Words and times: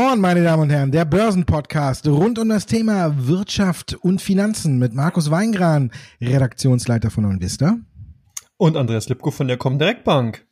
On, 0.00 0.20
meine 0.20 0.44
Damen 0.44 0.62
und 0.62 0.70
Herren, 0.70 0.92
der 0.92 1.04
Börsenpodcast 1.04 2.06
rund 2.06 2.38
um 2.38 2.48
das 2.48 2.66
Thema 2.66 3.26
Wirtschaft 3.26 3.94
und 3.94 4.22
Finanzen 4.22 4.78
mit 4.78 4.94
Markus 4.94 5.28
Weingran, 5.28 5.90
Redaktionsleiter 6.20 7.10
von 7.10 7.24
Onvista. 7.24 7.78
Und 8.58 8.76
Andreas 8.76 9.08
Lipko 9.08 9.32
von 9.32 9.48
der 9.48 9.56
Comdirect 9.56 10.04
Bank. 10.04 10.46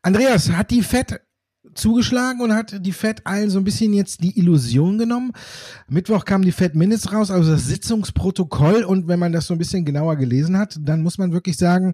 Andreas, 0.00 0.50
hat 0.50 0.70
die 0.70 0.82
FED 0.82 1.20
zugeschlagen 1.74 2.40
und 2.40 2.54
hat 2.54 2.86
die 2.86 2.92
FED 2.92 3.26
allen 3.26 3.50
so 3.50 3.58
ein 3.58 3.64
bisschen 3.64 3.92
jetzt 3.92 4.22
die 4.22 4.38
Illusion 4.38 4.96
genommen. 4.96 5.32
Mittwoch 5.86 6.24
kam 6.24 6.40
die 6.40 6.52
FED 6.52 6.74
Minutes 6.74 7.12
raus, 7.12 7.30
also 7.30 7.52
das 7.52 7.66
Sitzungsprotokoll 7.66 8.82
und 8.82 9.08
wenn 9.08 9.18
man 9.18 9.32
das 9.32 9.46
so 9.46 9.54
ein 9.54 9.58
bisschen 9.58 9.84
genauer 9.84 10.16
gelesen 10.16 10.56
hat, 10.56 10.78
dann 10.80 11.02
muss 11.02 11.18
man 11.18 11.32
wirklich 11.32 11.58
sagen, 11.58 11.92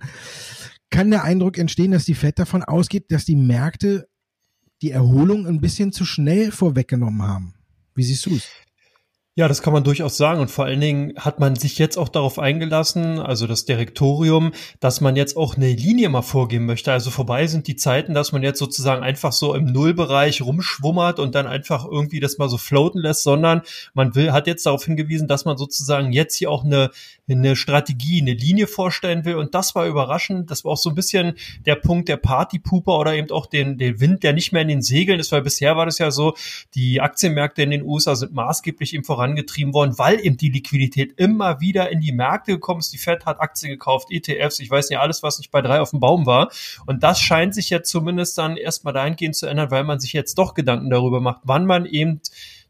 kann 0.89 1.11
der 1.11 1.25
Eindruck 1.25 1.59
entstehen, 1.59 1.91
dass 1.91 2.05
die 2.05 2.15
FED 2.15 2.39
davon 2.39 2.63
ausgeht, 2.63 3.11
dass 3.11 3.25
die 3.25 3.35
Märkte 3.35 4.07
die 4.85 4.91
Erholung 4.91 5.47
ein 5.47 5.63
bisschen 5.63 5.93
zu 5.93 6.05
schnell 6.05 6.53
vorweggenommen 6.53 7.23
haben. 7.23 7.55
Wie 7.95 8.03
siehst 8.03 8.27
du 8.27 8.37
es? 8.37 8.47
Ja, 9.37 9.49
das 9.49 9.63
kann 9.63 9.73
man 9.73 9.83
durchaus 9.83 10.17
sagen. 10.17 10.41
Und 10.41 10.49
vor 10.49 10.65
allen 10.65 10.81
Dingen 10.81 11.15
hat 11.17 11.41
man 11.41 11.57
sich 11.57 11.77
jetzt 11.81 11.97
auch 11.97 12.09
darauf 12.09 12.39
eingelassen, 12.39 13.19
also 13.19 13.49
das 13.49 13.65
Direktorium, 13.65 14.53
dass 14.79 15.01
man 15.01 15.17
jetzt 15.17 15.37
auch 15.37 15.57
eine 15.57 15.73
Linie 15.73 16.09
mal 16.09 16.23
vorgeben 16.23 16.67
möchte. 16.67 16.93
Also 16.93 17.11
vorbei 17.11 17.49
sind 17.49 17.67
die 17.67 17.75
Zeiten, 17.75 18.15
dass 18.15 18.31
man 18.31 18.45
jetzt 18.45 18.61
sozusagen 18.61 19.03
einfach 19.03 19.33
so 19.33 19.57
im 19.57 19.65
Nullbereich 19.65 20.41
rumschwummert 20.41 21.19
und 21.19 21.35
dann 21.35 21.49
einfach 21.49 21.85
irgendwie 21.85 22.21
das 22.21 22.39
mal 22.39 22.49
so 22.49 22.59
floaten 22.59 23.01
lässt, 23.01 23.25
sondern 23.25 23.63
man 23.93 24.15
will, 24.15 24.31
hat 24.31 24.47
jetzt 24.47 24.67
darauf 24.67 24.85
hingewiesen, 24.85 25.27
dass 25.27 25.45
man 25.45 25.57
sozusagen 25.57 26.13
jetzt 26.13 26.37
hier 26.37 26.49
auch 26.49 26.65
eine, 26.65 26.91
eine 27.29 27.57
Strategie, 27.57 28.21
eine 28.21 28.35
Linie 28.35 28.69
vorstellen 28.69 29.25
will. 29.25 29.35
Und 29.35 29.57
das 29.57 29.75
war 29.75 29.89
überraschend. 29.89 30.49
Das 30.53 30.65
war 30.65 30.71
auch 30.71 30.79
so 30.79 30.91
ein 30.91 30.95
bisschen 30.95 31.35
der 31.67 31.75
Punkt 31.75 32.09
der 32.09 32.19
Partypooper 32.19 32.97
oder 33.01 33.15
eben 33.15 33.33
auch 33.33 33.47
den, 33.47 33.79
den 33.79 33.99
Wind, 33.99 34.23
der 34.23 34.33
nicht 34.33 34.53
mehr 34.53 34.63
in 34.63 34.69
den 34.69 34.83
Segeln 34.83 35.19
ist, 35.19 35.33
weil 35.33 35.43
bisher 35.43 35.77
war 35.77 35.87
das 35.87 35.99
ja 35.99 36.13
so, 36.13 36.35
die 36.77 37.01
Aktienmärkte 37.01 37.65
in 37.65 37.73
den 37.73 37.83
USA 37.83 38.15
sind 38.15 38.33
maßgeblich 38.33 38.95
im 38.95 39.03
Voran 39.03 39.24
vorangetrieben 39.25 39.73
worden, 39.73 39.99
weil 39.99 40.25
eben 40.25 40.37
die 40.37 40.51
Liquidität 40.51 41.15
immer 41.17 41.61
wieder 41.61 41.91
in 41.91 42.01
die 42.01 42.13
Märkte 42.13 42.53
gekommen 42.53 42.81
ist. 42.81 42.93
Die 42.93 42.99
Fed 42.99 43.25
hat 43.25 43.41
Aktien 43.41 43.71
gekauft, 43.71 44.09
ETFs, 44.11 44.59
ich 44.61 44.71
weiß 44.71 44.91
nicht, 44.91 44.99
alles, 44.99 45.23
was 45.23 45.39
nicht 45.39 45.51
bei 45.51 45.63
drei 45.63 45.81
auf 45.81 45.91
dem 45.91 46.01
Baum 46.01 46.27
war. 46.27 46.51
Und 46.87 47.03
das 47.03 47.21
scheint 47.21 47.55
sich 47.55 47.71
jetzt 47.71 47.91
zumindest 47.91 48.37
dann 48.37 48.57
erstmal 48.57 48.93
dahingehend 48.93 49.37
zu 49.37 49.47
ändern, 49.47 49.71
weil 49.71 49.85
man 49.85 49.99
sich 49.99 50.13
jetzt 50.13 50.37
doch 50.37 50.55
Gedanken 50.55 50.91
darüber 50.91 51.21
macht, 51.21 51.41
wann 51.45 51.67
man 51.67 51.87
eben 51.87 52.21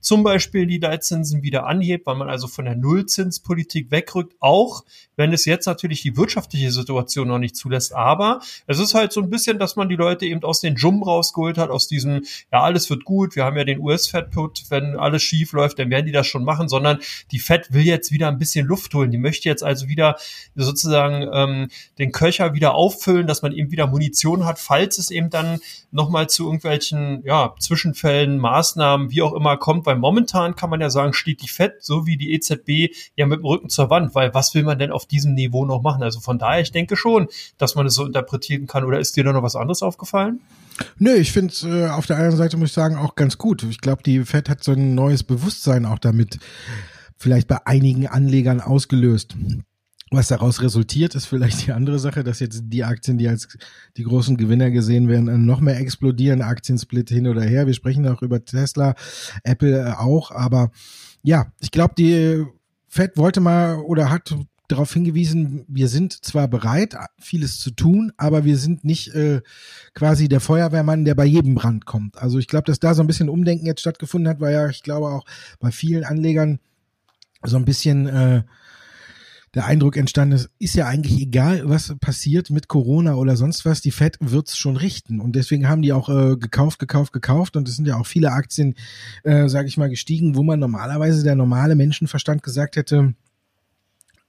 zum 0.05 0.23
Beispiel 0.23 0.67
die 0.67 0.77
Leitzinsen 0.77 1.43
wieder 1.43 1.67
anhebt, 1.67 2.05
weil 2.05 2.17
man 2.17 2.29
also 2.29 2.47
von 2.47 2.67
der 2.67 2.77
Nullzinspolitik 2.77 3.91
wegrückt, 3.91 4.35
auch 4.39 4.85
wenn 5.17 5.33
es 5.33 5.47
jetzt 5.47 5.65
natürlich 5.65 6.03
die 6.03 6.15
wirtschaftliche 6.19 6.71
Situation 6.71 7.29
noch 7.29 7.39
nicht 7.39 7.57
zulässt. 7.57 7.95
Aber 7.95 8.41
es 8.67 8.79
ist 8.79 8.93
halt 8.93 9.15
so 9.15 9.23
ein 9.23 9.31
bisschen, 9.31 9.59
dass 9.59 9.77
man 9.77 9.89
die 9.89 9.97
Leute 9.97 10.27
eben 10.27 10.43
aus 10.43 10.61
den 10.61 10.75
Jum 10.75 11.03
rausgeholt 11.03 11.57
hat, 11.57 11.71
aus 11.71 11.89
diesem, 11.89 12.23
ja, 12.53 12.63
alles 12.63 12.91
wird 12.91 13.05
gut, 13.05 13.35
wir 13.35 13.47
haben 13.47 13.57
ja 13.57 13.65
den 13.65 13.81
US-Fed-Put, 13.81 14.65
wenn 14.69 14.99
alles 14.99 15.23
schief 15.23 15.53
läuft, 15.53 15.79
dann 15.79 15.89
werden 15.89 16.05
die 16.05 16.13
das 16.13 16.27
schon 16.27 16.45
machen, 16.45 16.69
sondern 16.69 16.99
die 17.31 17.39
Fed 17.39 17.73
will 17.73 17.87
jetzt 17.87 18.13
wieder 18.13 18.29
ein 18.29 18.39
bisschen 18.39 18.67
Luft 18.67 18.93
holen. 18.93 19.11
Die 19.11 19.17
möchte 19.17 19.49
jetzt 19.49 19.65
also 19.65 19.89
wieder 19.89 20.19
sozusagen 20.55 21.31
ähm, 21.33 21.69
den 21.99 22.13
Köcher 22.13 22.53
wieder 22.53 22.75
auffüllen, 22.75 23.27
dass 23.27 23.41
man 23.41 23.53
eben 23.53 23.71
wieder 23.71 23.87
Munition 23.87 24.45
hat, 24.45 24.59
falls 24.59 24.99
es 24.99 25.11
eben 25.11 25.31
dann 25.31 25.61
nochmal 25.91 26.29
zu 26.29 26.45
irgendwelchen 26.45 27.23
ja, 27.25 27.55
Zwischenfällen, 27.59 28.37
Maßnahmen, 28.37 29.11
wie 29.11 29.23
auch 29.23 29.33
immer 29.33 29.57
kommt, 29.57 29.87
weil 29.87 29.94
weil 29.95 30.01
momentan 30.01 30.57
kann 30.57 30.71
man 30.71 30.81
ja 30.81 30.91
sagen, 30.91 31.13
steht 31.13 31.41
die 31.43 31.49
FED 31.49 31.75
so 31.81 32.05
wie 32.05 32.17
die 32.17 32.33
EZB 32.33 32.93
ja 33.17 33.27
mit 33.27 33.39
dem 33.39 33.47
Rücken 33.47 33.69
zur 33.69 33.91
Wand, 33.91 34.15
weil 34.15 34.35
was 34.35 34.53
will 34.55 34.65
man 34.65 34.79
denn 34.79 34.91
auf 34.91 35.07
diesem 35.07 35.35
Niveau 35.35 35.65
noch 35.65 35.83
machen? 35.83 36.03
Also 36.03 36.19
von 36.19 36.39
daher, 36.39 36.61
ich 36.61 36.73
denke 36.73 36.97
schon, 36.97 37.29
dass 37.59 37.77
man 37.77 37.87
es 37.87 37.95
so 37.95 38.05
interpretieren 38.05 38.67
kann. 38.67 38.85
Oder 38.85 38.99
ist 38.99 39.17
dir 39.17 39.23
da 39.23 39.33
noch 39.33 39.43
was 39.43 39.55
anderes 39.55 39.83
aufgefallen? 39.83 40.41
Nö, 40.99 41.15
ich 41.15 41.31
finde 41.31 41.53
es 41.53 41.63
äh, 41.63 41.87
auf 41.87 42.07
der 42.07 42.17
anderen 42.17 42.37
Seite, 42.37 42.57
muss 42.57 42.71
ich 42.71 42.75
sagen, 42.75 42.97
auch 42.97 43.15
ganz 43.15 43.39
gut. 43.39 43.63
Ich 43.63 43.81
glaube, 43.81 44.03
die 44.03 44.25
FED 44.25 44.49
hat 44.49 44.65
so 44.65 44.73
ein 44.73 44.97
neues 44.97 45.23
Bewusstsein 45.23 45.87
auch 45.87 46.01
damit 46.01 46.39
vielleicht 47.17 47.47
bei 47.47 47.65
einigen 47.65 48.09
Anlegern 48.09 48.61
ausgelöst. 48.61 49.37
Was 50.15 50.29
daraus 50.29 50.63
resultiert, 50.63 51.17
ist 51.17 51.27
vielleicht 51.27 51.67
die 51.67 51.73
andere 51.73 51.99
Sache, 51.99 52.23
dass 52.23 52.39
jetzt 52.39 52.63
die 52.67 52.85
Aktien, 52.85 53.19
die 53.19 53.29
als 53.29 53.49
die 53.97 54.05
großen 54.05 54.37
Gewinner 54.37 54.71
gesehen 54.71 55.09
werden, 55.09 55.45
noch 55.45 55.61
mehr 55.61 55.81
explodieren. 55.81 56.41
Aktiensplit 56.41 57.09
hin 57.09 57.27
oder 57.27 57.43
her. 57.43 57.67
Wir 57.67 57.75
sprechen 57.75 58.07
auch 58.07 58.23
über 58.23 58.45
Tesla, 58.45 58.95
Apple 59.43 59.77
äh, 59.77 59.93
auch. 59.95 60.31
Aber 60.31 60.71
ja, 61.25 61.47
ich 61.61 61.73
glaube, 61.73 61.95
die 61.99 62.45
Fed 62.87 63.17
wollte 63.17 63.41
mal 63.41 63.79
oder 63.79 64.11
hat 64.11 64.37
darauf 64.69 64.93
hingewiesen, 64.93 65.65
wir 65.67 65.89
sind 65.89 66.25
zwar 66.25 66.47
bereit, 66.47 66.95
vieles 67.19 67.59
zu 67.59 67.73
tun, 67.73 68.13
aber 68.17 68.45
wir 68.45 68.57
sind 68.57 68.85
nicht 68.85 69.15
äh, 69.15 69.43
quasi 69.95 70.29
der 70.29 70.41
Feuerwehrmann, 70.41 71.05
der 71.05 71.17
bei 71.17 71.25
jedem 71.25 71.57
Brand 71.57 71.87
kommt. 71.87 72.19
Also 72.19 72.39
ich 72.39 72.47
glaube, 72.47 72.67
dass 72.67 72.79
da 72.79 72.95
so 72.95 73.03
ein 73.03 73.09
bisschen 73.09 73.29
Umdenken 73.29 73.67
jetzt 73.67 73.81
stattgefunden 73.81 74.29
hat, 74.29 74.41
weil 74.41 74.55
ja, 74.55 74.69
ich 74.69 74.85
glaube 74.85 75.09
auch 75.09 75.25
bei 75.59 75.73
vielen 75.73 76.05
Anlegern 76.05 76.61
so 77.43 77.57
ein 77.57 77.65
bisschen 77.65 78.07
äh, 78.07 78.43
der 79.55 79.67
Eindruck 79.67 79.97
entstanden 79.97 80.35
ist, 80.35 80.51
ist 80.59 80.75
ja 80.75 80.87
eigentlich 80.87 81.21
egal, 81.21 81.69
was 81.69 81.95
passiert 82.01 82.51
mit 82.51 82.69
Corona 82.69 83.15
oder 83.15 83.37
sonst 83.37 83.65
was, 83.65 83.81
die 83.81 83.93
Fed 83.93 84.17
wird's 84.21 84.57
schon 84.57 84.77
richten. 84.77 85.21
Und 85.21 85.37
deswegen 85.37 85.69
haben 85.69 85.83
die 85.83 85.93
auch 85.93 86.09
äh, 86.09 86.37
gekauft, 86.37 86.79
gekauft, 86.81 87.13
gekauft. 87.13 87.57
Und 87.57 87.69
es 87.69 87.77
sind 87.77 87.87
ja 87.87 87.97
auch 87.97 88.07
viele 88.07 88.33
Aktien, 88.33 88.75
äh, 89.23 89.49
sage 89.49 89.69
ich 89.69 89.77
mal, 89.77 89.89
gestiegen, 89.89 90.35
wo 90.35 90.43
man 90.43 90.59
normalerweise 90.59 91.23
der 91.23 91.37
normale 91.37 91.77
Menschenverstand 91.77 92.43
gesagt 92.43 92.77
hätte, 92.77 93.15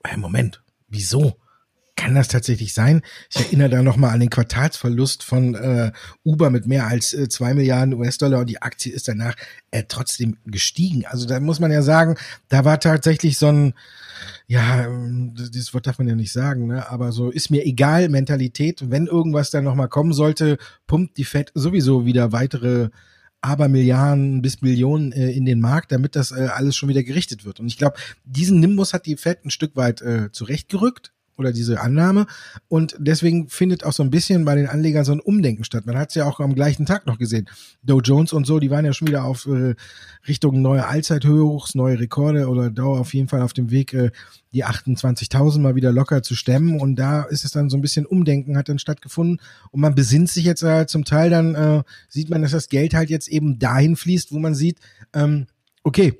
hey, 0.04 0.16
Moment, 0.16 0.62
wieso? 0.88 1.36
Kann 1.96 2.14
das 2.14 2.28
tatsächlich 2.28 2.74
sein? 2.74 3.00
Ich 3.30 3.46
erinnere 3.46 3.70
da 3.70 3.82
nochmal 3.82 4.10
an 4.10 4.20
den 4.20 4.28
Quartalsverlust 4.28 5.22
von 5.24 5.54
äh, 5.54 5.92
Uber 6.24 6.50
mit 6.50 6.66
mehr 6.66 6.86
als 6.86 7.14
äh, 7.14 7.26
zwei 7.30 7.54
Milliarden 7.54 7.94
US-Dollar 7.94 8.40
und 8.40 8.50
die 8.50 8.60
Aktie 8.60 8.92
ist 8.92 9.08
danach 9.08 9.34
äh, 9.70 9.84
trotzdem 9.88 10.36
gestiegen. 10.44 11.06
Also 11.06 11.26
da 11.26 11.40
muss 11.40 11.58
man 11.58 11.72
ja 11.72 11.80
sagen, 11.80 12.16
da 12.48 12.66
war 12.66 12.80
tatsächlich 12.80 13.38
so 13.38 13.46
ein, 13.46 13.74
ja, 14.46 14.86
dieses 15.32 15.72
Wort 15.72 15.86
darf 15.86 15.98
man 15.98 16.06
ja 16.06 16.14
nicht 16.14 16.32
sagen, 16.32 16.66
ne? 16.66 16.88
aber 16.90 17.12
so 17.12 17.30
ist 17.30 17.50
mir 17.50 17.64
egal 17.64 18.10
Mentalität. 18.10 18.90
Wenn 18.90 19.06
irgendwas 19.06 19.50
dann 19.50 19.64
nochmal 19.64 19.88
kommen 19.88 20.12
sollte, 20.12 20.58
pumpt 20.86 21.16
die 21.16 21.24
Fed 21.24 21.50
sowieso 21.54 22.04
wieder 22.04 22.30
weitere 22.30 22.90
aber 23.40 23.68
Milliarden 23.68 24.42
bis 24.42 24.60
Millionen 24.60 25.12
äh, 25.12 25.30
in 25.30 25.44
den 25.44 25.60
Markt, 25.60 25.92
damit 25.92 26.16
das 26.16 26.32
äh, 26.32 26.48
alles 26.52 26.74
schon 26.74 26.88
wieder 26.88 27.04
gerichtet 27.04 27.44
wird. 27.44 27.60
Und 27.60 27.68
ich 27.68 27.78
glaube, 27.78 27.96
diesen 28.24 28.60
Nimbus 28.60 28.92
hat 28.92 29.06
die 29.06 29.16
Fed 29.16 29.44
ein 29.44 29.50
Stück 29.50 29.76
weit 29.76 30.02
äh, 30.02 30.32
zurechtgerückt 30.32 31.12
oder 31.36 31.52
diese 31.52 31.80
Annahme. 31.80 32.26
Und 32.68 32.96
deswegen 32.98 33.48
findet 33.48 33.84
auch 33.84 33.92
so 33.92 34.02
ein 34.02 34.10
bisschen 34.10 34.44
bei 34.44 34.54
den 34.54 34.66
Anlegern 34.66 35.04
so 35.04 35.12
ein 35.12 35.20
Umdenken 35.20 35.64
statt. 35.64 35.86
Man 35.86 35.96
hat 35.96 36.10
es 36.10 36.14
ja 36.14 36.26
auch 36.26 36.40
am 36.40 36.54
gleichen 36.54 36.86
Tag 36.86 37.06
noch 37.06 37.18
gesehen. 37.18 37.48
Dow 37.82 38.00
Jones 38.00 38.32
und 38.32 38.46
so, 38.46 38.58
die 38.58 38.70
waren 38.70 38.84
ja 38.84 38.92
schon 38.92 39.08
wieder 39.08 39.24
auf 39.24 39.46
äh, 39.46 39.74
Richtung 40.26 40.62
neue 40.62 40.86
Allzeithochs, 40.86 41.74
neue 41.74 41.98
Rekorde 41.98 42.48
oder 42.48 42.70
Dow 42.70 42.98
auf 42.98 43.14
jeden 43.14 43.28
Fall 43.28 43.42
auf 43.42 43.52
dem 43.52 43.70
Weg, 43.70 43.92
äh, 43.94 44.10
die 44.52 44.64
28.000 44.64 45.60
mal 45.60 45.74
wieder 45.74 45.92
locker 45.92 46.22
zu 46.22 46.34
stemmen. 46.34 46.80
Und 46.80 46.96
da 46.96 47.22
ist 47.22 47.44
es 47.44 47.52
dann 47.52 47.70
so 47.70 47.76
ein 47.76 47.82
bisschen 47.82 48.06
Umdenken 48.06 48.56
hat 48.56 48.68
dann 48.68 48.78
stattgefunden. 48.78 49.40
Und 49.70 49.80
man 49.80 49.94
besinnt 49.94 50.30
sich 50.30 50.44
jetzt 50.44 50.62
äh, 50.62 50.86
zum 50.86 51.04
Teil 51.04 51.30
dann, 51.30 51.54
äh, 51.54 51.82
sieht 52.08 52.30
man, 52.30 52.42
dass 52.42 52.52
das 52.52 52.68
Geld 52.68 52.94
halt 52.94 53.10
jetzt 53.10 53.28
eben 53.28 53.58
dahin 53.58 53.96
fließt, 53.96 54.32
wo 54.32 54.38
man 54.38 54.54
sieht, 54.54 54.78
ähm, 55.12 55.46
okay, 55.82 56.18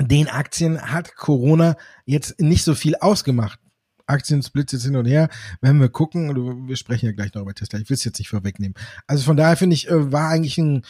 den 0.00 0.28
Aktien 0.28 0.80
hat 0.80 1.16
Corona 1.16 1.76
jetzt 2.04 2.40
nicht 2.40 2.64
so 2.64 2.74
viel 2.74 2.96
ausgemacht. 2.96 3.58
Aktiensplits 4.06 4.72
jetzt 4.72 4.84
hin 4.84 4.96
und 4.96 5.06
her. 5.06 5.28
Wenn 5.60 5.80
wir 5.80 5.88
gucken, 5.88 6.68
wir 6.68 6.76
sprechen 6.76 7.06
ja 7.06 7.12
gleich 7.12 7.34
noch 7.34 7.42
über 7.42 7.54
Tesla, 7.54 7.78
ich 7.78 7.90
will 7.90 7.96
es 7.96 8.04
jetzt 8.04 8.18
nicht 8.18 8.28
vorwegnehmen. 8.28 8.74
Also 9.06 9.24
von 9.24 9.36
daher 9.36 9.56
finde 9.56 9.74
ich, 9.74 9.88
äh, 9.88 10.12
war 10.12 10.28
eigentlich 10.28 10.58
ein 10.58 10.82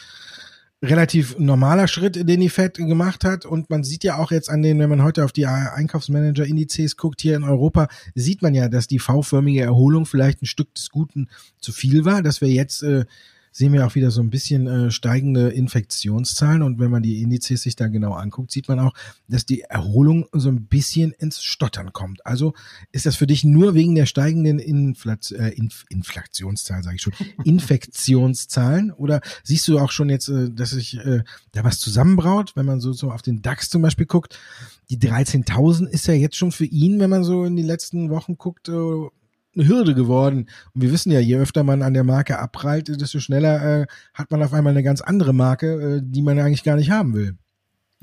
relativ 0.83 1.39
normaler 1.39 1.87
Schritt, 1.87 2.27
den 2.27 2.41
die 2.41 2.49
Fed 2.49 2.75
gemacht 2.75 3.23
hat. 3.23 3.45
Und 3.45 3.69
man 3.69 3.83
sieht 3.83 4.03
ja 4.03 4.17
auch 4.17 4.31
jetzt 4.31 4.49
an 4.49 4.61
den, 4.61 4.79
wenn 4.79 4.89
man 4.89 5.01
heute 5.01 5.23
auf 5.23 5.31
die 5.31 5.47
Einkaufsmanager-Indizes 5.47 6.97
guckt, 6.97 7.21
hier 7.21 7.37
in 7.37 7.43
Europa, 7.43 7.87
sieht 8.15 8.41
man 8.41 8.53
ja, 8.53 8.67
dass 8.67 8.87
die 8.87 8.99
V-förmige 8.99 9.61
Erholung 9.61 10.05
vielleicht 10.05 10.41
ein 10.41 10.45
Stück 10.45 10.75
des 10.75 10.89
Guten 10.89 11.29
zu 11.59 11.71
viel 11.71 12.03
war, 12.03 12.21
dass 12.21 12.41
wir 12.41 12.49
jetzt 12.49 12.83
äh, 12.83 13.05
sehen 13.53 13.71
wir 13.71 13.85
auch 13.85 13.93
wieder 13.93 14.11
so 14.11 14.19
ein 14.19 14.31
bisschen 14.31 14.67
äh, 14.67 14.91
steigende 14.91 15.49
Infektionszahlen. 15.49 16.63
Und 16.63 16.79
wenn 16.79 16.89
man 16.89 17.03
die 17.03 17.21
Indizes 17.21 17.61
sich 17.61 17.75
da 17.75 17.87
genau 17.87 18.13
anguckt, 18.13 18.51
sieht 18.51 18.67
man 18.67 18.79
auch, 18.79 18.93
dass 19.27 19.45
die 19.45 19.61
Erholung 19.61 20.25
so 20.33 20.49
ein 20.49 20.65
bisschen 20.65 21.11
ins 21.11 21.43
Stottern 21.43 21.93
kommt. 21.93 22.25
Also 22.25 22.53
ist 22.91 23.05
das 23.05 23.15
für 23.15 23.27
dich 23.27 23.43
nur 23.43 23.75
wegen 23.75 23.93
der 23.93 24.07
steigenden 24.07 24.57
Inflat 24.57 25.31
äh, 25.31 25.49
Inf 25.49 25.85
Inflationszahlen, 25.89 26.83
sage 26.83 26.95
ich 26.95 27.01
schon, 27.03 27.13
Infektionszahlen? 27.45 28.91
Oder 28.91 29.21
siehst 29.43 29.67
du 29.67 29.77
auch 29.77 29.91
schon 29.91 30.09
jetzt, 30.09 30.29
äh, 30.29 30.49
dass 30.49 30.71
sich 30.71 30.97
äh, 30.97 31.23
da 31.51 31.63
was 31.63 31.79
zusammenbraut, 31.79 32.55
wenn 32.55 32.65
man 32.65 32.79
so, 32.79 32.91
so 32.91 33.11
auf 33.11 33.21
den 33.21 33.43
DAX 33.43 33.69
zum 33.69 33.83
Beispiel 33.83 34.07
guckt? 34.07 34.39
Die 34.89 34.97
13.000 34.97 35.87
ist 35.87 36.07
ja 36.07 36.15
jetzt 36.15 36.37
schon 36.37 36.51
für 36.51 36.65
ihn, 36.65 36.99
wenn 36.99 37.11
man 37.11 37.23
so 37.23 37.45
in 37.45 37.55
die 37.55 37.63
letzten 37.63 38.09
Wochen 38.09 38.35
guckt, 38.37 38.67
äh, 38.67 39.09
eine 39.55 39.67
Hürde 39.67 39.93
geworden. 39.93 40.47
Und 40.73 40.81
wir 40.81 40.91
wissen 40.91 41.11
ja, 41.11 41.19
je 41.19 41.37
öfter 41.37 41.63
man 41.63 41.81
an 41.81 41.93
der 41.93 42.03
Marke 42.03 42.39
abprallt, 42.39 42.89
desto 43.01 43.19
schneller 43.19 43.81
äh, 43.81 43.85
hat 44.13 44.31
man 44.31 44.43
auf 44.43 44.53
einmal 44.53 44.71
eine 44.71 44.83
ganz 44.83 45.01
andere 45.01 45.33
Marke, 45.33 45.97
äh, 45.97 46.01
die 46.03 46.21
man 46.21 46.39
eigentlich 46.39 46.63
gar 46.63 46.75
nicht 46.75 46.91
haben 46.91 47.13
will. 47.13 47.37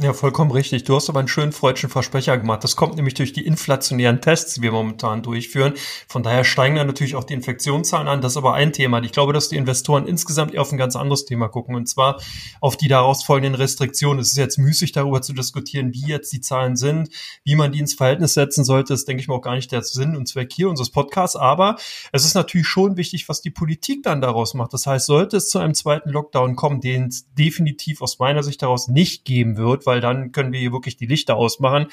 Ja, 0.03 0.15
vollkommen 0.15 0.51
richtig. 0.51 0.85
Du 0.85 0.97
hast 0.97 1.11
aber 1.11 1.19
einen 1.19 1.29
schönen 1.29 1.53
freudschen 1.53 1.91
Versprecher 1.91 2.39
gemacht. 2.39 2.65
Das 2.65 2.75
kommt 2.75 2.97
nämlich 2.97 3.13
durch 3.13 3.35
die 3.35 3.45
inflationären 3.45 4.23
Tests, 4.23 4.55
die 4.55 4.63
wir 4.63 4.73
momentan 4.73 5.23
durchführen. 5.23 5.75
Von 6.09 6.23
daher 6.23 6.43
steigen 6.43 6.77
dann 6.77 6.87
natürlich 6.87 7.17
auch 7.17 7.25
die 7.25 7.35
Infektionszahlen 7.35 8.09
an. 8.09 8.23
Das 8.23 8.33
ist 8.33 8.37
aber 8.39 8.55
ein 8.55 8.73
Thema. 8.73 9.03
Ich 9.03 9.13
glaube, 9.13 9.35
dass 9.35 9.51
die 9.51 9.57
Investoren 9.57 10.07
insgesamt 10.07 10.55
eher 10.55 10.63
auf 10.63 10.73
ein 10.73 10.79
ganz 10.79 10.97
anderes 10.97 11.27
Thema 11.27 11.49
gucken. 11.49 11.75
Und 11.75 11.87
zwar 11.87 12.19
auf 12.63 12.79
die 12.79 12.89
daraus 12.89 13.23
folgenden 13.25 13.55
Restriktionen. 13.57 14.21
Es 14.21 14.31
ist 14.31 14.39
jetzt 14.39 14.57
müßig, 14.57 14.93
darüber 14.93 15.21
zu 15.21 15.35
diskutieren, 15.35 15.93
wie 15.93 16.07
jetzt 16.07 16.33
die 16.33 16.41
Zahlen 16.41 16.77
sind, 16.77 17.11
wie 17.45 17.55
man 17.55 17.71
die 17.71 17.81
ins 17.81 17.93
Verhältnis 17.93 18.33
setzen 18.33 18.65
sollte. 18.65 18.95
Das 18.95 19.05
denke 19.05 19.21
ich 19.21 19.29
mal 19.29 19.35
auch 19.35 19.43
gar 19.43 19.55
nicht 19.55 19.71
der 19.71 19.83
Sinn 19.83 20.17
und 20.17 20.27
Zweck 20.29 20.51
hier 20.51 20.71
unseres 20.71 20.89
Podcasts. 20.89 21.37
Aber 21.37 21.77
es 22.11 22.25
ist 22.25 22.33
natürlich 22.33 22.69
schon 22.69 22.97
wichtig, 22.97 23.29
was 23.29 23.43
die 23.43 23.51
Politik 23.51 24.03
dann 24.05 24.23
daraus 24.23 24.55
macht. 24.55 24.73
Das 24.73 24.87
heißt, 24.87 25.05
sollte 25.05 25.37
es 25.37 25.51
zu 25.51 25.59
einem 25.59 25.75
zweiten 25.75 26.09
Lockdown 26.09 26.57
kommen, 26.57 26.81
den 26.81 27.09
es 27.09 27.27
definitiv 27.35 28.01
aus 28.01 28.19
meiner 28.19 28.43
Sicht 28.43 28.63
daraus 28.63 28.89
nicht 28.89 29.27
geben 29.27 29.59
wird, 29.59 29.90
weil 29.91 30.01
dann 30.01 30.31
können 30.31 30.53
wir 30.53 30.61
hier 30.61 30.73
wirklich 30.73 30.97
die 30.97 31.07
Lichter 31.07 31.35
ausmachen. 31.35 31.87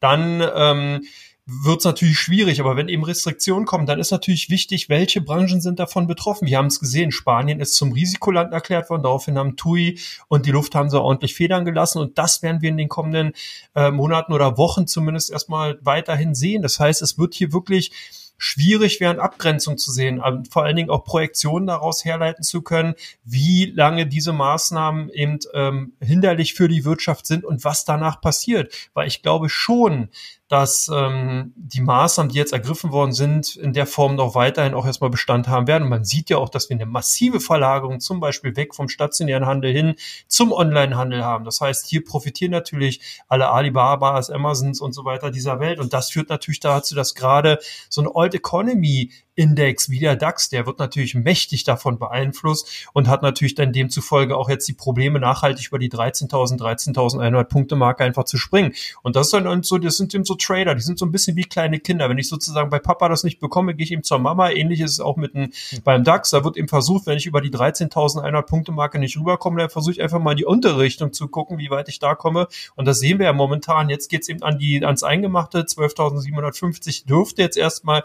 Dann 0.00 0.42
ähm, 0.56 1.02
wird 1.46 1.80
es 1.80 1.84
natürlich 1.84 2.18
schwierig, 2.18 2.58
aber 2.60 2.74
wenn 2.76 2.88
eben 2.88 3.04
Restriktionen 3.04 3.66
kommen, 3.66 3.84
dann 3.84 4.00
ist 4.00 4.10
natürlich 4.10 4.48
wichtig, 4.48 4.88
welche 4.88 5.20
Branchen 5.20 5.60
sind 5.60 5.78
davon 5.78 6.06
betroffen. 6.06 6.48
Wir 6.48 6.56
haben 6.56 6.68
es 6.68 6.80
gesehen, 6.80 7.12
Spanien 7.12 7.60
ist 7.60 7.74
zum 7.74 7.92
Risikoland 7.92 8.54
erklärt 8.54 8.88
worden, 8.88 9.02
daraufhin 9.02 9.36
haben 9.36 9.56
TUI 9.56 9.98
und 10.28 10.46
die 10.46 10.52
Lufthansa 10.52 10.98
ordentlich 10.98 11.34
Federn 11.34 11.66
gelassen 11.66 11.98
und 11.98 12.16
das 12.16 12.42
werden 12.42 12.62
wir 12.62 12.70
in 12.70 12.78
den 12.78 12.88
kommenden 12.88 13.32
äh, 13.74 13.90
Monaten 13.90 14.32
oder 14.32 14.56
Wochen 14.56 14.86
zumindest 14.86 15.30
erstmal 15.30 15.78
weiterhin 15.82 16.34
sehen. 16.34 16.62
Das 16.62 16.80
heißt, 16.80 17.02
es 17.02 17.18
wird 17.18 17.34
hier 17.34 17.52
wirklich 17.52 17.92
schwierig 18.36 19.00
während 19.00 19.20
Abgrenzung 19.20 19.78
zu 19.78 19.90
sehen, 19.92 20.22
vor 20.50 20.64
allen 20.64 20.76
Dingen 20.76 20.90
auch 20.90 21.04
Projektionen 21.04 21.66
daraus 21.66 22.04
herleiten 22.04 22.42
zu 22.42 22.62
können, 22.62 22.94
wie 23.24 23.66
lange 23.66 24.06
diese 24.06 24.32
Maßnahmen 24.32 25.08
eben 25.10 25.38
ähm, 25.52 25.92
hinderlich 26.00 26.54
für 26.54 26.68
die 26.68 26.84
Wirtschaft 26.84 27.26
sind 27.26 27.44
und 27.44 27.64
was 27.64 27.84
danach 27.84 28.20
passiert. 28.20 28.90
Weil 28.94 29.08
ich 29.08 29.22
glaube 29.22 29.48
schon, 29.48 30.08
dass 30.54 30.88
ähm, 30.88 31.52
die 31.56 31.80
Maßnahmen, 31.80 32.30
die 32.30 32.38
jetzt 32.38 32.52
ergriffen 32.52 32.92
worden 32.92 33.10
sind, 33.10 33.56
in 33.56 33.72
der 33.72 33.88
Form 33.88 34.14
noch 34.14 34.36
weiterhin 34.36 34.74
auch 34.74 34.86
erstmal 34.86 35.10
Bestand 35.10 35.48
haben 35.48 35.66
werden. 35.66 35.82
Und 35.82 35.88
man 35.88 36.04
sieht 36.04 36.30
ja 36.30 36.36
auch, 36.36 36.48
dass 36.48 36.70
wir 36.70 36.76
eine 36.76 36.86
massive 36.86 37.40
Verlagerung 37.40 37.98
zum 37.98 38.20
Beispiel 38.20 38.54
weg 38.54 38.72
vom 38.72 38.88
stationären 38.88 39.46
Handel 39.46 39.72
hin 39.72 39.96
zum 40.28 40.52
Onlinehandel 40.52 41.24
haben. 41.24 41.44
Das 41.44 41.60
heißt, 41.60 41.88
hier 41.88 42.04
profitieren 42.04 42.52
natürlich 42.52 43.00
alle 43.26 43.50
Alibabas, 43.50 44.30
Amazons 44.30 44.80
und 44.80 44.92
so 44.92 45.04
weiter 45.04 45.32
dieser 45.32 45.58
Welt. 45.58 45.80
Und 45.80 45.92
das 45.92 46.12
führt 46.12 46.28
natürlich 46.28 46.60
dazu, 46.60 46.94
dass 46.94 47.16
gerade 47.16 47.58
so 47.88 48.00
eine 48.00 48.14
Old 48.14 48.36
Economy 48.36 49.10
Index 49.36 49.90
wie 49.90 49.98
der 49.98 50.16
DAX, 50.16 50.48
der 50.48 50.66
wird 50.66 50.78
natürlich 50.78 51.14
mächtig 51.14 51.64
davon 51.64 51.98
beeinflusst 51.98 52.88
und 52.92 53.08
hat 53.08 53.22
natürlich 53.22 53.54
dann 53.54 53.72
demzufolge 53.72 54.36
auch 54.36 54.48
jetzt 54.48 54.68
die 54.68 54.72
Probleme, 54.72 55.18
nachhaltig 55.18 55.68
über 55.68 55.78
die 55.78 55.90
13.000, 55.90 56.58
13.100 56.58 57.44
Punkte 57.44 57.76
Marke 57.76 58.04
einfach 58.04 58.24
zu 58.24 58.38
springen. 58.38 58.74
Und 59.02 59.16
das 59.16 59.28
ist 59.28 59.34
dann 59.34 59.62
so, 59.62 59.78
das 59.78 59.96
sind 59.96 60.14
eben 60.14 60.24
so 60.24 60.34
Trader, 60.34 60.74
die 60.74 60.82
sind 60.82 60.98
so 60.98 61.06
ein 61.06 61.12
bisschen 61.12 61.36
wie 61.36 61.44
kleine 61.44 61.80
Kinder. 61.80 62.08
Wenn 62.08 62.18
ich 62.18 62.28
sozusagen 62.28 62.70
bei 62.70 62.78
Papa 62.78 63.08
das 63.08 63.24
nicht 63.24 63.40
bekomme, 63.40 63.74
gehe 63.74 63.84
ich 63.84 63.92
eben 63.92 64.04
zur 64.04 64.18
Mama. 64.18 64.50
Ähnlich 64.50 64.80
ist 64.80 64.92
es 64.92 65.00
auch 65.00 65.16
mit 65.16 65.34
dem, 65.34 65.52
beim 65.82 66.04
DAX. 66.04 66.30
Da 66.30 66.44
wird 66.44 66.56
eben 66.56 66.68
versucht, 66.68 67.06
wenn 67.06 67.16
ich 67.16 67.26
über 67.26 67.40
die 67.40 67.50
13.100 67.50 68.42
Punkte 68.42 68.72
Marke 68.72 68.98
nicht 68.98 69.18
rüberkomme, 69.18 69.58
dann 69.58 69.70
versuche 69.70 69.92
ich 69.92 70.02
einfach 70.02 70.20
mal 70.20 70.32
in 70.32 70.38
die 70.38 70.44
untere 70.44 70.78
Richtung 70.78 71.12
zu 71.12 71.28
gucken, 71.28 71.58
wie 71.58 71.70
weit 71.70 71.88
ich 71.88 71.98
da 71.98 72.14
komme. 72.14 72.46
Und 72.76 72.86
das 72.86 73.00
sehen 73.00 73.18
wir 73.18 73.26
ja 73.26 73.32
momentan. 73.32 73.88
Jetzt 73.88 74.08
geht's 74.08 74.28
eben 74.28 74.42
an 74.42 74.58
die, 74.58 74.84
ans 74.84 75.02
Eingemachte. 75.02 75.62
12.750 75.62 77.06
dürfte 77.06 77.42
jetzt 77.42 77.56
erstmal 77.56 78.04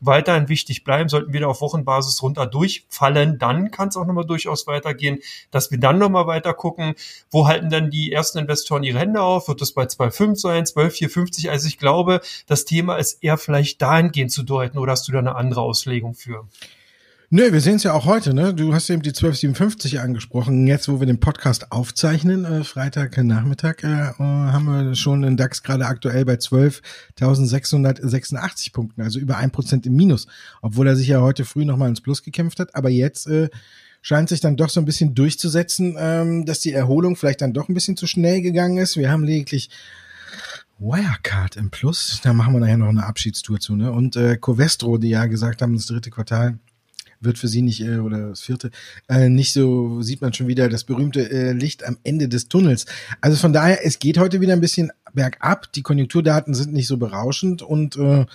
weiterhin 0.00 0.48
wichtig 0.48 0.84
bleiben. 0.84 1.08
Sollten 1.08 1.32
wir 1.32 1.40
da 1.40 1.46
auf 1.46 1.60
Wochenbasis 1.60 2.22
runter 2.22 2.46
durchfallen, 2.46 3.38
dann 3.38 3.70
kann 3.70 3.88
es 3.88 3.96
auch 3.96 4.06
nochmal 4.06 4.26
durchaus 4.26 4.66
weitergehen, 4.66 5.20
dass 5.50 5.70
wir 5.70 5.78
dann 5.78 5.98
nochmal 5.98 6.26
weiter 6.26 6.54
gucken, 6.54 6.94
wo 7.30 7.46
halten 7.46 7.70
denn 7.70 7.90
die 7.90 8.12
ersten 8.12 8.38
Investoren 8.38 8.82
ihre 8.82 8.98
Hände 8.98 9.22
auf? 9.22 9.48
Wird 9.48 9.60
das 9.60 9.72
bei 9.72 9.84
2,5 9.84 10.36
sein, 10.36 10.66
12,450? 10.66 11.50
Also 11.50 11.68
ich 11.68 11.78
glaube, 11.78 12.20
das 12.46 12.64
Thema 12.64 12.96
ist 12.96 13.22
eher 13.22 13.38
vielleicht 13.38 13.80
dahingehend 13.82 14.32
zu 14.32 14.42
deuten 14.42 14.78
oder 14.78 14.92
hast 14.92 15.08
du 15.08 15.12
da 15.12 15.18
eine 15.18 15.36
andere 15.36 15.62
Auslegung 15.62 16.14
für? 16.14 16.46
Nö, 17.28 17.52
wir 17.52 17.60
sehen 17.60 17.74
es 17.74 17.82
ja 17.82 17.92
auch 17.92 18.04
heute, 18.04 18.34
ne? 18.34 18.54
Du 18.54 18.72
hast 18.72 18.88
eben 18.88 19.02
die 19.02 19.08
1257 19.08 19.98
angesprochen. 19.98 20.64
Jetzt, 20.68 20.88
wo 20.88 21.00
wir 21.00 21.08
den 21.08 21.18
Podcast 21.18 21.72
aufzeichnen, 21.72 22.44
äh, 22.44 22.62
Freitag 22.62 23.16
Nachmittag, 23.16 23.82
äh, 23.82 24.12
haben 24.16 24.66
wir 24.66 24.94
schon 24.94 25.22
den 25.22 25.36
DAX 25.36 25.64
gerade 25.64 25.86
aktuell 25.86 26.24
bei 26.24 26.34
12.686 26.34 28.72
Punkten, 28.72 29.02
also 29.02 29.18
über 29.18 29.38
ein 29.38 29.50
Prozent 29.50 29.86
im 29.86 29.96
Minus, 29.96 30.28
obwohl 30.62 30.86
er 30.86 30.94
sich 30.94 31.08
ja 31.08 31.20
heute 31.20 31.44
früh 31.44 31.64
nochmal 31.64 31.88
ins 31.88 32.00
Plus 32.00 32.22
gekämpft 32.22 32.60
hat. 32.60 32.76
Aber 32.76 32.90
jetzt 32.90 33.26
äh, 33.26 33.48
scheint 34.02 34.28
sich 34.28 34.38
dann 34.38 34.56
doch 34.56 34.70
so 34.70 34.78
ein 34.78 34.86
bisschen 34.86 35.16
durchzusetzen, 35.16 35.96
ähm, 35.98 36.46
dass 36.46 36.60
die 36.60 36.74
Erholung 36.74 37.16
vielleicht 37.16 37.40
dann 37.40 37.52
doch 37.52 37.68
ein 37.68 37.74
bisschen 37.74 37.96
zu 37.96 38.06
schnell 38.06 38.40
gegangen 38.40 38.78
ist. 38.78 38.96
Wir 38.96 39.10
haben 39.10 39.24
lediglich 39.24 39.68
Wirecard 40.78 41.56
im 41.56 41.70
Plus. 41.70 42.20
Da 42.22 42.32
machen 42.32 42.52
wir 42.52 42.60
nachher 42.60 42.76
noch 42.76 42.86
eine 42.86 43.04
Abschiedstour 43.04 43.58
zu, 43.58 43.74
ne? 43.74 43.90
Und 43.90 44.14
äh, 44.14 44.36
Covestro, 44.36 44.98
die 44.98 45.08
ja 45.08 45.26
gesagt 45.26 45.60
haben, 45.60 45.74
das 45.74 45.86
dritte 45.86 46.10
Quartal 46.10 46.60
wird 47.20 47.38
für 47.38 47.48
sie 47.48 47.62
nicht, 47.62 47.80
äh, 47.80 47.98
oder 47.98 48.30
das 48.30 48.40
vierte, 48.40 48.70
äh, 49.08 49.28
nicht 49.28 49.52
so, 49.52 50.02
sieht 50.02 50.20
man 50.20 50.32
schon 50.32 50.48
wieder 50.48 50.68
das 50.68 50.84
berühmte 50.84 51.30
äh, 51.30 51.52
Licht 51.52 51.84
am 51.84 51.96
Ende 52.04 52.28
des 52.28 52.48
Tunnels. 52.48 52.86
Also 53.20 53.36
von 53.36 53.52
daher, 53.52 53.84
es 53.84 53.98
geht 53.98 54.18
heute 54.18 54.40
wieder 54.40 54.52
ein 54.52 54.60
bisschen 54.60 54.92
bergab. 55.12 55.72
Die 55.72 55.82
Konjunkturdaten 55.82 56.54
sind 56.54 56.72
nicht 56.72 56.86
so 56.86 56.96
berauschend 56.96 57.62
und 57.62 57.96
äh, 57.96 58.26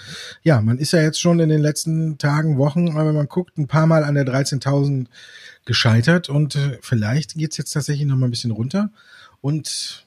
ja, 0.44 0.62
man 0.62 0.78
ist 0.78 0.94
ja 0.94 1.02
jetzt 1.02 1.20
schon 1.20 1.40
in 1.40 1.50
den 1.50 1.62
letzten 1.62 2.18
Tagen, 2.18 2.58
Wochen, 2.58 2.96
wenn 2.96 3.16
man 3.16 3.28
guckt, 3.28 3.58
ein 3.58 3.68
paar 3.68 3.88
Mal 3.88 4.04
an 4.04 4.16
der 4.16 4.26
13.000 4.26 5.06
gescheitert 5.66 6.30
und 6.30 6.56
äh, 6.56 6.80
vielleicht 6.82 7.36
geht's 7.36 7.58
jetzt 7.58 7.72
tatsächlich 7.72 8.08
noch 8.08 8.18
mal 8.18 8.28
ein 8.28 8.32
bisschen 8.32 8.52
runter 8.52 8.90
und 9.42 10.06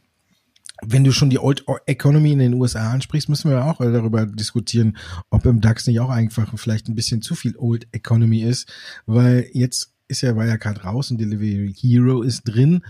wenn 0.82 1.04
du 1.04 1.12
schon 1.12 1.30
die 1.30 1.38
Old 1.38 1.64
Economy 1.86 2.32
in 2.32 2.40
den 2.40 2.54
USA 2.54 2.90
ansprichst, 2.90 3.28
müssen 3.28 3.50
wir 3.50 3.64
auch 3.64 3.78
darüber 3.78 4.26
diskutieren, 4.26 4.96
ob 5.30 5.46
im 5.46 5.60
DAX 5.60 5.86
nicht 5.86 6.00
auch 6.00 6.10
einfach 6.10 6.52
vielleicht 6.58 6.88
ein 6.88 6.94
bisschen 6.94 7.22
zu 7.22 7.34
viel 7.34 7.56
Old 7.56 7.86
Economy 7.92 8.42
ist, 8.42 8.72
weil 9.06 9.48
jetzt 9.52 9.94
ist 10.06 10.20
ja 10.20 10.36
Wirecard 10.36 10.84
raus 10.84 11.10
und 11.10 11.18
Delivery 11.18 11.74
Hero 11.74 12.22
ist 12.22 12.42
drin. 12.44 12.82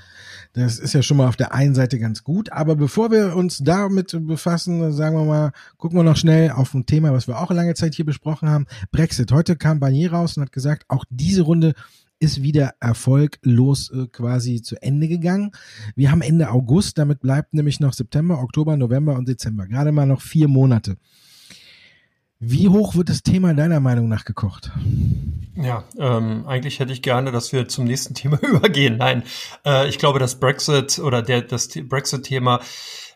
Das 0.52 0.78
ist 0.78 0.94
ja 0.94 1.02
schon 1.02 1.16
mal 1.16 1.28
auf 1.28 1.36
der 1.36 1.54
einen 1.54 1.74
Seite 1.74 1.98
ganz 1.98 2.24
gut. 2.24 2.50
Aber 2.50 2.74
bevor 2.74 3.10
wir 3.10 3.36
uns 3.36 3.58
damit 3.58 4.16
befassen, 4.26 4.92
sagen 4.92 5.16
wir 5.16 5.24
mal, 5.24 5.52
gucken 5.76 5.98
wir 5.98 6.02
noch 6.02 6.16
schnell 6.16 6.50
auf 6.50 6.74
ein 6.74 6.86
Thema, 6.86 7.12
was 7.12 7.28
wir 7.28 7.40
auch 7.40 7.50
lange 7.50 7.74
Zeit 7.74 7.94
hier 7.94 8.04
besprochen 8.04 8.48
haben. 8.48 8.66
Brexit. 8.90 9.30
Heute 9.30 9.56
kam 9.56 9.78
Barnier 9.78 10.12
raus 10.12 10.36
und 10.36 10.42
hat 10.42 10.52
gesagt, 10.52 10.84
auch 10.88 11.04
diese 11.08 11.42
Runde 11.42 11.74
ist 12.24 12.42
wieder 12.42 12.74
erfolglos 12.80 13.90
äh, 13.90 14.06
quasi 14.08 14.62
zu 14.62 14.80
Ende 14.82 15.08
gegangen. 15.08 15.52
Wir 15.94 16.10
haben 16.10 16.22
Ende 16.22 16.50
August, 16.50 16.98
damit 16.98 17.20
bleibt 17.20 17.54
nämlich 17.54 17.80
noch 17.80 17.92
September, 17.92 18.40
Oktober, 18.40 18.76
November 18.76 19.14
und 19.14 19.28
Dezember. 19.28 19.66
Gerade 19.66 19.92
mal 19.92 20.06
noch 20.06 20.22
vier 20.22 20.48
Monate. 20.48 20.96
Wie 22.40 22.68
hoch 22.68 22.94
wird 22.94 23.08
das 23.08 23.22
Thema 23.22 23.54
deiner 23.54 23.80
Meinung 23.80 24.08
nach 24.08 24.24
gekocht? 24.24 24.70
Ja, 25.56 25.84
ähm, 25.98 26.46
eigentlich 26.46 26.80
hätte 26.80 26.92
ich 26.92 27.00
gerne, 27.00 27.30
dass 27.30 27.52
wir 27.52 27.68
zum 27.68 27.84
nächsten 27.84 28.14
Thema 28.14 28.38
übergehen. 28.42 28.96
Nein, 28.96 29.22
äh, 29.64 29.88
ich 29.88 29.98
glaube, 29.98 30.18
das 30.18 30.40
Brexit 30.40 30.98
oder 30.98 31.22
der, 31.22 31.42
das 31.42 31.68
Brexit-Thema 31.68 32.60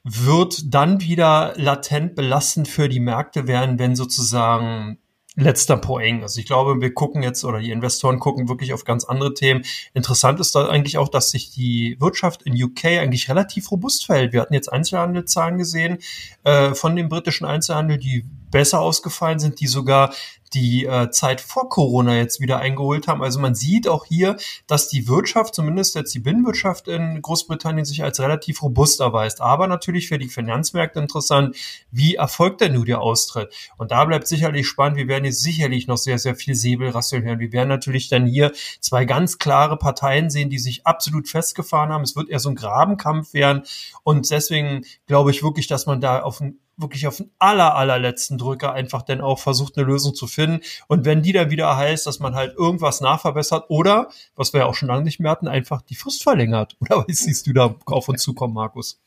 wird 0.05 0.73
dann 0.73 1.00
wieder 1.00 1.55
latent 1.57 2.15
belastend 2.15 2.69
für 2.69 2.88
die 2.88 3.00
Märkte 3.00 3.47
werden, 3.47 3.79
wenn 3.79 3.97
sozusagen 3.97 4.99
letzter 5.38 5.76
Point. 5.76 6.23
Also 6.23 6.40
ich 6.40 6.47
glaube, 6.47 6.80
wir 6.80 6.92
gucken 6.92 7.23
jetzt 7.23 7.45
oder 7.45 7.61
die 7.61 7.71
Investoren 7.71 8.18
gucken 8.18 8.49
wirklich 8.49 8.73
auf 8.73 8.85
ganz 8.85 9.04
andere 9.04 9.35
Themen. 9.35 9.64
Interessant 9.95 10.40
ist 10.40 10.54
da 10.54 10.68
eigentlich 10.68 10.99
auch, 10.99 11.09
dass 11.09 11.30
sich 11.30 11.50
die 11.50 11.97
Wirtschaft 12.00 12.42
in 12.42 12.61
UK 12.61 12.85
eigentlich 12.85 13.28
relativ 13.28 13.71
robust 13.71 14.07
verhält. 14.07 14.33
Wir 14.33 14.40
hatten 14.40 14.54
jetzt 14.54 14.73
Einzelhandelszahlen 14.73 15.57
gesehen 15.57 15.99
äh, 16.45 16.75
von 16.75 16.97
dem 16.97 17.09
britischen 17.09 17.47
Einzelhandel, 17.47 17.99
die 17.99 18.25
besser 18.50 18.80
ausgefallen 18.80 19.38
sind, 19.38 19.61
die 19.61 19.66
sogar 19.66 20.12
die 20.55 20.87
äh, 20.87 21.11
Zeit 21.11 21.40
vor 21.40 21.69
Corona 21.69 22.17
jetzt 22.17 22.40
wieder 22.40 22.59
eingeholt 22.59 23.09
haben. 23.09 23.23
Also 23.23 23.40
man 23.40 23.55
sieht 23.55 23.88
auch 23.88 24.05
hier, 24.05 24.37
dass 24.67 24.88
die 24.88 25.09
Wirtschaft, 25.09 25.55
zumindest 25.55 25.95
jetzt 25.95 26.14
die 26.14 26.21
Binnenwirtschaft 26.21 26.88
in 26.88 27.21
Großbritannien, 27.23 27.85
sich 27.85 28.02
als 28.02 28.21
relativ 28.21 28.62
robust 28.62 29.00
erweist. 29.00 29.40
Aber 29.40 29.67
natürlich 29.67 30.09
für 30.09 30.19
die 30.19 30.28
Finanzmärkte 30.28 31.00
interessant, 31.00 31.57
wie 31.90 32.17
erfolgt 32.17 32.61
denn 32.61 32.75
nun 32.75 32.85
der 32.85 33.00
Austritt? 33.00 33.52
Und 33.76 33.90
da 33.90 34.05
bleibt 34.05 34.26
sicherlich 34.26 34.67
spannend. 34.67 34.97
Wir 34.97 35.09
werden 35.09 35.25
jetzt 35.25 35.43
sicherlich 35.43 35.87
noch 35.87 35.99
sehr, 35.99 36.19
sehr 36.19 36.35
viel 36.35 36.55
Säbelrasseln 36.55 37.25
hören. 37.25 37.40
Wir 37.40 37.52
werden 37.52 37.69
natürlich 37.69 38.09
dann 38.09 38.26
hier 38.26 38.52
zwei 38.81 39.05
ganz 39.05 39.38
klare 39.38 39.76
Parteien 39.76 40.31
sehen, 40.31 40.50
die 40.50 40.59
sich 40.59 40.87
absolut 40.87 41.28
festgefahren 41.28 41.90
haben. 41.90 42.02
Es 42.02 42.17
wird 42.17 42.28
eher 42.28 42.38
so 42.38 42.49
ein 42.49 42.55
Grabenkampf 42.55 43.35
werden. 43.35 43.62
Und 44.02 44.31
deswegen 44.31 44.85
glaube 45.07 45.31
ich 45.31 45.43
wirklich, 45.43 45.67
dass 45.67 45.87
man 45.87 46.00
da 46.00 46.21
auf 46.23 46.40
ein 46.40 46.59
wirklich 46.78 47.06
auf 47.06 47.16
den 47.18 47.30
aller, 47.38 47.75
allerletzten 47.75 48.38
Drücker 48.38 48.73
einfach 48.73 49.02
dann 49.02 49.20
auch 49.20 49.38
versucht, 49.38 49.76
eine 49.76 49.87
Lösung 49.87 50.14
zu 50.14 50.26
finden. 50.26 50.61
Und 50.87 51.04
wenn 51.04 51.23
die 51.23 51.32
dann 51.32 51.50
wieder 51.50 51.76
heißt, 51.76 52.06
dass 52.06 52.20
man 52.20 52.35
halt 52.35 52.56
irgendwas 52.56 53.00
nachverbessert 53.00 53.64
oder, 53.68 54.08
was 54.37 54.52
wir 54.52 54.61
ja 54.61 54.66
auch 54.66 54.75
schon 54.75 54.88
lange 54.88 55.04
nicht 55.04 55.20
mehr 55.20 55.30
hatten, 55.30 55.49
einfach 55.49 55.82
die 55.82 55.97
Frist 55.97 56.23
verlängert. 56.23 56.76
Oder 56.80 57.04
was 57.06 57.18
siehst 57.18 57.47
du 57.47 57.52
da 57.52 57.75
auf 57.87 58.08
uns 58.08 58.23
zukommen, 58.23 58.54
Markus? 58.54 59.00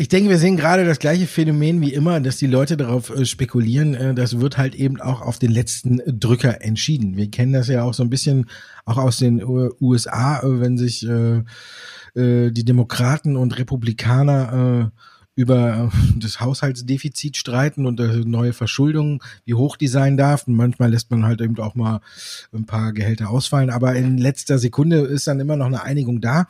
Ich 0.00 0.08
denke, 0.08 0.30
wir 0.30 0.38
sehen 0.38 0.56
gerade 0.56 0.86
das 0.86 0.98
gleiche 0.98 1.26
Phänomen 1.26 1.82
wie 1.82 1.92
immer, 1.92 2.20
dass 2.20 2.38
die 2.38 2.46
Leute 2.46 2.78
darauf 2.78 3.10
äh, 3.10 3.26
spekulieren. 3.26 3.92
Äh, 3.92 4.14
das 4.14 4.40
wird 4.40 4.56
halt 4.56 4.74
eben 4.74 4.98
auch 4.98 5.20
auf 5.20 5.38
den 5.38 5.50
letzten 5.50 6.00
Drücker 6.06 6.62
entschieden. 6.62 7.18
Wir 7.18 7.30
kennen 7.30 7.52
das 7.52 7.68
ja 7.68 7.82
auch 7.82 7.92
so 7.92 8.02
ein 8.02 8.08
bisschen 8.08 8.48
auch 8.86 8.96
aus 8.96 9.18
den 9.18 9.44
USA, 9.44 10.40
äh, 10.40 10.60
wenn 10.60 10.78
sich 10.78 11.06
die 12.12 12.64
Demokraten 12.64 13.36
und 13.36 13.56
Republikaner 13.56 14.90
über 15.40 15.90
äh, 15.92 16.18
das 16.18 16.40
Haushaltsdefizit 16.40 17.36
streiten 17.36 17.86
und 17.86 17.98
äh, 17.98 18.18
neue 18.18 18.52
Verschuldung, 18.52 19.22
wie 19.44 19.54
hoch 19.54 19.76
die 19.76 19.88
sein 19.88 20.16
darf. 20.16 20.46
Und 20.46 20.54
manchmal 20.54 20.90
lässt 20.90 21.10
man 21.10 21.24
halt 21.24 21.40
eben 21.40 21.58
auch 21.58 21.74
mal 21.74 22.00
ein 22.52 22.66
paar 22.66 22.92
Gehälter 22.92 23.30
ausfallen. 23.30 23.70
Aber 23.70 23.94
in 23.94 24.18
letzter 24.18 24.58
Sekunde 24.58 24.98
ist 24.98 25.26
dann 25.26 25.40
immer 25.40 25.56
noch 25.56 25.66
eine 25.66 25.82
Einigung 25.82 26.20
da. 26.20 26.46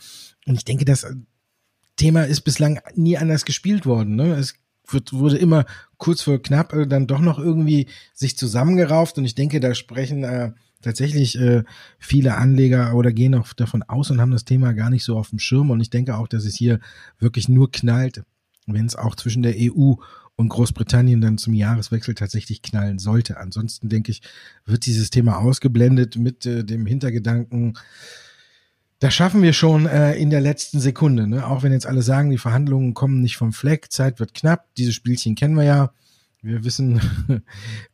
Und 0.46 0.56
ich 0.56 0.64
denke, 0.64 0.84
das 0.84 1.06
Thema 1.96 2.24
ist 2.24 2.40
bislang 2.40 2.80
nie 2.94 3.16
anders 3.16 3.44
gespielt 3.44 3.86
worden. 3.86 4.16
Ne? 4.16 4.34
Es 4.34 4.54
wird, 4.88 5.12
wurde 5.12 5.38
immer 5.38 5.66
kurz 5.96 6.22
vor 6.22 6.42
knapp 6.42 6.72
äh, 6.72 6.86
dann 6.86 7.06
doch 7.06 7.20
noch 7.20 7.38
irgendwie 7.38 7.86
sich 8.12 8.36
zusammengerauft. 8.36 9.18
Und 9.18 9.24
ich 9.24 9.36
denke, 9.36 9.60
da 9.60 9.72
sprechen 9.74 10.24
äh, 10.24 10.50
tatsächlich 10.82 11.38
äh, 11.38 11.62
viele 12.00 12.36
Anleger 12.36 12.94
oder 12.94 13.12
gehen 13.12 13.36
auch 13.36 13.52
davon 13.52 13.84
aus 13.84 14.10
und 14.10 14.20
haben 14.20 14.32
das 14.32 14.44
Thema 14.44 14.72
gar 14.72 14.90
nicht 14.90 15.04
so 15.04 15.16
auf 15.16 15.30
dem 15.30 15.38
Schirm. 15.38 15.70
Und 15.70 15.80
ich 15.80 15.90
denke 15.90 16.16
auch, 16.16 16.26
dass 16.26 16.44
es 16.44 16.56
hier 16.56 16.80
wirklich 17.20 17.48
nur 17.48 17.70
knallt, 17.70 18.24
wenn 18.66 18.86
es 18.86 18.96
auch 18.96 19.14
zwischen 19.14 19.42
der 19.42 19.54
EU 19.56 19.94
und 20.36 20.48
Großbritannien 20.48 21.20
dann 21.20 21.38
zum 21.38 21.54
Jahreswechsel 21.54 22.14
tatsächlich 22.14 22.62
knallen 22.62 22.98
sollte. 22.98 23.38
Ansonsten 23.38 23.88
denke 23.88 24.10
ich, 24.10 24.22
wird 24.64 24.86
dieses 24.86 25.10
Thema 25.10 25.38
ausgeblendet 25.38 26.16
mit 26.16 26.46
äh, 26.46 26.64
dem 26.64 26.86
Hintergedanken, 26.86 27.74
das 29.00 29.14
schaffen 29.14 29.42
wir 29.42 29.54
schon 29.54 29.86
äh, 29.86 30.14
in 30.14 30.28
der 30.28 30.42
letzten 30.42 30.78
Sekunde. 30.78 31.26
Ne? 31.26 31.46
Auch 31.46 31.62
wenn 31.62 31.72
jetzt 31.72 31.86
alle 31.86 32.02
sagen, 32.02 32.30
die 32.30 32.38
Verhandlungen 32.38 32.92
kommen 32.92 33.22
nicht 33.22 33.38
vom 33.38 33.52
Fleck, 33.52 33.90
Zeit 33.90 34.20
wird 34.20 34.34
knapp. 34.34 34.66
Dieses 34.76 34.94
Spielchen 34.94 35.34
kennen 35.34 35.56
wir 35.56 35.64
ja. 35.64 35.92
Wir 36.42 36.64
wissen, 36.64 37.00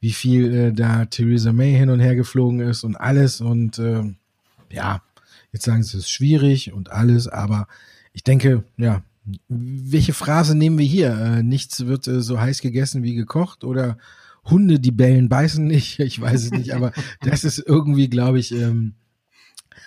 wie 0.00 0.12
viel 0.12 0.52
äh, 0.52 0.72
da 0.72 1.04
Theresa 1.04 1.52
May 1.52 1.72
hin 1.72 1.90
und 1.90 2.00
her 2.00 2.16
geflogen 2.16 2.60
ist 2.60 2.82
und 2.82 2.96
alles. 2.96 3.40
Und 3.40 3.78
äh, 3.78 4.02
ja, 4.70 5.02
jetzt 5.52 5.64
sagen 5.64 5.84
sie, 5.84 5.96
es 5.96 6.04
ist 6.04 6.10
schwierig 6.10 6.72
und 6.72 6.90
alles. 6.90 7.28
Aber 7.28 7.68
ich 8.12 8.24
denke, 8.24 8.64
ja, 8.76 9.02
welche 9.48 10.12
Phrase 10.12 10.56
nehmen 10.56 10.78
wir 10.78 10.86
hier? 10.86 11.10
Äh, 11.10 11.42
nichts 11.42 11.86
wird 11.86 12.06
äh, 12.06 12.20
so 12.20 12.40
heiß 12.40 12.60
gegessen 12.60 13.02
wie 13.02 13.14
gekocht 13.14 13.64
oder 13.64 13.98
Hunde, 14.44 14.78
die 14.78 14.92
bellen, 14.92 15.28
beißen 15.28 15.66
nicht. 15.66 15.98
Ich 16.06 16.20
weiß 16.20 16.44
es 16.44 16.50
nicht, 16.52 16.74
aber 16.74 16.92
das 17.20 17.44
ist 17.44 17.58
irgendwie, 17.58 18.08
glaube 18.08 18.38
ich, 18.38 18.52
ähm, 18.52 18.94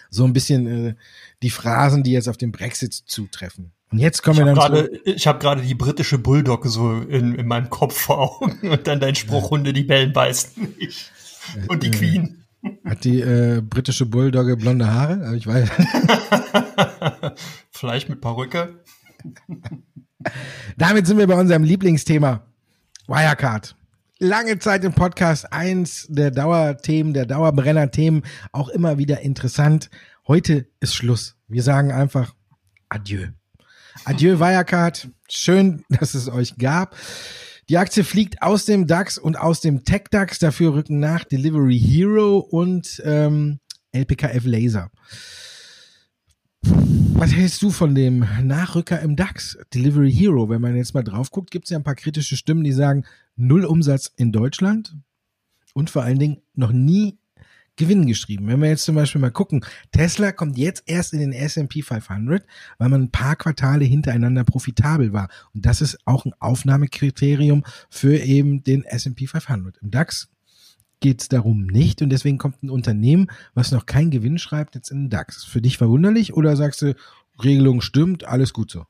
so 0.09 0.25
ein 0.25 0.33
bisschen 0.33 0.67
äh, 0.67 0.95
die 1.41 1.49
Phrasen, 1.49 2.03
die 2.03 2.11
jetzt 2.11 2.27
auf 2.27 2.37
den 2.37 2.51
Brexit 2.51 2.93
zutreffen. 2.93 3.71
Und 3.91 3.99
jetzt 3.99 4.21
kommen 4.21 4.39
ich 4.39 4.45
wir 4.45 4.45
dann 4.45 4.55
grade, 4.55 4.91
zu 4.91 5.09
Ich 5.09 5.27
habe 5.27 5.39
gerade 5.39 5.61
die 5.61 5.75
britische 5.75 6.19
Bulldog 6.19 6.65
so 6.67 6.99
in, 7.01 7.35
in 7.35 7.47
meinem 7.47 7.69
Kopf 7.69 7.97
vor 7.97 8.19
Augen 8.19 8.59
und 8.69 8.87
dann 8.87 8.99
dein 8.99 9.15
Spruch, 9.15 9.45
ja. 9.45 9.49
Hunde, 9.51 9.73
die 9.73 9.83
bellen, 9.83 10.13
beißen 10.13 10.75
nicht. 10.77 11.11
Und 11.67 11.83
die 11.83 11.87
äh, 11.87 11.91
Queen. 11.91 12.35
Hat 12.83 13.05
die 13.05 13.21
äh, 13.21 13.61
britische 13.61 14.05
Bulldogge 14.05 14.57
blonde 14.57 14.91
Haare? 14.91 15.35
Ich 15.37 15.47
weiß. 15.47 15.69
Vielleicht 17.71 18.09
mit 18.09 18.19
Perücke. 18.19 18.83
Damit 20.77 21.07
sind 21.07 21.17
wir 21.17 21.27
bei 21.27 21.39
unserem 21.39 21.63
Lieblingsthema. 21.63 22.45
Wirecard 23.07 23.75
lange 24.19 24.59
Zeit 24.59 24.83
im 24.83 24.93
Podcast 24.93 25.51
eins 25.51 26.05
der 26.09 26.29
Dauerthemen, 26.29 27.13
der 27.13 27.25
Dauerbrenner-Themen, 27.25 28.23
auch 28.51 28.69
immer 28.69 28.97
wieder 28.97 29.21
interessant. 29.21 29.89
Heute 30.27 30.67
ist 30.79 30.93
Schluss. 30.93 31.35
Wir 31.47 31.63
sagen 31.63 31.91
einfach 31.91 32.35
Adieu. 32.89 33.27
Adieu 34.05 34.39
Wirecard. 34.39 35.09
Schön, 35.29 35.83
dass 35.89 36.13
es 36.13 36.29
euch 36.29 36.57
gab. 36.57 36.95
Die 37.69 37.77
Aktie 37.77 38.03
fliegt 38.03 38.41
aus 38.41 38.65
dem 38.65 38.87
DAX 38.87 39.17
und 39.17 39.39
aus 39.39 39.61
dem 39.61 39.83
Tech-DAX. 39.83 40.39
Dafür 40.39 40.73
rücken 40.73 40.99
nach 40.99 41.23
Delivery 41.23 41.79
Hero 41.79 42.39
und 42.39 43.01
ähm, 43.05 43.59
LPKF 43.91 44.43
Laser. 44.45 44.91
Was 47.19 47.33
hältst 47.33 47.61
du 47.61 47.69
von 47.69 47.95
dem 47.95 48.25
Nachrücker 48.43 49.01
im 49.01 49.17
DAX, 49.17 49.57
Delivery 49.73 50.09
Hero? 50.09 50.47
Wenn 50.47 50.61
man 50.61 50.77
jetzt 50.77 50.93
mal 50.93 51.03
drauf 51.03 51.31
guckt, 51.31 51.51
gibt 51.51 51.65
es 51.65 51.71
ja 51.71 51.77
ein 51.77 51.83
paar 51.83 51.95
kritische 51.95 52.37
Stimmen, 52.37 52.63
die 52.63 52.71
sagen, 52.71 53.03
null 53.35 53.65
Umsatz 53.65 54.13
in 54.15 54.31
Deutschland 54.31 54.95
und 55.73 55.89
vor 55.89 56.03
allen 56.03 56.17
Dingen 56.17 56.37
noch 56.53 56.71
nie 56.71 57.19
Gewinn 57.75 58.07
geschrieben. 58.07 58.47
Wenn 58.47 58.61
wir 58.61 58.69
jetzt 58.69 58.85
zum 58.85 58.95
Beispiel 58.95 59.19
mal 59.19 59.31
gucken, 59.31 59.65
Tesla 59.91 60.31
kommt 60.31 60.57
jetzt 60.57 60.83
erst 60.85 61.11
in 61.11 61.19
den 61.19 61.33
S&P 61.33 61.81
500, 61.81 62.45
weil 62.77 62.87
man 62.87 63.01
ein 63.01 63.11
paar 63.11 63.35
Quartale 63.35 63.83
hintereinander 63.83 64.45
profitabel 64.45 65.11
war. 65.11 65.27
Und 65.53 65.65
das 65.65 65.81
ist 65.81 65.97
auch 66.05 66.23
ein 66.23 66.31
Aufnahmekriterium 66.39 67.65
für 67.89 68.17
eben 68.17 68.63
den 68.63 68.85
S&P 68.85 69.27
500. 69.27 69.77
Im 69.81 69.91
DAX 69.91 70.29
geht 70.99 71.21
es 71.21 71.29
darum 71.29 71.65
nicht 71.65 72.01
und 72.01 72.09
deswegen 72.09 72.37
kommt 72.37 72.61
ein 72.63 72.69
Unternehmen, 72.69 73.27
was 73.53 73.71
noch 73.71 73.85
keinen 73.85 74.11
Gewinn 74.11 74.37
schreibt, 74.37 74.75
jetzt 74.75 74.91
in 74.91 75.05
den 75.05 75.09
DAX. 75.09 75.43
Für 75.43 75.61
dich 75.61 75.77
verwunderlich 75.77 76.33
oder 76.33 76.55
sagst 76.55 76.81
du, 76.81 76.95
Regelung 77.43 77.81
stimmt, 77.81 78.25
alles 78.25 78.53
gut 78.53 78.71
so? 78.71 78.85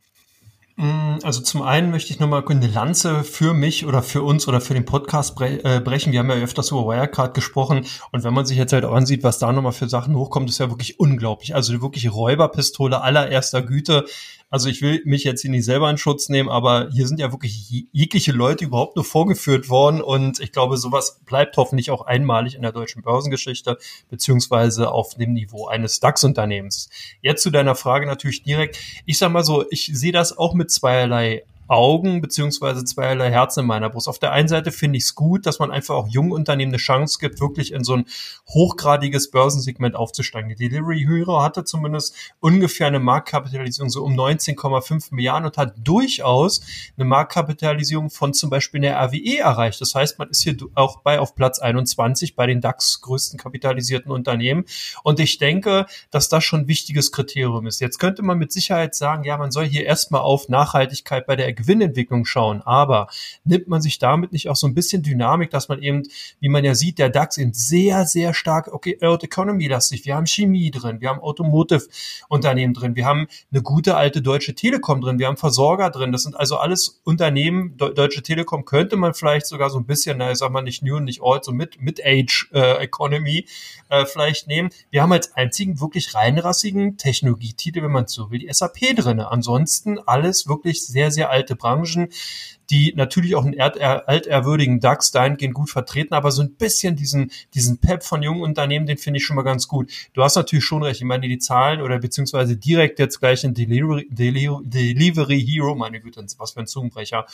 Mm, 0.79 1.19
also 1.23 1.41
zum 1.41 1.61
einen 1.61 1.91
möchte 1.91 2.13
ich 2.13 2.21
nochmal 2.21 2.41
eine 2.47 2.67
Lanze 2.67 3.25
für 3.25 3.53
mich 3.53 3.85
oder 3.85 4.01
für 4.01 4.23
uns 4.23 4.47
oder 4.47 4.61
für 4.61 4.73
den 4.73 4.85
Podcast 4.85 5.39
äh, 5.41 5.81
brechen. 5.81 6.13
Wir 6.13 6.19
haben 6.19 6.29
ja 6.29 6.37
öfters 6.37 6.71
über 6.71 6.85
Wirecard 6.87 7.33
gesprochen 7.33 7.85
und 8.11 8.23
wenn 8.23 8.33
man 8.33 8.45
sich 8.45 8.57
jetzt 8.57 8.71
halt 8.71 8.85
ansieht, 8.85 9.23
was 9.23 9.39
da 9.39 9.51
nochmal 9.51 9.73
für 9.73 9.89
Sachen 9.89 10.15
hochkommt, 10.15 10.49
ist 10.49 10.57
ja 10.57 10.69
wirklich 10.69 10.97
unglaublich. 10.97 11.53
Also 11.53 11.81
wirklich 11.81 12.13
Räuberpistole 12.13 13.01
allererster 13.01 13.61
Güte. 13.61 14.05
Also 14.49 14.67
ich 14.67 14.81
will 14.81 15.01
mich 15.05 15.23
jetzt 15.23 15.41
hier 15.41 15.51
nicht 15.51 15.65
selber 15.65 15.89
in 15.89 15.97
Schutz 15.97 16.27
nehmen, 16.27 16.49
aber 16.49 16.89
hier 16.91 17.07
sind 17.07 17.19
ja 17.19 17.31
wirklich 17.31 17.85
jegliche 17.91 18.31
Leute 18.31 18.65
überhaupt 18.65 18.95
nur 18.95 19.05
vorgeführt 19.05 19.69
worden 19.69 20.01
und 20.01 20.39
ich 20.39 20.51
glaube, 20.51 20.77
sowas 20.77 21.19
bleibt 21.25 21.55
hoffentlich 21.57 21.91
auch 21.91 22.01
einmalig 22.01 22.55
in 22.55 22.63
der 22.63 22.71
deutschen 22.71 23.03
Börsengeschichte, 23.03 23.77
beziehungsweise 24.09 24.91
auf 24.91 25.13
dem 25.15 25.33
Niveau 25.33 25.67
eines 25.67 25.99
DAX-Unternehmens. 25.99 26.89
Jetzt 27.21 27.43
zu 27.43 27.51
deiner 27.51 27.75
Frage 27.75 28.07
natürlich 28.07 28.41
direkt. 28.41 28.79
Ich 29.05 29.19
sag 29.19 29.31
mal 29.31 29.43
so, 29.43 29.65
ich 29.69 29.91
sehe 29.93 30.11
das 30.11 30.35
auch 30.35 30.53
mit 30.53 30.71
zweierlei 30.71 31.43
Augen 31.69 32.21
beziehungsweise 32.21 32.83
zweierlei 32.83 33.31
Herzen 33.31 33.61
in 33.61 33.67
meiner 33.67 33.89
Brust. 33.89 34.07
Auf 34.07 34.19
der 34.19 34.31
einen 34.31 34.47
Seite 34.47 34.71
finde 34.71 34.97
ich 34.97 35.03
es 35.03 35.15
gut, 35.15 35.45
dass 35.45 35.59
man 35.59 35.71
einfach 35.71 35.95
auch 35.95 36.07
jungen 36.07 36.31
Unternehmen 36.31 36.71
eine 36.71 36.77
Chance 36.77 37.19
gibt, 37.19 37.39
wirklich 37.39 37.71
in 37.71 37.83
so 37.83 37.93
ein 37.93 38.05
hochgradiges 38.49 39.31
Börsensegment 39.31 39.95
aufzusteigen. 39.95 40.49
Die 40.49 40.69
Delivery 40.69 41.05
Hero 41.07 41.41
hatte 41.41 41.63
zumindest 41.63 42.15
ungefähr 42.39 42.87
eine 42.87 42.99
Marktkapitalisierung 42.99 43.89
so 43.89 44.03
um 44.03 44.13
19,5 44.13 45.13
Milliarden 45.13 45.45
und 45.45 45.57
hat 45.57 45.75
durchaus 45.77 46.61
eine 46.97 47.05
Marktkapitalisierung 47.05 48.09
von 48.09 48.33
zum 48.33 48.49
Beispiel 48.49 48.81
der 48.81 48.97
RWE 48.99 49.37
erreicht. 49.37 49.79
Das 49.81 49.93
heißt, 49.93 50.17
man 50.17 50.29
ist 50.29 50.41
hier 50.41 50.57
auch 50.75 51.01
bei 51.01 51.19
auf 51.19 51.35
Platz 51.35 51.59
21 51.59 52.35
bei 52.35 52.47
den 52.47 52.61
DAX 52.61 53.01
größten 53.01 53.37
kapitalisierten 53.37 54.11
Unternehmen. 54.11 54.65
Und 55.03 55.19
ich 55.19 55.37
denke, 55.37 55.85
dass 56.09 56.29
das 56.29 56.43
schon 56.43 56.61
ein 56.61 56.67
wichtiges 56.67 57.11
Kriterium 57.11 57.67
ist. 57.67 57.79
Jetzt 57.79 57.99
könnte 57.99 58.23
man 58.23 58.37
mit 58.37 58.51
Sicherheit 58.51 58.95
sagen, 58.95 59.23
ja, 59.23 59.37
man 59.37 59.51
soll 59.51 59.65
hier 59.65 59.85
erstmal 59.85 60.21
auf 60.21 60.49
Nachhaltigkeit 60.49 61.27
bei 61.27 61.35
der 61.35 61.47
Gewinnentwicklung 61.59 62.25
schauen. 62.25 62.61
Aber 62.61 63.07
nimmt 63.43 63.67
man 63.67 63.81
sich 63.81 63.99
damit 63.99 64.31
nicht 64.31 64.49
auch 64.49 64.55
so 64.55 64.67
ein 64.67 64.73
bisschen 64.73 65.03
Dynamik, 65.03 65.49
dass 65.51 65.69
man 65.69 65.81
eben, 65.81 66.03
wie 66.39 66.49
man 66.49 66.63
ja 66.63 66.75
sieht, 66.75 66.99
der 66.99 67.09
DAX 67.09 67.37
eben 67.37 67.53
sehr, 67.53 68.05
sehr 68.05 68.33
stark 68.33 68.73
okay, 68.73 68.97
Earth 69.01 69.23
Economy 69.23 69.67
lastig. 69.67 70.05
Wir 70.05 70.15
haben 70.15 70.25
Chemie 70.25 70.71
drin, 70.71 71.01
wir 71.01 71.09
haben 71.09 71.19
Automotive 71.19 71.87
Unternehmen 72.29 72.73
drin, 72.73 72.95
wir 72.95 73.05
haben 73.05 73.27
eine 73.51 73.61
gute 73.61 73.95
alte 73.95 74.21
Deutsche 74.21 74.55
Telekom 74.55 75.01
drin, 75.01 75.19
wir 75.19 75.27
haben 75.27 75.37
Versorger 75.37 75.89
drin. 75.89 76.11
Das 76.11 76.23
sind 76.23 76.39
also 76.39 76.57
alles 76.57 77.01
Unternehmen. 77.03 77.77
Deutsche 77.77 78.23
Telekom 78.23 78.65
könnte 78.65 78.95
man 78.95 79.13
vielleicht 79.13 79.47
sogar 79.47 79.69
so 79.69 79.77
ein 79.77 79.85
bisschen, 79.85 80.17
na, 80.17 80.31
ich 80.31 80.37
sag 80.37 80.51
mal 80.51 80.61
nicht 80.61 80.81
New 80.81 80.99
nicht 80.99 81.21
Old, 81.21 81.43
so 81.43 81.51
mit, 81.51 81.81
mit 81.81 82.03
Age 82.03 82.49
äh, 82.53 82.83
Economy 82.83 83.45
äh, 83.89 84.05
vielleicht 84.05 84.47
nehmen. 84.47 84.69
Wir 84.89 85.01
haben 85.01 85.11
als 85.11 85.33
einzigen 85.35 85.79
wirklich 85.79 86.15
reinrassigen 86.15 86.97
Technologietitel, 86.97 87.83
wenn 87.83 87.91
man 87.91 88.07
so 88.07 88.31
will, 88.31 88.39
die 88.39 88.51
SAP 88.51 88.95
drinne. 88.95 89.31
Ansonsten 89.31 89.99
alles 89.99 90.47
wirklich 90.47 90.85
sehr, 90.85 91.11
sehr 91.11 91.31
alte 91.49 91.55
Branchen 91.55 92.09
die 92.69 92.93
natürlich 92.95 93.35
auch 93.35 93.45
einen 93.45 93.59
altehrwürdigen 93.59 94.79
DAX 94.79 95.11
dahingehend 95.11 95.55
gut 95.55 95.69
vertreten, 95.69 96.13
aber 96.13 96.31
so 96.31 96.43
ein 96.43 96.53
bisschen 96.53 96.95
diesen, 96.95 97.31
diesen 97.53 97.79
Pep 97.79 98.03
von 98.03 98.21
jungen 98.21 98.41
Unternehmen, 98.41 98.85
den 98.85 98.97
finde 98.97 99.17
ich 99.17 99.25
schon 99.25 99.35
mal 99.35 99.43
ganz 99.43 99.67
gut. 99.67 99.91
Du 100.13 100.23
hast 100.23 100.35
natürlich 100.35 100.65
schon 100.65 100.83
recht, 100.83 101.01
ich 101.01 101.05
meine, 101.05 101.27
die 101.27 101.39
Zahlen 101.39 101.81
oder 101.81 101.99
beziehungsweise 101.99 102.57
direkt 102.57 102.99
jetzt 102.99 103.19
gleich 103.19 103.43
in 103.43 103.53
Delivery, 103.53 104.07
Delivery, 104.11 104.61
Delivery 104.63 105.41
Hero, 105.41 105.75
meine 105.75 105.99
Güte, 105.99 106.23
was 106.37 106.51
für 106.51 106.59
ein 106.59 106.67
Zungenbrecher, 106.67 107.25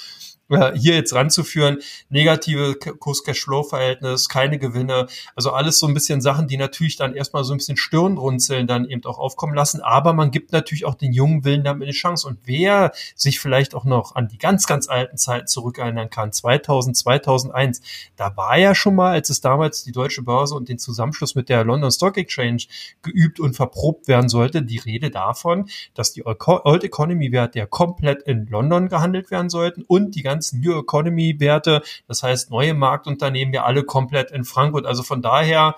äh, 0.49 0.77
hier 0.77 0.95
jetzt 0.95 1.13
ranzuführen, 1.13 1.79
negative 2.09 2.75
Kurs-Cash-Flow-Verhältnis, 2.75 4.29
keine 4.29 4.59
Gewinne, 4.59 5.07
also 5.35 5.51
alles 5.51 5.79
so 5.79 5.87
ein 5.87 5.93
bisschen 5.93 6.21
Sachen, 6.21 6.47
die 6.47 6.57
natürlich 6.57 6.97
dann 6.97 7.15
erstmal 7.15 7.43
so 7.43 7.53
ein 7.53 7.57
bisschen 7.57 7.77
Stirnrunzeln 7.77 8.67
dann 8.67 8.85
eben 8.85 9.03
auch 9.05 9.17
aufkommen 9.17 9.55
lassen, 9.55 9.81
aber 9.81 10.13
man 10.13 10.31
gibt 10.31 10.51
natürlich 10.51 10.85
auch 10.85 10.95
den 10.95 11.13
jungen 11.13 11.43
Willen 11.43 11.63
damit 11.63 11.83
eine 11.83 11.93
Chance. 11.93 12.27
Und 12.27 12.39
wer 12.45 12.91
sich 13.15 13.39
vielleicht 13.39 13.73
auch 13.73 13.85
noch 13.85 14.15
an 14.15 14.27
die 14.27 14.37
ganz, 14.37 14.67
ganz 14.67 14.87
alten 14.87 15.17
Zeiten 15.17 15.47
zurückerinnern 15.47 16.09
kann, 16.09 16.31
2000, 16.31 16.95
2001, 16.95 17.81
da 18.15 18.37
war 18.37 18.57
ja 18.57 18.75
schon 18.75 18.95
mal, 18.95 19.13
als 19.13 19.29
es 19.29 19.41
damals 19.41 19.83
die 19.83 19.91
deutsche 19.91 20.21
Börse 20.21 20.55
und 20.55 20.69
den 20.69 20.77
Zusammenschluss 20.77 21.35
mit 21.35 21.49
der 21.49 21.63
London 21.63 21.91
Stock 21.91 22.17
Exchange 22.17 22.63
geübt 23.01 23.39
und 23.39 23.55
verprobt 23.55 24.07
werden 24.07 24.29
sollte, 24.29 24.61
die 24.61 24.77
Rede 24.77 25.09
davon, 25.09 25.69
dass 25.95 26.13
die 26.13 26.23
Old 26.25 26.83
Economy 26.83 27.31
Werte 27.31 27.59
ja 27.59 27.65
komplett 27.65 28.21
in 28.23 28.45
London 28.47 28.89
gehandelt 28.89 29.31
werden 29.31 29.49
sollten 29.49 29.83
und 29.83 30.15
die 30.15 30.21
ganzen 30.21 30.34
New 30.53 30.79
Economy 30.79 31.39
Werte, 31.39 31.81
das 32.07 32.23
heißt 32.23 32.51
neue 32.51 32.73
Marktunternehmen 32.73 33.53
ja 33.53 33.63
alle 33.63 33.83
komplett 33.83 34.31
in 34.31 34.43
Frankfurt. 34.43 34.85
Also 34.85 35.03
von 35.03 35.21
daher, 35.21 35.75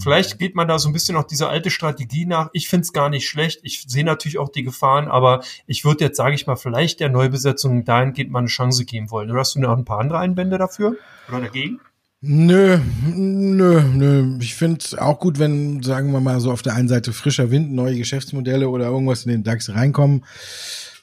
Vielleicht 0.00 0.38
geht 0.38 0.54
man 0.54 0.68
da 0.68 0.78
so 0.78 0.88
ein 0.88 0.92
bisschen 0.92 1.14
noch 1.14 1.24
diese 1.24 1.48
alte 1.48 1.70
Strategie 1.70 2.26
nach. 2.26 2.50
Ich 2.52 2.68
finde 2.68 2.82
es 2.82 2.92
gar 2.92 3.10
nicht 3.10 3.28
schlecht. 3.28 3.60
Ich 3.62 3.84
sehe 3.86 4.04
natürlich 4.04 4.38
auch 4.38 4.48
die 4.48 4.62
Gefahren, 4.62 5.08
aber 5.08 5.42
ich 5.66 5.84
würde 5.84 6.04
jetzt, 6.04 6.16
sage 6.16 6.34
ich 6.34 6.46
mal, 6.46 6.56
vielleicht 6.56 7.00
der 7.00 7.08
Neubesetzung 7.08 7.84
dahingehend 7.84 8.30
mal 8.30 8.40
eine 8.40 8.48
Chance 8.48 8.84
geben 8.84 9.10
wollen. 9.10 9.30
Oder 9.30 9.40
hast 9.40 9.54
du 9.54 9.60
noch 9.60 9.76
ein 9.76 9.84
paar 9.84 10.00
andere 10.00 10.18
Einwände 10.18 10.58
dafür 10.58 10.96
oder 11.28 11.40
dagegen? 11.40 11.80
Nö, 12.20 12.78
nö, 13.06 13.82
nö. 13.82 14.38
Ich 14.40 14.54
finde 14.56 14.84
auch 14.98 15.20
gut, 15.20 15.38
wenn, 15.38 15.82
sagen 15.82 16.10
wir 16.12 16.20
mal, 16.20 16.40
so 16.40 16.50
auf 16.50 16.62
der 16.62 16.74
einen 16.74 16.88
Seite 16.88 17.12
frischer 17.12 17.50
Wind, 17.50 17.72
neue 17.72 17.96
Geschäftsmodelle 17.96 18.68
oder 18.68 18.86
irgendwas 18.86 19.24
in 19.24 19.30
den 19.30 19.44
DAX 19.44 19.70
reinkommen. 19.70 20.24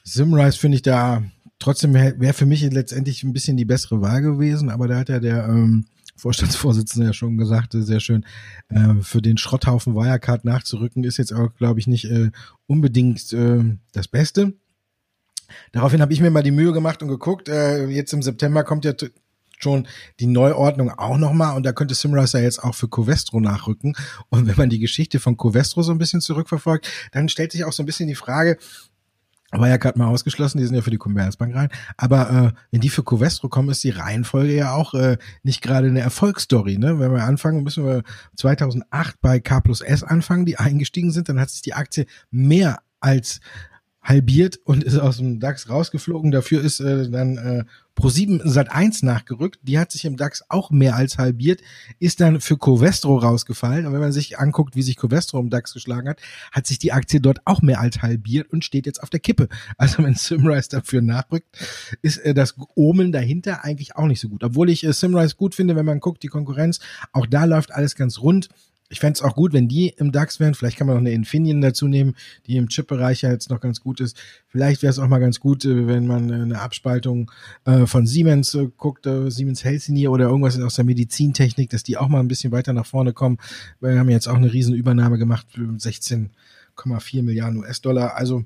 Simrise 0.04 0.58
finde 0.58 0.76
ich 0.76 0.82
da 0.82 1.22
trotzdem 1.58 1.94
wäre 1.94 2.32
für 2.32 2.46
mich 2.46 2.62
letztendlich 2.62 3.22
ein 3.22 3.32
bisschen 3.32 3.56
die 3.56 3.64
bessere 3.64 4.00
Wahl 4.00 4.22
gewesen, 4.22 4.70
aber 4.70 4.88
da 4.88 4.98
hat 4.98 5.08
ja 5.08 5.20
der 5.20 5.46
ähm, 5.48 5.86
Vorstandsvorsitzende 6.16 7.06
ja 7.06 7.12
schon 7.12 7.36
gesagt, 7.36 7.72
sehr 7.72 8.00
schön, 8.00 8.24
äh, 8.68 8.94
für 9.02 9.20
den 9.20 9.36
Schrotthaufen 9.36 9.94
Wirecard 9.94 10.44
nachzurücken, 10.44 11.04
ist 11.04 11.18
jetzt 11.18 11.32
auch, 11.32 11.54
glaube 11.54 11.80
ich, 11.80 11.86
nicht 11.86 12.06
äh, 12.06 12.30
unbedingt 12.66 13.32
äh, 13.32 13.76
das 13.92 14.08
Beste. 14.08 14.54
Daraufhin 15.72 16.00
habe 16.00 16.12
ich 16.12 16.20
mir 16.20 16.30
mal 16.30 16.42
die 16.42 16.50
Mühe 16.50 16.72
gemacht 16.72 17.02
und 17.02 17.08
geguckt. 17.08 17.48
Äh, 17.48 17.86
jetzt 17.86 18.12
im 18.12 18.22
September 18.22 18.64
kommt 18.64 18.84
ja 18.84 18.94
schon 19.58 19.86
die 20.20 20.26
Neuordnung 20.26 20.90
auch 20.90 21.16
nochmal 21.16 21.56
und 21.56 21.64
da 21.64 21.72
könnte 21.72 21.94
Simrise 21.94 22.40
jetzt 22.40 22.62
auch 22.62 22.74
für 22.74 22.88
Covestro 22.88 23.40
nachrücken. 23.40 23.94
Und 24.28 24.46
wenn 24.46 24.56
man 24.56 24.70
die 24.70 24.78
Geschichte 24.78 25.20
von 25.20 25.36
Covestro 25.36 25.82
so 25.82 25.92
ein 25.92 25.98
bisschen 25.98 26.20
zurückverfolgt, 26.20 26.88
dann 27.12 27.28
stellt 27.28 27.52
sich 27.52 27.64
auch 27.64 27.72
so 27.72 27.82
ein 27.82 27.86
bisschen 27.86 28.08
die 28.08 28.14
Frage, 28.14 28.58
Wirecard 29.52 29.96
mal 29.96 30.08
ausgeschlossen, 30.08 30.58
die 30.58 30.64
sind 30.64 30.74
ja 30.74 30.82
für 30.82 30.90
die 30.90 30.98
Commerzbank 30.98 31.54
rein. 31.54 31.68
Aber 31.96 32.30
äh, 32.30 32.52
wenn 32.70 32.80
die 32.80 32.88
für 32.88 33.04
Covestro 33.04 33.48
kommen, 33.48 33.70
ist 33.70 33.84
die 33.84 33.90
Reihenfolge 33.90 34.54
ja 34.54 34.72
auch 34.72 34.94
äh, 34.94 35.18
nicht 35.42 35.62
gerade 35.62 35.88
eine 35.88 36.00
Erfolgsstory. 36.00 36.78
Ne? 36.78 36.98
Wenn 36.98 37.12
wir 37.12 37.24
anfangen, 37.24 37.62
müssen 37.62 37.84
wir 37.84 38.02
2008 38.36 39.20
bei 39.20 39.40
K 39.40 39.60
plus 39.60 39.80
S 39.80 40.02
anfangen, 40.02 40.46
die 40.46 40.58
eingestiegen 40.58 41.12
sind, 41.12 41.28
dann 41.28 41.40
hat 41.40 41.50
sich 41.50 41.62
die 41.62 41.74
Aktie 41.74 42.06
mehr 42.30 42.80
als 43.00 43.40
halbiert 44.06 44.60
und 44.64 44.84
ist 44.84 44.98
aus 44.98 45.18
dem 45.18 45.40
DAX 45.40 45.68
rausgeflogen. 45.68 46.30
Dafür 46.30 46.62
ist 46.62 46.80
äh, 46.80 47.10
dann 47.10 47.36
äh, 47.36 47.64
Pro7 47.96 48.46
Sat 48.48 48.70
1 48.70 49.02
nachgerückt. 49.02 49.58
Die 49.62 49.78
hat 49.78 49.90
sich 49.90 50.04
im 50.04 50.16
DAX 50.16 50.44
auch 50.48 50.70
mehr 50.70 50.94
als 50.94 51.18
halbiert, 51.18 51.60
ist 51.98 52.20
dann 52.20 52.40
für 52.40 52.56
Covestro 52.56 53.16
rausgefallen. 53.18 53.84
Und 53.84 53.92
wenn 53.92 54.00
man 54.00 54.12
sich 54.12 54.38
anguckt, 54.38 54.76
wie 54.76 54.82
sich 54.82 54.96
Covestro 54.96 55.40
im 55.40 55.50
DAX 55.50 55.72
geschlagen 55.72 56.08
hat, 56.08 56.20
hat 56.52 56.66
sich 56.66 56.78
die 56.78 56.92
Aktie 56.92 57.20
dort 57.20 57.40
auch 57.46 57.62
mehr 57.62 57.80
als 57.80 58.00
halbiert 58.00 58.52
und 58.52 58.64
steht 58.64 58.86
jetzt 58.86 59.02
auf 59.02 59.10
der 59.10 59.20
Kippe. 59.20 59.48
Also 59.76 60.02
wenn 60.04 60.14
Simrise 60.14 60.68
dafür 60.70 61.02
nachrückt, 61.02 61.48
ist 62.02 62.18
äh, 62.18 62.32
das 62.32 62.54
Omen 62.76 63.10
dahinter 63.10 63.64
eigentlich 63.64 63.96
auch 63.96 64.06
nicht 64.06 64.20
so 64.20 64.28
gut. 64.28 64.44
Obwohl 64.44 64.70
ich 64.70 64.84
äh, 64.84 64.92
Simrise 64.92 65.34
gut 65.34 65.56
finde, 65.56 65.74
wenn 65.74 65.86
man 65.86 66.00
guckt, 66.00 66.22
die 66.22 66.28
Konkurrenz, 66.28 66.78
auch 67.12 67.26
da 67.26 67.44
läuft 67.44 67.72
alles 67.72 67.96
ganz 67.96 68.20
rund. 68.20 68.50
Ich 68.88 69.00
fände 69.00 69.14
es 69.14 69.22
auch 69.22 69.34
gut, 69.34 69.52
wenn 69.52 69.68
die 69.68 69.88
im 69.88 70.12
DAX 70.12 70.38
wären. 70.38 70.54
Vielleicht 70.54 70.76
kann 70.76 70.86
man 70.86 70.96
noch 70.96 71.00
eine 71.00 71.12
Infineon 71.12 71.60
dazu 71.60 71.88
nehmen, 71.88 72.14
die 72.46 72.56
im 72.56 72.68
Chip-Bereich 72.68 73.22
ja 73.22 73.30
jetzt 73.30 73.50
noch 73.50 73.60
ganz 73.60 73.80
gut 73.80 74.00
ist. 74.00 74.16
Vielleicht 74.48 74.82
wäre 74.82 74.90
es 74.90 74.98
auch 74.98 75.08
mal 75.08 75.18
ganz 75.18 75.40
gut, 75.40 75.64
äh, 75.64 75.86
wenn 75.86 76.06
man 76.06 76.30
eine 76.30 76.60
Abspaltung 76.60 77.30
äh, 77.64 77.86
von 77.86 78.06
Siemens 78.06 78.54
äh, 78.54 78.68
guckt, 78.76 79.08
Siemens 79.28 79.64
Healthineer 79.64 80.12
oder 80.12 80.26
irgendwas 80.26 80.58
aus 80.60 80.76
der 80.76 80.84
Medizintechnik, 80.84 81.70
dass 81.70 81.82
die 81.82 81.96
auch 81.96 82.08
mal 82.08 82.20
ein 82.20 82.28
bisschen 82.28 82.52
weiter 82.52 82.72
nach 82.72 82.86
vorne 82.86 83.12
kommen. 83.12 83.38
Wir 83.80 83.98
haben 83.98 84.08
jetzt 84.08 84.28
auch 84.28 84.36
eine 84.36 84.52
Riesenübernahme 84.52 85.18
gemacht 85.18 85.46
für 85.50 85.62
16,4 85.62 87.22
Milliarden 87.22 87.58
US-Dollar. 87.58 88.14
Also, 88.16 88.44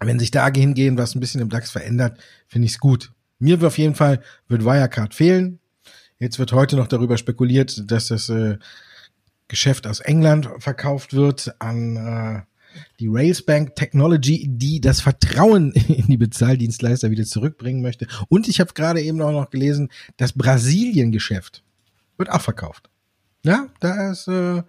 wenn 0.00 0.18
sich 0.18 0.30
da 0.30 0.50
hingehen, 0.52 0.98
was 0.98 1.14
ein 1.14 1.20
bisschen 1.20 1.40
im 1.40 1.48
DAX 1.48 1.70
verändert, 1.70 2.18
finde 2.48 2.66
ich 2.66 2.72
es 2.72 2.80
gut. 2.80 3.12
Mir 3.38 3.62
auf 3.62 3.78
jeden 3.78 3.94
Fall 3.94 4.20
wird 4.48 4.64
Wirecard 4.64 5.14
fehlen. 5.14 5.58
Jetzt 6.18 6.38
wird 6.38 6.52
heute 6.52 6.76
noch 6.76 6.86
darüber 6.86 7.18
spekuliert, 7.18 7.90
dass 7.90 8.08
das 8.08 8.28
äh, 8.28 8.58
Geschäft 9.54 9.86
aus 9.86 10.00
England 10.00 10.48
verkauft 10.58 11.14
wird 11.14 11.54
an 11.60 11.96
äh, 11.96 12.42
die 12.98 13.06
Railsbank 13.08 13.76
Technology, 13.76 14.48
die 14.50 14.80
das 14.80 15.00
Vertrauen 15.00 15.70
in 15.88 16.08
die 16.08 16.16
Bezahldienstleister 16.16 17.12
wieder 17.12 17.22
zurückbringen 17.22 17.80
möchte. 17.80 18.08
Und 18.28 18.48
ich 18.48 18.58
habe 18.58 18.72
gerade 18.74 19.00
eben 19.00 19.22
auch 19.22 19.30
noch 19.30 19.50
gelesen, 19.50 19.90
das 20.16 20.32
Brasilien-Geschäft 20.32 21.62
wird 22.16 22.30
auch 22.30 22.40
verkauft. 22.40 22.90
Ja, 23.44 23.68
da 23.78 24.10
ist 24.10 24.26
äh, 24.26 24.64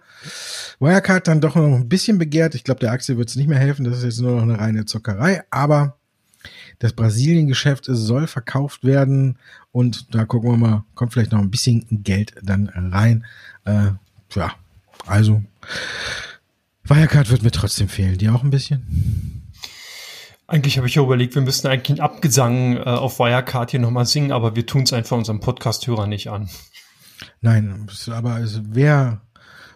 Wirecard 0.78 1.26
dann 1.26 1.40
doch 1.40 1.56
noch 1.56 1.64
ein 1.64 1.88
bisschen 1.88 2.18
begehrt. 2.18 2.54
Ich 2.54 2.62
glaube, 2.62 2.78
der 2.78 2.92
Aktie 2.92 3.18
wird 3.18 3.28
es 3.28 3.34
nicht 3.34 3.48
mehr 3.48 3.58
helfen. 3.58 3.86
Das 3.86 3.98
ist 3.98 4.04
jetzt 4.04 4.20
nur 4.20 4.36
noch 4.36 4.42
eine 4.42 4.60
reine 4.60 4.84
Zockerei. 4.84 5.42
Aber 5.50 5.98
das 6.78 6.92
Brasilien-Geschäft 6.92 7.86
soll 7.88 8.28
verkauft 8.28 8.84
werden. 8.84 9.36
Und 9.72 10.14
da 10.14 10.26
gucken 10.26 10.52
wir 10.52 10.56
mal, 10.56 10.84
kommt 10.94 11.12
vielleicht 11.12 11.32
noch 11.32 11.40
ein 11.40 11.50
bisschen 11.50 12.04
Geld 12.04 12.34
dann 12.40 12.68
rein. 12.68 13.26
Äh, 13.64 13.90
ja, 14.34 14.52
also, 15.06 15.42
Wirecard 16.84 17.30
wird 17.30 17.42
mir 17.42 17.50
trotzdem 17.50 17.88
fehlen. 17.88 18.18
Die 18.18 18.28
auch 18.28 18.42
ein 18.42 18.50
bisschen? 18.50 19.42
Eigentlich 20.48 20.76
habe 20.76 20.86
ich 20.86 20.94
ja 20.94 21.02
überlegt, 21.02 21.34
wir 21.34 21.42
müssten 21.42 21.66
eigentlich 21.66 21.98
einen 21.98 22.08
Abgesang 22.08 22.76
äh, 22.76 22.80
auf 22.80 23.18
Wirecard 23.18 23.72
hier 23.72 23.80
nochmal 23.80 24.06
singen, 24.06 24.30
aber 24.30 24.54
wir 24.54 24.64
tun 24.64 24.82
es 24.82 24.92
einfach 24.92 25.16
unserem 25.16 25.40
Podcast-Hörer 25.40 26.06
nicht 26.06 26.28
an. 26.28 26.48
Nein, 27.40 27.88
aber 28.10 28.38
es 28.38 28.60
wäre 28.74 29.20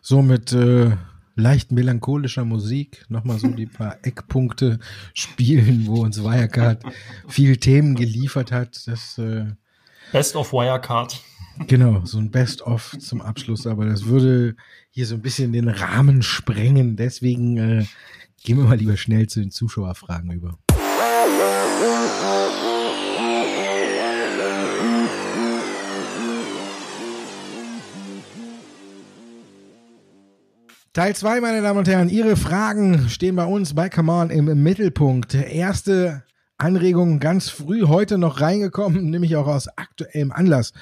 so 0.00 0.22
mit 0.22 0.52
äh, 0.52 0.92
leicht 1.34 1.72
melancholischer 1.72 2.44
Musik 2.44 3.04
nochmal 3.08 3.38
so 3.38 3.48
die 3.48 3.66
paar 3.66 3.96
Eckpunkte 4.02 4.78
spielen, 5.14 5.86
wo 5.86 6.02
uns 6.02 6.22
Wirecard 6.22 6.82
viel 7.28 7.56
Themen 7.56 7.96
geliefert 7.96 8.52
hat. 8.52 8.86
Das, 8.86 9.18
äh, 9.18 9.46
Best 10.12 10.36
of 10.36 10.52
Wirecard. 10.52 11.20
Genau, 11.66 12.04
so 12.04 12.18
ein 12.18 12.30
Best-of 12.30 12.96
zum 12.98 13.20
Abschluss, 13.20 13.66
aber 13.66 13.86
das 13.86 14.06
würde 14.06 14.56
hier 14.90 15.06
so 15.06 15.14
ein 15.14 15.22
bisschen 15.22 15.52
den 15.52 15.68
Rahmen 15.68 16.22
sprengen. 16.22 16.96
Deswegen 16.96 17.56
äh, 17.58 17.84
gehen 18.42 18.58
wir 18.58 18.64
mal 18.64 18.76
lieber 18.76 18.96
schnell 18.96 19.28
zu 19.28 19.40
den 19.40 19.50
Zuschauerfragen 19.50 20.30
über. 20.32 20.58
Teil 30.92 31.14
2, 31.14 31.40
meine 31.40 31.62
Damen 31.62 31.78
und 31.78 31.88
Herren, 31.88 32.08
Ihre 32.08 32.34
Fragen 32.34 33.08
stehen 33.08 33.36
bei 33.36 33.44
uns 33.44 33.74
bei 33.74 33.88
Come 33.88 34.10
On 34.10 34.30
im 34.30 34.60
Mittelpunkt. 34.62 35.34
Erste 35.34 36.24
Anregung 36.58 37.20
ganz 37.20 37.48
früh 37.48 37.82
heute 37.86 38.18
noch 38.18 38.40
reingekommen, 38.40 39.08
nämlich 39.08 39.36
auch 39.36 39.46
aus 39.46 39.68
aktuellem 39.78 40.32
Anlass. 40.32 40.72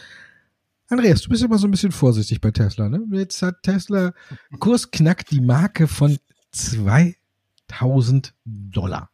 Andreas, 0.91 1.21
du 1.23 1.29
bist 1.29 1.43
immer 1.43 1.59
so 1.59 1.67
ein 1.67 1.71
bisschen 1.71 1.93
vorsichtig 1.93 2.41
bei 2.41 2.51
Tesla, 2.51 2.89
ne? 2.89 3.05
Jetzt 3.13 3.43
hat 3.43 3.63
Tesla 3.63 4.15
Kurs 4.59 4.91
knackt 4.91 5.31
die 5.31 5.43
Marke 5.43 5.87
von 5.87 6.19
2000 6.53 8.35
Dollar. 8.45 9.11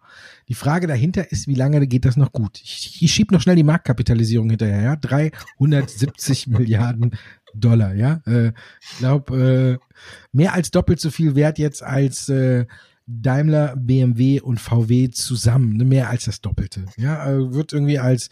Die 0.48 0.54
Frage 0.54 0.87
dahinter 0.87 1.32
ist, 1.32 1.48
wie 1.48 1.56
lange 1.56 1.84
geht 1.88 2.04
das 2.04 2.16
noch 2.16 2.30
gut? 2.30 2.60
Ich, 2.62 3.02
ich 3.02 3.12
schieb 3.12 3.32
noch 3.32 3.40
schnell 3.40 3.56
die 3.56 3.64
Marktkapitalisierung 3.64 4.50
hinterher, 4.50 4.82
ja? 4.82 4.96
370 4.96 6.46
Milliarden 6.48 7.16
Dollar, 7.54 7.94
ja? 7.94 8.22
Äh, 8.24 8.52
ich 8.80 8.98
glaube, 8.98 9.80
äh, 9.82 9.96
mehr 10.30 10.54
als 10.54 10.70
doppelt 10.70 11.00
so 11.00 11.10
viel 11.10 11.34
wert 11.34 11.58
jetzt 11.58 11.82
als 11.82 12.28
äh, 12.28 12.66
Daimler, 13.06 13.74
BMW 13.76 14.40
und 14.40 14.60
VW 14.60 15.10
zusammen, 15.10 15.76
ne? 15.76 15.84
mehr 15.84 16.08
als 16.08 16.26
das 16.26 16.40
Doppelte. 16.40 16.87
Ja, 16.96 17.28
äh, 17.28 17.52
wird 17.52 17.72
irgendwie 17.72 17.98
als 17.98 18.30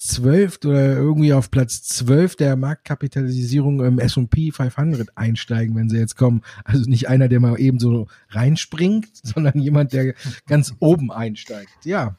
zwölf 0.00 0.58
oder 0.64 0.96
irgendwie 0.96 1.34
auf 1.34 1.50
Platz 1.50 1.82
zwölf 1.82 2.34
der 2.34 2.56
Marktkapitalisierung 2.56 3.84
im 3.84 3.98
S&P 3.98 4.50
500 4.50 5.16
einsteigen, 5.16 5.76
wenn 5.76 5.90
sie 5.90 5.98
jetzt 5.98 6.16
kommen. 6.16 6.42
Also 6.64 6.88
nicht 6.88 7.08
einer, 7.08 7.28
der 7.28 7.38
mal 7.38 7.60
eben 7.60 7.78
so 7.78 8.08
reinspringt, 8.30 9.08
sondern 9.22 9.58
jemand, 9.60 9.92
der 9.92 10.14
ganz 10.46 10.74
oben 10.80 11.12
einsteigt. 11.12 11.84
Ja. 11.84 12.16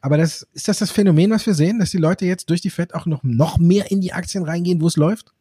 Aber 0.00 0.16
das, 0.16 0.46
ist 0.52 0.68
das 0.68 0.78
das 0.78 0.92
Phänomen, 0.92 1.30
was 1.32 1.46
wir 1.46 1.54
sehen, 1.54 1.80
dass 1.80 1.90
die 1.90 1.98
Leute 1.98 2.26
jetzt 2.26 2.48
durch 2.48 2.60
die 2.60 2.70
Fed 2.70 2.94
auch 2.94 3.06
noch, 3.06 3.24
noch 3.24 3.58
mehr 3.58 3.90
in 3.90 4.00
die 4.00 4.12
Aktien 4.12 4.44
reingehen, 4.44 4.80
wo 4.80 4.86
es 4.86 4.96
läuft? 4.96 5.32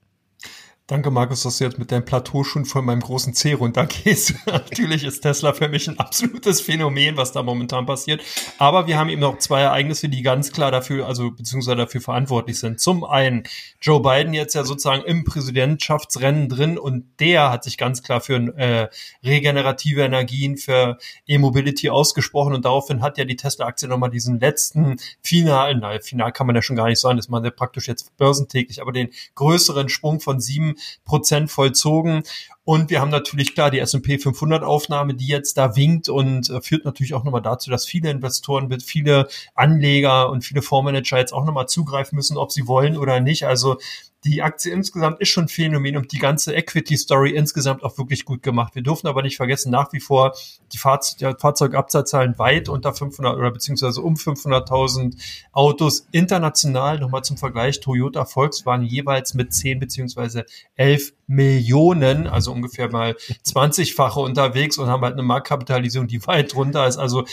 Danke, 0.88 1.10
Markus, 1.10 1.42
dass 1.42 1.58
du 1.58 1.64
jetzt 1.64 1.80
mit 1.80 1.92
deinem 1.92 2.06
Plateau 2.06 2.44
schon 2.44 2.64
von 2.64 2.86
meinem 2.86 3.00
großen 3.00 3.34
C 3.34 3.54
runtergehst. 3.54 4.36
Natürlich 4.46 5.04
ist 5.04 5.22
Tesla 5.22 5.52
für 5.52 5.68
mich 5.68 5.88
ein 5.88 5.98
absolutes 5.98 6.62
Phänomen, 6.62 7.18
was 7.18 7.32
da 7.32 7.42
momentan 7.42 7.88
passiert. 7.88 8.22
Aber 8.60 8.86
wir 8.86 9.00
haben 9.00 9.10
eben 9.10 9.22
noch 9.22 9.40
zwei 9.40 9.62
Ereignisse, 9.62 10.10
die 10.10 10.22
ganz 10.22 10.52
klar 10.52 10.70
dafür, 10.70 11.08
also 11.08 11.32
beziehungsweise 11.32 11.78
dafür 11.78 12.02
verantwortlich 12.02 12.60
sind. 12.60 12.80
Zum 12.80 13.04
einen 13.04 13.46
Joe 13.82 14.00
Biden 14.00 14.36
jetzt 14.36 14.54
ja 14.54 14.64
sozusagen 14.64 15.02
im 15.06 15.24
Präsidentschaftsrennen 15.24 16.50
drin 16.50 16.78
und 16.78 17.06
der 17.20 17.50
hat 17.50 17.64
sich 17.64 17.80
ganz 17.80 18.04
klar 18.04 18.22
für 18.22 18.36
äh, 18.56 18.90
regenerative 19.24 20.04
Energien, 20.04 20.56
für 20.56 21.00
E-Mobility 21.26 21.90
ausgesprochen 21.90 22.54
und 22.54 22.64
daraufhin 22.64 23.02
hat 23.02 23.18
ja 23.18 23.26
die 23.26 23.38
Tesla-Aktie 23.38 23.88
nochmal 23.88 24.12
diesen 24.12 24.40
letzten 24.40 24.98
finalen, 25.24 25.80
na, 25.82 26.00
final 26.00 26.32
kann 26.32 26.46
man 26.46 26.56
ja 26.56 26.62
schon 26.62 26.76
gar 26.76 26.90
nicht 26.90 27.02
sagen, 27.02 27.18
das 27.18 27.28
man 27.28 27.44
ja 27.44 27.50
praktisch 27.50 27.88
jetzt 27.88 28.16
börsentäglich, 28.18 28.84
aber 28.84 28.92
den 28.92 29.10
größeren 29.34 29.90
Sprung 29.90 30.20
von 30.20 30.40
sieben 30.40 30.75
Prozent 31.04 31.52
vollzogen. 31.52 32.24
Und 32.64 32.90
wir 32.90 33.00
haben 33.00 33.12
natürlich 33.12 33.54
klar 33.54 33.70
die 33.70 33.80
S&P 33.80 34.18
500 34.18 34.64
Aufnahme, 34.64 35.14
die 35.14 35.28
jetzt 35.28 35.56
da 35.58 35.76
winkt 35.76 36.10
und 36.10 36.50
äh, 36.50 36.62
führt 36.62 36.84
natürlich 36.84 37.14
auch 37.14 37.24
nochmal 37.24 37.44
dazu, 37.44 37.70
dass 37.70 37.86
viele 37.86 38.10
Investoren, 38.10 38.80
viele 38.80 39.28
Anleger 39.54 40.30
und 40.30 40.44
viele 40.44 40.64
Fondsmanager 40.64 41.20
jetzt 41.20 41.34
auch 41.34 41.46
nochmal 41.46 41.68
zugreifen 41.68 42.16
müssen, 42.16 42.38
ob 42.38 42.52
sie 42.52 42.68
wollen 42.68 42.98
oder 42.98 43.20
nicht. 43.20 43.46
Also 43.46 43.78
die 44.26 44.42
Aktie 44.42 44.74
insgesamt 44.74 45.22
ist 45.22 45.30
schon 45.30 45.48
Phänomen 45.48 45.98
und 45.98 46.12
die 46.12 46.18
ganze 46.18 46.56
Equity-Story 46.56 47.32
insgesamt 47.32 47.84
auch 47.84 47.98
wirklich 47.98 48.26
gut 48.26 48.42
gemacht. 48.42 48.74
Wir 48.74 48.82
dürfen 48.82 49.08
aber 49.08 49.22
nicht 49.22 49.38
vergessen, 49.38 49.72
nach 49.72 49.94
wie 49.94 50.00
vor 50.00 50.36
die 50.74 50.80
Fahrz 50.80 51.16
Fahrzeugabsatzzahlen 51.40 52.40
weit 52.40 52.68
unter 52.68 52.94
500 52.94 53.38
oder 53.38 53.52
beziehungsweise 53.52 54.02
um 54.02 54.16
500.000 54.16 55.16
Autos 55.52 56.08
international. 56.12 57.00
Nochmal 57.00 57.24
zum 57.24 57.38
Vergleich, 57.38 57.80
Toyota, 57.80 58.26
Volkswagen 58.26 58.84
jeweils 58.84 59.36
mit 59.36 59.54
10 59.54 59.80
beziehungsweise 59.80 60.46
11 60.76 61.14
Millionen, 61.28 62.28
also 62.28 62.52
ungefähr 62.52 62.92
mal 62.92 63.16
20-fache 63.46 64.20
unterwegs 64.20 64.78
und 64.78 64.88
haben 64.88 65.04
halt 65.04 65.14
eine 65.14 65.24
Marktkapitalisierung, 65.24 66.08
die 66.08 66.26
weit 66.26 66.56
runter 66.56 66.88
ist. 66.88 66.98
Also 66.98 67.26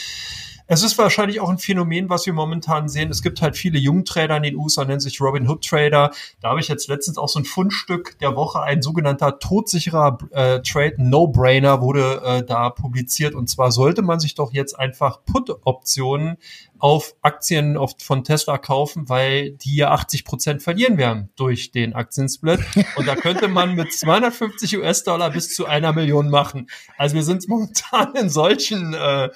es 0.67 0.83
ist 0.83 0.97
wahrscheinlich 0.97 1.39
auch 1.39 1.49
ein 1.49 1.57
Phänomen, 1.57 2.09
was 2.09 2.25
wir 2.25 2.33
momentan 2.33 2.87
sehen. 2.87 3.09
Es 3.09 3.21
gibt 3.21 3.41
halt 3.41 3.57
viele 3.57 3.79
Jungtrader 3.79 4.37
in 4.37 4.43
den 4.43 4.55
USA, 4.55 4.85
nennen 4.85 4.99
sich 4.99 5.19
Robin 5.19 5.47
Hood 5.47 5.65
Trader. 5.65 6.11
Da 6.41 6.49
habe 6.49 6.59
ich 6.59 6.67
jetzt 6.67 6.87
letztens 6.87 7.17
auch 7.17 7.29
so 7.29 7.39
ein 7.39 7.45
Fundstück 7.45 8.17
der 8.19 8.35
Woche, 8.35 8.61
ein 8.61 8.81
sogenannter 8.81 9.39
todsicherer 9.39 10.17
äh, 10.31 10.61
Trade 10.61 10.95
No-Brainer 10.97 11.81
wurde 11.81 12.21
äh, 12.25 12.43
da 12.43 12.69
publiziert. 12.69 13.35
Und 13.35 13.49
zwar 13.49 13.71
sollte 13.71 14.01
man 14.01 14.19
sich 14.19 14.35
doch 14.35 14.53
jetzt 14.53 14.79
einfach 14.79 15.23
Put-Optionen 15.25 16.37
auf 16.79 17.15
Aktien 17.21 17.77
oft 17.77 18.03
von 18.03 18.25
Tesla 18.25 18.57
kaufen, 18.57 19.07
weil 19.07 19.51
die 19.51 19.77
ja 19.77 19.91
80 19.91 20.25
Prozent 20.25 20.61
verlieren 20.61 20.97
werden 20.97 21.29
durch 21.37 21.71
den 21.71 21.93
Aktiensplit. 21.93 22.59
Und 22.97 23.07
da 23.07 23.15
könnte 23.15 23.47
man 23.47 23.75
mit 23.75 23.93
250 23.93 24.77
US-Dollar 24.77 25.29
bis 25.29 25.55
zu 25.55 25.65
einer 25.65 25.93
Million 25.93 26.29
machen. 26.29 26.67
Also 26.97 27.15
wir 27.15 27.23
sind 27.23 27.47
momentan 27.47 28.15
in 28.15 28.29
solchen 28.29 28.93
äh, 28.93 29.29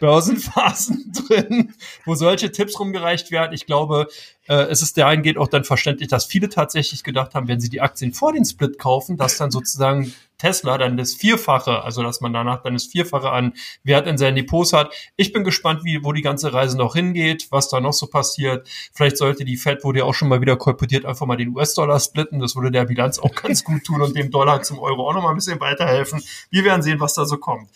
Börsenphasen 0.00 1.12
drin, 1.28 1.74
wo 2.04 2.14
solche 2.14 2.52
Tipps 2.52 2.78
rumgereicht 2.78 3.30
werden. 3.30 3.52
Ich 3.52 3.66
glaube, 3.66 4.08
äh, 4.48 4.54
es 4.54 4.82
ist 4.82 4.96
dahingehend 4.96 5.38
auch 5.38 5.48
dann 5.48 5.64
verständlich, 5.64 6.08
dass 6.08 6.26
viele 6.26 6.48
tatsächlich 6.48 7.02
gedacht 7.02 7.34
haben, 7.34 7.48
wenn 7.48 7.60
sie 7.60 7.68
die 7.68 7.80
Aktien 7.80 8.12
vor 8.12 8.32
den 8.32 8.44
Split 8.44 8.78
kaufen, 8.78 9.16
dass 9.16 9.36
dann 9.36 9.50
sozusagen 9.50 10.12
Tesla 10.38 10.76
dann 10.76 10.96
das 10.96 11.14
Vierfache, 11.14 11.82
also 11.82 12.02
dass 12.02 12.20
man 12.20 12.32
danach 12.32 12.62
dann 12.62 12.74
das 12.74 12.86
Vierfache 12.86 13.30
an 13.30 13.54
Wert 13.84 14.06
in 14.06 14.18
seinen 14.18 14.36
Depots 14.36 14.72
hat. 14.72 14.92
Ich 15.16 15.32
bin 15.32 15.44
gespannt, 15.44 15.82
wie, 15.84 16.04
wo 16.04 16.12
die 16.12 16.22
ganze 16.22 16.52
Reise 16.52 16.76
noch 16.76 16.94
hingeht, 16.94 17.48
was 17.50 17.68
da 17.68 17.80
noch 17.80 17.94
so 17.94 18.06
passiert. 18.06 18.68
Vielleicht 18.92 19.16
sollte 19.16 19.44
die 19.44 19.56
Fed, 19.56 19.82
wurde 19.84 20.00
ja 20.00 20.04
auch 20.04 20.14
schon 20.14 20.28
mal 20.28 20.40
wieder 20.40 20.56
kolportiert, 20.56 21.06
einfach 21.06 21.26
mal 21.26 21.36
den 21.36 21.56
US-Dollar 21.56 22.00
splitten. 22.00 22.38
Das 22.38 22.54
würde 22.54 22.70
der 22.70 22.84
Bilanz 22.84 23.18
auch 23.18 23.34
ganz 23.42 23.64
gut 23.64 23.84
tun 23.84 24.02
und 24.02 24.14
dem 24.14 24.30
Dollar 24.30 24.62
zum 24.62 24.78
Euro 24.78 25.08
auch 25.08 25.14
noch 25.14 25.22
mal 25.22 25.30
ein 25.30 25.36
bisschen 25.36 25.60
weiterhelfen. 25.60 26.22
Wir 26.50 26.64
werden 26.64 26.82
sehen, 26.82 27.00
was 27.00 27.14
da 27.14 27.24
so 27.24 27.38
kommt. 27.38 27.70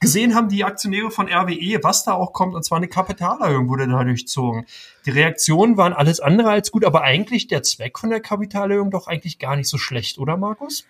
Gesehen 0.00 0.34
haben 0.34 0.48
die 0.48 0.64
Aktionäre 0.64 1.10
von 1.10 1.28
RWE, 1.28 1.82
was 1.82 2.04
da 2.04 2.12
auch 2.12 2.32
kommt, 2.32 2.54
und 2.54 2.64
zwar 2.64 2.78
eine 2.78 2.88
Kapitalerhöhung 2.88 3.68
wurde 3.68 3.88
da 3.88 4.04
durchzogen. 4.04 4.66
Die 5.04 5.10
Reaktionen 5.10 5.76
waren 5.76 5.92
alles 5.92 6.20
andere 6.20 6.50
als 6.50 6.70
gut, 6.70 6.84
aber 6.84 7.02
eigentlich 7.02 7.46
der 7.48 7.62
Zweck 7.62 7.98
von 7.98 8.10
der 8.10 8.20
Kapitalerhöhung 8.20 8.90
doch 8.90 9.06
eigentlich 9.06 9.38
gar 9.38 9.56
nicht 9.56 9.68
so 9.68 9.78
schlecht, 9.78 10.18
oder 10.18 10.36
Markus? 10.36 10.86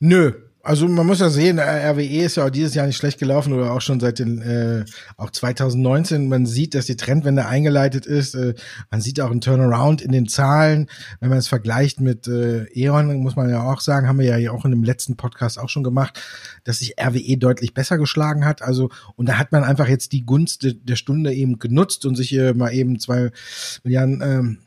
Nö, 0.00 0.32
also 0.64 0.88
man 0.88 1.06
muss 1.06 1.20
ja 1.20 1.28
sehen, 1.28 1.58
RWE 1.58 2.24
ist 2.24 2.36
ja 2.36 2.46
auch 2.46 2.50
dieses 2.50 2.74
Jahr 2.74 2.86
nicht 2.86 2.96
schlecht 2.96 3.18
gelaufen 3.18 3.52
oder 3.52 3.72
auch 3.72 3.82
schon 3.82 4.00
seit 4.00 4.18
den 4.18 4.40
äh, 4.40 4.84
auch 5.16 5.30
2019. 5.30 6.28
Man 6.28 6.46
sieht, 6.46 6.74
dass 6.74 6.86
die 6.86 6.96
Trendwende 6.96 7.46
eingeleitet 7.46 8.06
ist. 8.06 8.34
Äh, 8.34 8.54
man 8.90 9.02
sieht 9.02 9.20
auch 9.20 9.30
einen 9.30 9.42
Turnaround 9.42 10.00
in 10.00 10.10
den 10.10 10.26
Zahlen. 10.26 10.88
Wenn 11.20 11.28
man 11.28 11.38
es 11.38 11.48
vergleicht 11.48 12.00
mit 12.00 12.26
äh, 12.26 12.64
E.ON, 12.74 13.14
muss 13.18 13.36
man 13.36 13.50
ja 13.50 13.62
auch 13.62 13.80
sagen, 13.80 14.08
haben 14.08 14.18
wir 14.18 14.38
ja 14.38 14.52
auch 14.52 14.64
in 14.64 14.70
dem 14.70 14.84
letzten 14.84 15.16
Podcast 15.16 15.58
auch 15.58 15.68
schon 15.68 15.84
gemacht, 15.84 16.18
dass 16.64 16.78
sich 16.78 16.94
RWE 16.98 17.36
deutlich 17.36 17.74
besser 17.74 17.98
geschlagen 17.98 18.46
hat. 18.46 18.62
Also 18.62 18.88
und 19.16 19.28
da 19.28 19.38
hat 19.38 19.52
man 19.52 19.64
einfach 19.64 19.88
jetzt 19.88 20.12
die 20.12 20.24
Gunst 20.24 20.66
der 20.82 20.96
Stunde 20.96 21.34
eben 21.34 21.58
genutzt 21.58 22.06
und 22.06 22.16
sich 22.16 22.30
hier 22.30 22.54
mal 22.54 22.72
eben 22.72 22.98
zwei 22.98 23.30
Milliarden 23.82 24.22
ähm, 24.22 24.58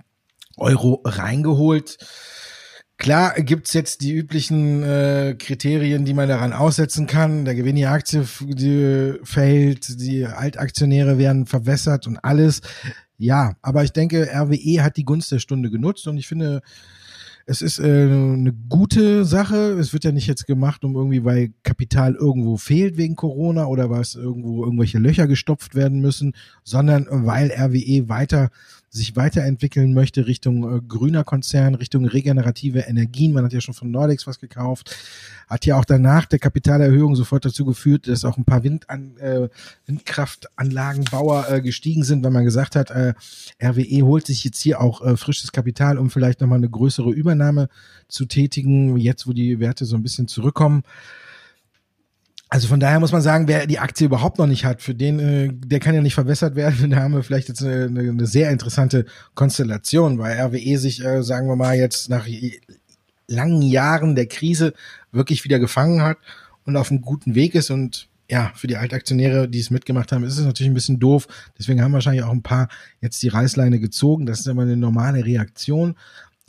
Euro 0.58 1.02
reingeholt. 1.04 1.98
Klar 2.98 3.36
gibt's 3.42 3.74
jetzt 3.74 4.02
die 4.02 4.12
üblichen 4.14 4.82
äh, 4.82 5.36
Kriterien, 5.38 6.04
die 6.04 6.16
man 6.16 6.28
daran 6.28 6.52
aussetzen 6.52 7.06
kann. 7.06 7.46
Der 7.46 7.54
Gewinn 7.54 7.76
die 7.76 7.86
Aktie 7.86 8.26
die 8.42 9.14
fällt, 9.24 10.02
die 10.02 10.26
Altaktionäre 10.26 11.20
werden 11.20 11.46
verwässert 11.46 12.08
und 12.08 12.18
alles. 12.18 12.62
Ja, 13.20 13.56
aber 13.62 13.84
ich 13.84 13.92
denke, 13.92 14.30
RWE 14.34 14.84
hat 14.84 14.98
die 14.98 15.06
Gunst 15.06 15.32
der 15.32 15.40
Stunde 15.40 15.70
genutzt 15.70 16.08
und 16.08 16.18
ich 16.18 16.28
finde, 16.28 16.62
es 17.50 17.62
ist 17.62 17.80
äh, 17.80 17.84
eine 17.84 18.52
gute 18.68 19.24
Sache. 19.24 19.78
Es 19.80 19.94
wird 19.94 20.04
ja 20.04 20.12
nicht 20.12 20.28
jetzt 20.28 20.48
gemacht, 20.48 20.84
um 20.84 20.96
irgendwie, 20.96 21.24
weil 21.24 21.54
Kapital 21.64 22.14
irgendwo 22.14 22.58
fehlt 22.58 22.98
wegen 22.98 23.16
Corona 23.16 23.68
oder 23.68 23.90
was 23.90 24.16
irgendwo 24.16 24.66
irgendwelche 24.66 25.00
Löcher 25.00 25.28
gestopft 25.28 25.74
werden 25.74 26.02
müssen, 26.02 26.34
sondern 26.64 27.08
weil 27.10 27.52
RWE 27.52 28.10
weiter 28.10 28.50
sich 28.90 29.16
weiterentwickeln 29.16 29.94
möchte 29.94 30.28
Richtung 30.28 30.78
äh, 30.78 30.82
grüner 30.82 31.24
Konzern, 31.24 31.76
Richtung 31.76 32.06
regenerative 32.06 32.80
Energien. 32.80 33.34
Man 33.34 33.44
hat 33.44 33.54
ja 33.54 33.62
schon 33.62 33.74
von 33.74 33.92
Nordex 33.92 34.28
was 34.28 34.40
gekauft. 34.40 34.96
Hat 35.48 35.66
ja 35.66 35.78
auch 35.78 35.86
danach 35.86 36.26
der 36.26 36.40
Kapitalerhöhung 36.40 37.16
sofort 37.16 37.46
dazu 37.46 37.66
geführt, 37.66 38.08
dass 38.08 38.26
auch 38.26 38.38
ein 38.38 38.46
paar 38.46 38.64
Windan, 38.64 39.18
äh, 39.18 39.50
Windkraftanlagenbauer 39.86 41.50
äh, 41.50 41.62
gestiegen 41.62 42.04
sind, 42.04 42.24
weil 42.24 42.32
man 42.32 42.46
gesagt 42.46 42.76
hat, 42.76 42.92
äh, 42.92 43.14
RWE 43.62 44.02
holt 44.04 44.26
sich 44.26 44.44
jetzt 44.44 44.62
hier 44.62 44.82
auch 44.82 45.06
äh, 45.06 45.18
frisches 45.18 45.52
Kapital, 45.52 45.98
um 45.98 46.10
vielleicht 46.10 46.42
nochmal 46.42 46.58
eine 46.58 46.70
größere 46.70 47.12
Übernahme 47.12 47.70
zu 48.08 48.26
tätigen, 48.26 48.98
jetzt 48.98 49.28
wo 49.28 49.34
die 49.34 49.60
Werte 49.60 49.86
so 49.86 49.96
ein 49.96 50.04
bisschen 50.04 50.28
zurückkommen. 50.28 50.84
Also 52.50 52.70
von 52.70 52.80
daher 52.80 53.00
muss 53.00 53.12
man 53.12 53.22
sagen, 53.22 53.48
wer 53.48 53.68
die 53.68 53.80
Aktie 53.80 54.06
überhaupt 54.06 54.38
noch 54.38 54.48
nicht 54.48 54.64
hat, 54.64 54.82
für 54.82 54.96
den, 54.96 55.20
äh, 55.20 55.50
der 55.52 55.80
kann 55.80 55.96
ja 55.96 56.02
nicht 56.02 56.14
verbessert 56.14 56.56
werden. 56.56 56.90
Da 56.92 56.98
haben 56.98 57.14
wir 57.14 57.24
vielleicht 57.24 57.50
jetzt 57.50 57.62
eine, 57.62 57.86
eine 57.86 58.26
sehr 58.26 58.52
interessante 58.52 59.06
Konstellation, 59.36 60.18
weil 60.18 60.40
RWE 60.40 60.78
sich, 60.78 61.04
äh, 61.04 61.24
sagen 61.24 61.48
wir 61.48 61.58
mal, 61.58 61.76
jetzt 61.76 62.10
nach 62.10 62.26
langen 63.28 63.62
Jahren 63.62 64.16
der 64.16 64.28
Krise 64.28 64.74
wirklich 65.12 65.44
wieder 65.44 65.60
gefangen 65.60 66.02
hat 66.02 66.18
und 66.66 66.78
auf 66.78 66.90
einem 66.90 67.02
guten 67.02 67.36
Weg 67.36 67.54
ist. 67.54 67.70
Und 67.70 68.08
ja, 68.30 68.52
für 68.56 68.68
die 68.68 68.78
Altaktionäre, 68.78 69.50
die 69.50 69.60
es 69.60 69.70
mitgemacht 69.70 70.12
haben, 70.14 70.24
ist 70.24 70.38
es 70.38 70.46
natürlich 70.46 70.72
ein 70.72 70.76
bisschen 70.76 71.00
doof. 71.00 71.28
Deswegen 71.60 71.82
haben 71.82 71.94
wahrscheinlich 71.94 72.24
auch 72.24 72.32
ein 72.32 72.44
paar 72.44 72.70
jetzt 73.02 73.22
die 73.24 73.30
Reißleine 73.30 73.80
gezogen. 73.80 74.26
Das 74.26 74.40
ist 74.40 74.48
immer 74.48 74.64
eine 74.64 74.78
normale 74.78 75.26
Reaktion. 75.26 75.96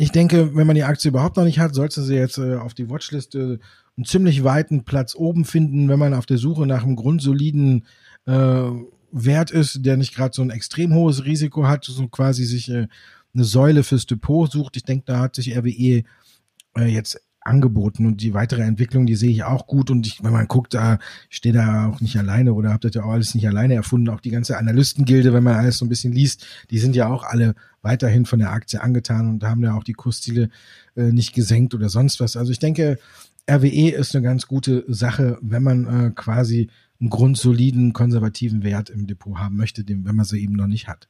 Ich 0.01 0.13
denke, 0.13 0.55
wenn 0.55 0.69
man 0.69 0.77
die 0.77 0.85
Aktie 0.85 1.09
überhaupt 1.09 1.37
noch 1.37 1.45
nicht 1.45 1.59
hat, 1.59 1.75
sollte 1.75 2.03
sie 2.03 2.15
jetzt 2.15 2.39
äh, 2.39 2.55
auf 2.55 2.73
die 2.73 2.89
Watchliste 2.89 3.59
einen 3.97 4.05
ziemlich 4.05 4.45
weiten 4.45 4.85
Platz 4.85 5.17
oben 5.17 5.45
finden, 5.45 5.89
wenn 5.89 5.99
man 5.99 6.15
auf 6.15 6.25
der 6.25 6.39
Suche 6.39 6.67
nach 6.67 6.85
einem 6.85 6.95
grundsoliden 6.95 7.85
äh, 8.25 8.71
Wert 9.11 9.51
ist, 9.51 9.85
der 9.85 9.97
nicht 9.97 10.15
gerade 10.15 10.35
so 10.35 10.43
ein 10.43 10.51
extrem 10.51 10.95
hohes 10.95 11.25
Risiko 11.25 11.67
hat, 11.67 11.85
so 11.85 12.07
quasi 12.07 12.45
sich 12.45 12.71
äh, 12.71 12.87
eine 13.35 13.45
Säule 13.45 13.83
fürs 13.83 14.07
Depot 14.07 14.49
sucht. 14.51 14.77
Ich 14.77 14.85
denke, 14.85 15.03
da 15.05 15.19
hat 15.19 15.35
sich 15.35 15.57
RWE 15.59 16.05
äh, 16.77 16.87
jetzt 16.87 17.21
angeboten 17.49 18.07
und 18.07 18.21
die 18.21 18.35
weitere 18.35 18.63
Entwicklung, 18.63 19.07
die 19.07 19.17
sehe 19.17 19.31
ich 19.31 19.45
auch 19.45 19.67
gut 19.67 19.91
und 19.91 20.07
ich, 20.07 20.23
wenn 20.23 20.33
man 20.33 20.47
guckt, 20.47 20.75
da 20.75 20.99
steht 21.29 21.57
da 21.57 21.89
auch 21.89 22.01
nicht 22.01 22.17
alleine 22.17 22.55
oder 22.55 22.71
habt 22.71 22.85
ihr 22.85 22.91
ja 22.93 23.03
auch 23.03 23.13
alles 23.13 23.35
nicht 23.35 23.49
alleine 23.49 23.75
erfunden, 23.75 24.09
auch 24.11 24.21
die 24.21 24.31
ganze 24.31 24.59
Analystengilde, 24.59 25.33
wenn 25.33 25.43
man 25.43 25.57
alles 25.57 25.79
so 25.79 25.85
ein 25.85 25.89
bisschen 25.89 26.13
liest, 26.13 26.47
die 26.71 26.79
sind 26.79 26.95
ja 26.95 27.09
auch 27.09 27.25
alle 27.25 27.55
weiterhin 27.83 28.27
von 28.27 28.39
der 28.39 28.53
Aktie 28.53 28.81
angetan 28.81 29.29
und 29.29 29.45
haben 29.45 29.63
ja 29.63 29.75
auch 29.75 29.85
die 29.85 29.95
Kursziele 29.95 30.51
äh, 30.97 31.11
nicht 31.13 31.35
gesenkt 31.35 31.75
oder 31.75 31.89
sonst 31.89 32.21
was. 32.21 32.37
Also 32.37 32.53
ich 32.53 32.59
denke, 32.59 32.99
RWE 33.51 33.91
ist 33.91 34.15
eine 34.15 34.23
ganz 34.23 34.47
gute 34.47 34.85
Sache, 34.89 35.39
wenn 35.41 35.63
man 35.63 35.87
äh, 35.87 36.11
quasi 36.11 36.69
einen 37.01 37.11
grundsoliden, 37.11 37.93
konservativen 37.93 38.63
Wert 38.63 38.91
im 38.91 39.07
Depot 39.07 39.39
haben 39.39 39.57
möchte, 39.57 39.85
den, 39.85 40.05
wenn 40.05 40.17
man 40.17 40.25
sie 40.25 40.41
eben 40.41 40.55
noch 40.55 40.67
nicht 40.67 40.89
hat. 40.89 41.09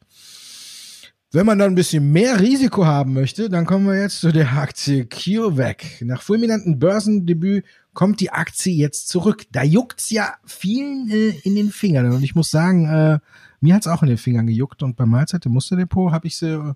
Wenn 1.30 1.44
man 1.44 1.58
dann 1.58 1.72
ein 1.72 1.74
bisschen 1.74 2.10
mehr 2.10 2.40
Risiko 2.40 2.86
haben 2.86 3.12
möchte, 3.12 3.50
dann 3.50 3.66
kommen 3.66 3.86
wir 3.86 4.00
jetzt 4.00 4.20
zu 4.20 4.32
der 4.32 4.50
Aktie 4.52 5.04
CureVac. 5.04 6.00
Nach 6.00 6.22
fulminanten 6.22 6.78
Börsendebüt 6.78 7.66
kommt 7.92 8.20
die 8.20 8.30
Aktie 8.30 8.74
jetzt 8.74 9.08
zurück. 9.08 9.44
Da 9.52 9.62
juckt's 9.62 10.08
ja 10.08 10.36
vielen 10.46 11.10
äh, 11.10 11.28
in 11.42 11.54
den 11.54 11.70
Fingern. 11.70 12.12
Und 12.12 12.22
ich 12.22 12.34
muss 12.34 12.50
sagen, 12.50 12.88
äh, 12.88 13.18
mir 13.60 13.74
hat's 13.74 13.86
auch 13.86 14.02
in 14.02 14.08
den 14.08 14.16
Fingern 14.16 14.46
gejuckt. 14.46 14.82
Und 14.82 14.96
beim 14.96 15.10
Mahlzeit 15.10 15.44
im 15.44 15.52
Musterdepot 15.52 16.12
habe 16.12 16.26
ich 16.26 16.38
sie 16.38 16.54
äh, 16.54 16.74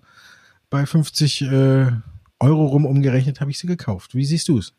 bei 0.69 0.85
50 0.85 1.41
äh, 1.41 1.87
Euro 2.39 2.65
rum 2.67 2.85
umgerechnet, 2.85 3.41
habe 3.41 3.49
ich 3.49 3.57
sie 3.57 3.67
gekauft. 3.67 4.13
Wie 4.13 4.25
siehst 4.25 4.49
du's? 4.49 4.75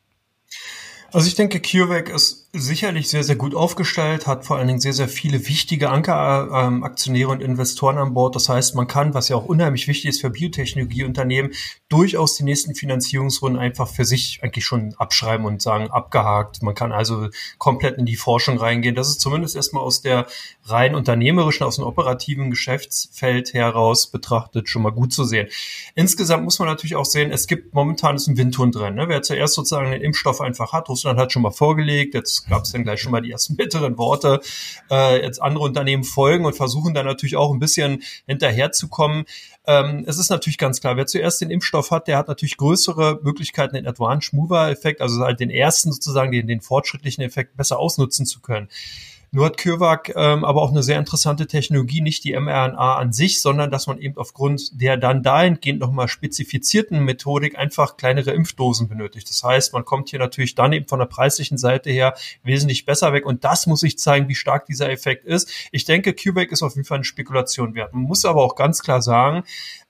Also 1.15 1.29
ich 1.29 1.37
denke, 1.37 1.61
CureVac 1.61 2.09
ist 2.09 2.49
sicherlich 2.55 3.09
sehr, 3.09 3.23
sehr 3.25 3.37
gut 3.37 3.55
aufgestellt, 3.55 4.27
hat 4.27 4.45
vor 4.45 4.57
allen 4.57 4.67
Dingen 4.69 4.81
sehr, 4.81 4.93
sehr 4.93 5.09
viele 5.09 5.47
wichtige 5.49 5.91
Ankeraktionäre 5.91 7.31
und 7.31 7.43
Investoren 7.43 7.99
an 7.99 8.15
Bord. 8.15 8.35
Das 8.35 8.49
heißt, 8.49 8.75
man 8.75 8.87
kann, 8.87 9.15
was 9.15 9.29
ja 9.29 9.37
auch 9.37 9.45
unheimlich 9.45 9.89
wichtig 9.89 10.11
ist 10.11 10.21
für 10.21 10.31
Biotechnologieunternehmen, 10.31 11.53
durchaus 11.89 12.37
die 12.37 12.45
nächsten 12.45 12.75
Finanzierungsrunden 12.75 13.61
einfach 13.61 13.89
für 13.89 14.05
sich 14.05 14.41
eigentlich 14.43 14.65
schon 14.65 14.95
abschreiben 14.99 15.47
und 15.47 15.63
sagen, 15.63 15.89
abgehakt. 15.91 16.63
Man 16.63 16.75
kann 16.75 16.93
also 16.93 17.29
komplett 17.59 17.99
in 17.99 18.07
die 18.07 18.17
Forschung 18.17 18.59
reingehen. 18.59 18.95
Das 18.95 19.09
ist 19.09 19.21
zumindest 19.21 19.57
erstmal 19.57 19.83
aus 19.83 20.01
der 20.01 20.27
rein 20.65 20.95
unternehmerischen, 20.95 21.65
aus 21.65 21.77
dem 21.77 21.85
operativen 21.85 22.51
Geschäftsfeld 22.51 23.53
heraus 23.53 24.09
betrachtet 24.09 24.69
schon 24.69 24.83
mal 24.83 24.91
gut 24.91 25.13
zu 25.13 25.25
sehen. 25.25 25.49
Insgesamt 25.95 26.45
muss 26.45 26.59
man 26.59 26.69
natürlich 26.69 26.97
auch 26.97 27.05
sehen, 27.05 27.33
es 27.33 27.47
gibt 27.47 27.75
momentan 27.75 28.17
ist 28.17 28.29
ein 28.29 28.37
Windhund 28.37 28.75
drin. 28.75 28.95
Ne? 28.95 29.09
Wer 29.09 29.23
zuerst 29.23 29.55
sozusagen 29.55 29.91
den 29.91 30.03
Impfstoff 30.03 30.41
einfach 30.41 30.73
hat, 30.73 30.89
Russland 31.05 31.21
hat 31.21 31.33
schon 31.33 31.43
mal 31.43 31.51
vorgelegt, 31.51 32.15
jetzt 32.15 32.49
gab 32.49 32.63
es 32.63 32.73
dann 32.73 32.83
gleich 32.83 33.01
schon 33.01 33.13
mal 33.13 33.21
die 33.21 33.31
ersten 33.31 33.57
bitteren 33.59 33.99
Worte. 33.99 34.41
Äh, 34.91 35.23
jetzt 35.23 35.43
andere 35.43 35.65
Unternehmen 35.65 36.03
folgen 36.03 36.47
und 36.47 36.57
versuchen 36.57 36.95
dann 36.95 37.05
natürlich 37.05 37.37
auch 37.37 37.53
ein 37.53 37.59
bisschen 37.59 38.03
hinterherzukommen. 38.27 39.25
Ähm, 39.67 40.05
es 40.07 40.17
ist 40.19 40.31
natürlich 40.31 40.57
ganz 40.57 40.81
klar, 40.81 40.97
wer 40.97 41.07
zuerst 41.07 41.43
den 41.43 41.51
Impfstoff 41.51 41.91
hat, 41.91 42.09
der 42.09 42.17
hat 42.17 42.29
natürlich 42.29 42.57
größere 42.57 43.21
Möglichkeiten, 43.23 43.75
den 43.75 43.87
Advanced 43.87 44.33
Mover 44.33 44.71
Effekt, 44.71 45.03
also 45.03 45.21
halt 45.21 45.41
den 45.41 45.51
ersten 45.51 45.93
sozusagen, 45.93 46.33
den, 46.33 46.47
den 46.47 46.63
fortschrittlichen 46.63 47.23
Effekt 47.23 47.55
besser 47.57 47.79
ausnutzen 47.79 48.25
zu 48.25 48.41
können. 48.41 48.69
Nur 49.35 49.47
hat 49.47 49.59
CureVac 49.59 50.13
ähm, 50.15 50.45
aber 50.45 50.63
auch 50.63 50.71
eine 50.71 50.85
sehr 50.85 50.97
interessante 50.97 51.49
Technologie, 51.49 52.01
nicht 52.01 52.23
die 52.23 52.39
mRNA 52.39 52.99
an 52.99 53.13
sich, 53.13 53.43
sondern 53.43 53.69
dass 53.69 53.89
man 53.89 53.99
eben 53.99 54.17
aufgrund 54.17 54.81
der 54.81 54.97
dann 54.97 55.25
dahingehend 55.25 55.81
nochmal 55.81 56.07
spezifizierten 56.07 57.05
Methodik 57.05 57.59
einfach 57.59 57.97
kleinere 57.97 58.31
Impfdosen 58.31 58.89
benötigt. 58.89 59.29
Das 59.29 59.43
heißt, 59.43 59.73
man 59.73 59.85
kommt 59.85 60.11
hier 60.11 60.21
natürlich 60.21 60.55
dann 60.55 60.73
eben 60.73 60.87
von 60.87 61.01
der 61.01 61.07
preislichen 61.07 61.59
Seite 61.59 61.91
her 61.91 62.15
wesentlich 62.45 62.87
besser 62.87 63.13
weg 63.13 63.27
und 63.27 63.43
das 63.43 63.67
muss 63.67 63.83
ich 63.83 63.99
zeigen, 63.99 64.29
wie 64.29 64.37
stark 64.37 64.67
dieser 64.67 64.89
Effekt 64.89 65.25
ist. 65.25 65.51
Ich 65.73 65.85
denke, 65.85 66.15
CureVac 66.15 66.53
ist 66.53 66.63
auf 66.63 66.77
jeden 66.77 66.87
Fall 66.87 66.99
eine 66.99 67.05
Spekulation 67.05 67.75
wert. 67.75 67.93
Man 67.93 68.05
muss 68.05 68.25
aber 68.25 68.41
auch 68.41 68.55
ganz 68.55 68.83
klar 68.83 69.03
sagen, 69.03 69.43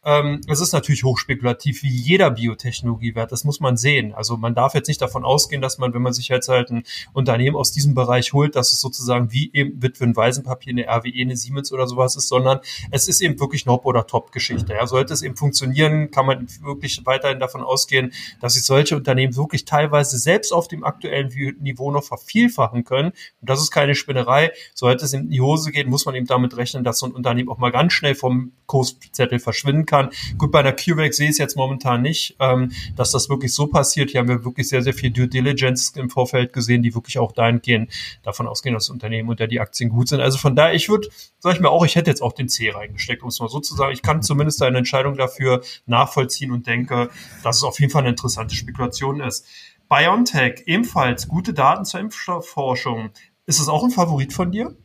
ähm, 0.04 0.40
es 0.48 0.60
ist 0.60 0.72
natürlich 0.72 1.04
hochspekulativ 1.04 1.82
wie 1.82 1.88
jeder 1.88 2.30
Biotechnologiewert, 2.30 3.32
das 3.32 3.44
muss 3.44 3.60
man 3.60 3.76
sehen. 3.76 4.14
Also 4.14 4.36
man 4.36 4.54
darf 4.54 4.74
jetzt 4.74 4.88
nicht 4.88 5.00
davon 5.00 5.24
ausgehen, 5.24 5.62
dass 5.62 5.78
man, 5.78 5.94
wenn 5.94 6.02
man 6.02 6.12
sich 6.12 6.28
jetzt 6.28 6.48
halt 6.48 6.70
ein 6.70 6.84
Unternehmen 7.12 7.56
aus 7.56 7.72
diesem 7.72 7.94
Bereich 7.94 8.32
holt, 8.32 8.54
dass 8.54 8.72
es 8.72 8.80
sozusagen 8.80 9.32
wie 9.32 9.50
eben 9.52 9.82
Witwen-Waisenpapier, 9.82 10.72
eine 10.72 10.86
RWE, 10.88 11.22
eine 11.22 11.36
Siemens 11.36 11.72
oder 11.72 11.86
sowas 11.86 12.16
ist, 12.16 12.28
sondern 12.28 12.60
es 12.90 13.08
ist 13.08 13.22
eben 13.22 13.40
wirklich 13.40 13.64
Hop- 13.66 13.86
oder 13.86 14.06
Top-Geschichte. 14.06 14.74
Ja, 14.74 14.86
sollte 14.86 15.14
es 15.14 15.22
eben 15.22 15.36
funktionieren, 15.36 16.10
kann 16.10 16.26
man 16.26 16.46
wirklich 16.62 17.00
weiterhin 17.04 17.40
davon 17.40 17.62
ausgehen, 17.62 18.12
dass 18.40 18.54
sich 18.54 18.64
solche 18.64 18.96
Unternehmen 18.96 19.36
wirklich 19.36 19.64
teilweise 19.64 20.18
selbst 20.18 20.52
auf 20.52 20.68
dem 20.68 20.84
aktuellen 20.84 21.28
Niveau 21.60 21.90
noch 21.90 22.04
vervielfachen 22.04 22.84
können. 22.84 23.08
Und 23.08 23.50
das 23.50 23.60
ist 23.60 23.70
keine 23.70 23.94
Spinnerei. 23.94 24.52
Sollte 24.74 25.06
es 25.06 25.14
in 25.14 25.30
die 25.30 25.40
Hose 25.40 25.72
gehen, 25.72 25.88
muss 25.88 26.04
man 26.04 26.14
eben 26.14 26.26
damit 26.26 26.56
rechnen, 26.56 26.84
dass 26.84 26.98
so 26.98 27.06
ein 27.06 27.12
Unternehmen 27.12 27.48
auch 27.48 27.58
mal 27.58 27.72
ganz 27.72 27.94
schnell 27.94 28.14
vom 28.14 28.52
Kurszettel 28.66 29.38
verschwinden 29.38 29.86
kann 29.86 29.93
kann. 29.94 30.10
Gut, 30.38 30.50
bei 30.50 30.62
der 30.62 30.74
CureVac 30.74 31.14
sehe 31.14 31.26
ich 31.26 31.32
es 31.32 31.38
jetzt 31.38 31.56
momentan 31.56 32.02
nicht, 32.02 32.36
ähm, 32.40 32.72
dass 32.96 33.12
das 33.12 33.28
wirklich 33.28 33.54
so 33.54 33.66
passiert. 33.68 34.10
Hier 34.10 34.20
haben 34.20 34.28
wir 34.28 34.44
wirklich 34.44 34.68
sehr, 34.68 34.82
sehr 34.82 34.94
viel 34.94 35.10
Due 35.10 35.28
Diligence 35.28 35.92
im 35.96 36.10
Vorfeld 36.10 36.52
gesehen, 36.52 36.82
die 36.82 36.94
wirklich 36.94 37.18
auch 37.18 37.32
dahingehend 37.32 37.90
davon 38.22 38.46
ausgehen, 38.46 38.74
dass 38.74 38.86
das 38.86 38.90
Unternehmen 38.90 39.28
unter 39.28 39.46
die 39.46 39.60
Aktien 39.60 39.90
gut 39.90 40.08
sind. 40.08 40.20
Also 40.20 40.38
von 40.38 40.56
daher, 40.56 40.74
ich 40.74 40.88
würde, 40.88 41.08
sage 41.38 41.56
ich 41.56 41.60
mir 41.60 41.70
auch, 41.70 41.84
ich 41.84 41.94
hätte 41.94 42.10
jetzt 42.10 42.22
auch 42.22 42.32
den 42.32 42.48
C 42.48 42.70
reingesteckt, 42.70 43.22
um 43.22 43.28
es 43.28 43.38
mal 43.38 43.48
so 43.48 43.60
zu 43.60 43.74
sagen. 43.74 43.92
Ich 43.92 44.02
kann 44.02 44.22
zumindest 44.22 44.62
eine 44.62 44.78
Entscheidung 44.78 45.16
dafür 45.16 45.62
nachvollziehen 45.86 46.50
und 46.50 46.66
denke, 46.66 47.10
dass 47.42 47.58
es 47.58 47.62
auf 47.62 47.78
jeden 47.78 47.92
Fall 47.92 48.02
eine 48.02 48.10
interessante 48.10 48.54
Spekulation 48.54 49.20
ist. 49.20 49.46
BioNTech, 49.88 50.62
ebenfalls 50.66 51.28
gute 51.28 51.54
Daten 51.54 51.84
zur 51.84 52.00
Impfstoffforschung. 52.00 53.10
Ist 53.46 53.60
es 53.60 53.68
auch 53.68 53.84
ein 53.84 53.90
Favorit 53.90 54.32
von 54.32 54.50
dir? 54.50 54.76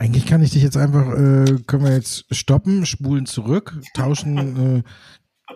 Eigentlich 0.00 0.24
kann 0.24 0.42
ich 0.42 0.52
dich 0.52 0.62
jetzt 0.62 0.78
einfach, 0.78 1.12
äh, 1.12 1.58
können 1.66 1.84
wir 1.84 1.92
jetzt 1.92 2.24
stoppen, 2.34 2.86
spulen 2.86 3.26
zurück, 3.26 3.78
tauschen 3.92 4.78
äh, 4.78 4.82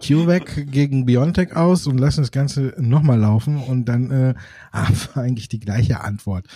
CureVac 0.06 0.70
gegen 0.70 1.06
Biontech 1.06 1.56
aus 1.56 1.86
und 1.86 1.96
lassen 1.96 2.20
das 2.20 2.30
Ganze 2.30 2.74
nochmal 2.76 3.18
laufen 3.18 3.56
und 3.56 3.86
dann 3.86 4.10
äh, 4.10 4.34
haben 4.72 4.96
wir 5.14 5.22
eigentlich 5.22 5.48
die 5.48 5.60
gleiche 5.60 6.02
Antwort. 6.02 6.46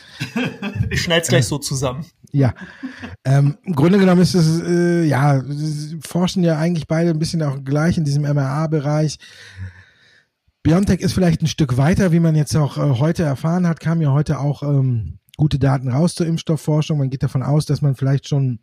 ich 0.90 1.00
schneid's 1.00 1.30
gleich 1.30 1.46
äh, 1.46 1.48
so 1.48 1.56
zusammen. 1.56 2.04
Ja. 2.30 2.52
Ähm, 3.24 3.56
Im 3.62 3.74
Grunde 3.74 3.98
genommen 3.98 4.20
ist 4.20 4.34
es, 4.34 4.60
äh, 4.60 5.04
ja, 5.04 5.42
forschen 6.02 6.44
ja 6.44 6.58
eigentlich 6.58 6.88
beide 6.88 7.08
ein 7.08 7.18
bisschen 7.18 7.42
auch 7.42 7.64
gleich 7.64 7.96
in 7.96 8.04
diesem 8.04 8.24
MRA-Bereich. 8.24 9.18
Biontech 10.62 11.00
ist 11.00 11.14
vielleicht 11.14 11.40
ein 11.40 11.46
Stück 11.46 11.78
weiter, 11.78 12.12
wie 12.12 12.20
man 12.20 12.36
jetzt 12.36 12.54
auch 12.54 12.76
äh, 12.76 12.98
heute 12.98 13.22
erfahren 13.22 13.66
hat, 13.66 13.80
kam 13.80 14.02
ja 14.02 14.12
heute 14.12 14.40
auch 14.40 14.62
ähm, 14.62 15.20
gute 15.38 15.58
Daten 15.58 15.88
raus 15.88 16.14
zur 16.14 16.26
Impfstoffforschung. 16.26 16.98
Man 16.98 17.08
geht 17.08 17.22
davon 17.22 17.42
aus, 17.42 17.64
dass 17.64 17.80
man 17.80 17.94
vielleicht 17.94 18.28
schon 18.28 18.58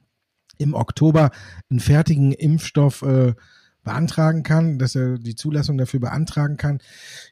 im 0.60 0.76
Oktober 0.76 1.32
einen 1.70 1.80
fertigen 1.80 2.32
Impfstoff 2.32 3.02
äh, 3.02 3.34
beantragen 3.86 4.44
kann, 4.44 4.78
dass 4.78 4.96
er 4.96 5.18
die 5.18 5.36
Zulassung 5.36 5.78
dafür 5.78 6.02
beantragen 6.02 6.58
kann. 6.58 6.80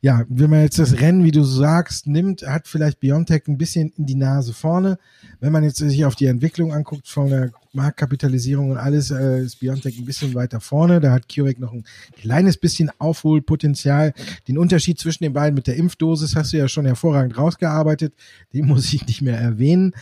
Ja, 0.02 0.24
wenn 0.30 0.50
man 0.50 0.62
jetzt 0.62 0.80
das 0.80 1.02
Rennen, 1.02 1.26
wie 1.26 1.32
du 1.32 1.44
sagst, 1.44 2.08
nimmt, 2.08 2.44
hat 2.44 2.68
vielleicht 2.68 3.02
Biontech 3.02 3.48
ein 3.48 3.58
bisschen 3.58 3.92
in 3.98 4.06
die 4.06 4.16
Nase 4.16 4.54
vorne. 4.54 4.98
Wenn 5.42 5.52
man 5.52 5.64
jetzt 5.64 5.78
sich 5.78 6.06
auf 6.06 6.16
die 6.16 6.28
Entwicklung 6.28 6.72
anguckt 6.72 7.10
von 7.10 7.30
der 7.30 7.52
Marktkapitalisierung 7.74 8.70
und 8.70 8.78
alles, 8.78 9.10
äh, 9.10 9.42
ist 9.42 9.60
Biontech 9.60 9.98
ein 9.98 10.06
bisschen 10.06 10.36
weiter 10.36 10.62
vorne. 10.62 11.02
Da 11.02 11.12
hat 11.12 11.28
CureVac 11.28 11.60
noch 11.60 11.74
ein 11.74 11.86
kleines 12.16 12.58
bisschen 12.58 12.92
Aufholpotenzial. 13.00 14.14
Den 14.48 14.60
Unterschied 14.60 15.00
zwischen 15.00 15.24
den 15.24 15.34
beiden 15.34 15.56
mit 15.56 15.66
der 15.66 15.76
Impfdosis 15.76 16.36
hast 16.36 16.54
du 16.54 16.58
ja 16.58 16.68
schon 16.68 16.86
hervorragend 16.86 17.36
rausgearbeitet. 17.36 18.14
Den 18.54 18.68
muss 18.68 18.94
ich 18.94 19.08
nicht 19.08 19.24
mehr 19.24 19.40
erwähnen. 19.40 19.94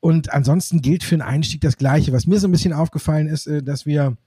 Und 0.00 0.32
ansonsten 0.34 0.82
gilt 0.82 1.02
für 1.02 1.14
den 1.14 1.22
Einstieg 1.22 1.62
das 1.62 1.78
Gleiche. 1.78 2.12
Was 2.12 2.26
mir 2.26 2.38
so 2.38 2.46
ein 2.46 2.52
bisschen 2.52 2.74
aufgefallen 2.74 3.26
ist, 3.26 3.46
äh, 3.46 3.62
dass 3.62 3.86
wir 3.86 4.18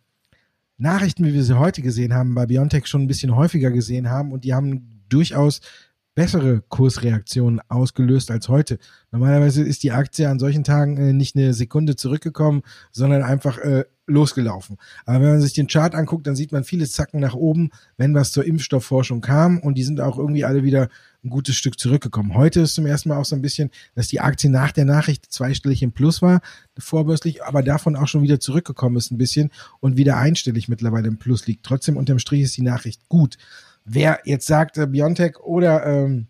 Nachrichten, 0.82 1.26
wie 1.26 1.34
wir 1.34 1.44
sie 1.44 1.60
heute 1.60 1.82
gesehen 1.84 2.14
haben, 2.14 2.34
bei 2.34 2.48
Biontech 2.48 2.88
schon 2.88 3.04
ein 3.04 3.08
bisschen 3.08 3.36
häufiger 3.36 3.70
gesehen 3.70 4.10
haben 4.10 4.32
und 4.32 4.44
die 4.44 4.54
haben 4.54 5.04
durchaus 5.10 5.62
bessere 6.16 6.62
Kursreaktionen 6.68 7.62
ausgelöst 7.70 8.32
als 8.32 8.50
heute. 8.50 8.80
Normalerweise 9.12 9.64
ist 9.64 9.84
die 9.84 9.92
Aktie 9.92 10.28
an 10.28 10.40
solchen 10.40 10.64
Tagen 10.64 10.98
äh, 10.98 11.14
nicht 11.14 11.36
eine 11.36 11.54
Sekunde 11.54 11.96
zurückgekommen, 11.96 12.64
sondern 12.92 13.22
einfach 13.22 13.60
äh, 13.60 13.86
losgelaufen. 14.08 14.78
Aber 15.06 15.22
wenn 15.22 15.32
man 15.34 15.42
sich 15.42 15.54
den 15.54 15.68
Chart 15.68 15.96
anguckt, 15.96 16.28
dann 16.28 16.36
sieht 16.36 16.52
man 16.52 16.64
viele 16.64 16.88
Zacken 16.88 17.22
nach 17.22 17.36
oben, 17.36 17.70
wenn 17.98 18.14
was 18.14 18.32
zur 18.32 18.46
Impfstoffforschung 18.46 19.22
kam 19.22 19.60
und 19.60 19.78
die 19.78 19.84
sind 19.84 20.02
auch 20.02 20.18
irgendwie 20.18 20.46
alle 20.46 20.64
wieder 20.64 20.90
ein 21.24 21.30
gutes 21.30 21.56
Stück 21.56 21.80
zurückgekommen. 21.80 22.34
Heute 22.34 22.62
ist 22.62 22.76
zum 22.76 22.86
ersten 22.86 23.10
Mal 23.10 23.18
auch 23.18 23.26
so 23.26 23.36
ein 23.36 23.42
bisschen, 23.42 23.70
dass 23.96 24.08
die 24.08 24.22
Aktie 24.22 24.50
nach 24.50 24.72
der 24.72 24.86
Nachricht 24.86 25.32
zweistellig 25.32 25.84
im 25.84 25.92
Plus 25.92 26.22
war, 26.22 26.42
vorbörslich, 26.78 27.44
aber 27.44 27.62
davon 27.62 27.96
auch 27.96 28.08
schon 28.08 28.24
wieder 28.24 28.40
zurückgekommen 28.40 28.98
ist 28.98 29.12
ein 29.12 29.18
bisschen 29.18 29.52
und 29.80 29.98
wieder 29.98 30.18
einstellig 30.18 30.68
mittlerweile 30.68 31.08
im 31.08 31.18
Plus 31.18 31.46
liegt. 31.46 31.66
Trotzdem 31.66 31.98
unterm 31.98 32.20
Strich 32.20 32.42
ist 32.42 32.58
die 32.58 32.64
Nachricht 32.64 33.08
gut. 33.08 33.38
Wer 33.86 34.20
jetzt 34.26 34.48
sagt, 34.48 34.78
äh, 34.78 34.88
Biontech 34.88 35.40
oder 35.40 35.86
ähm, 35.86 36.28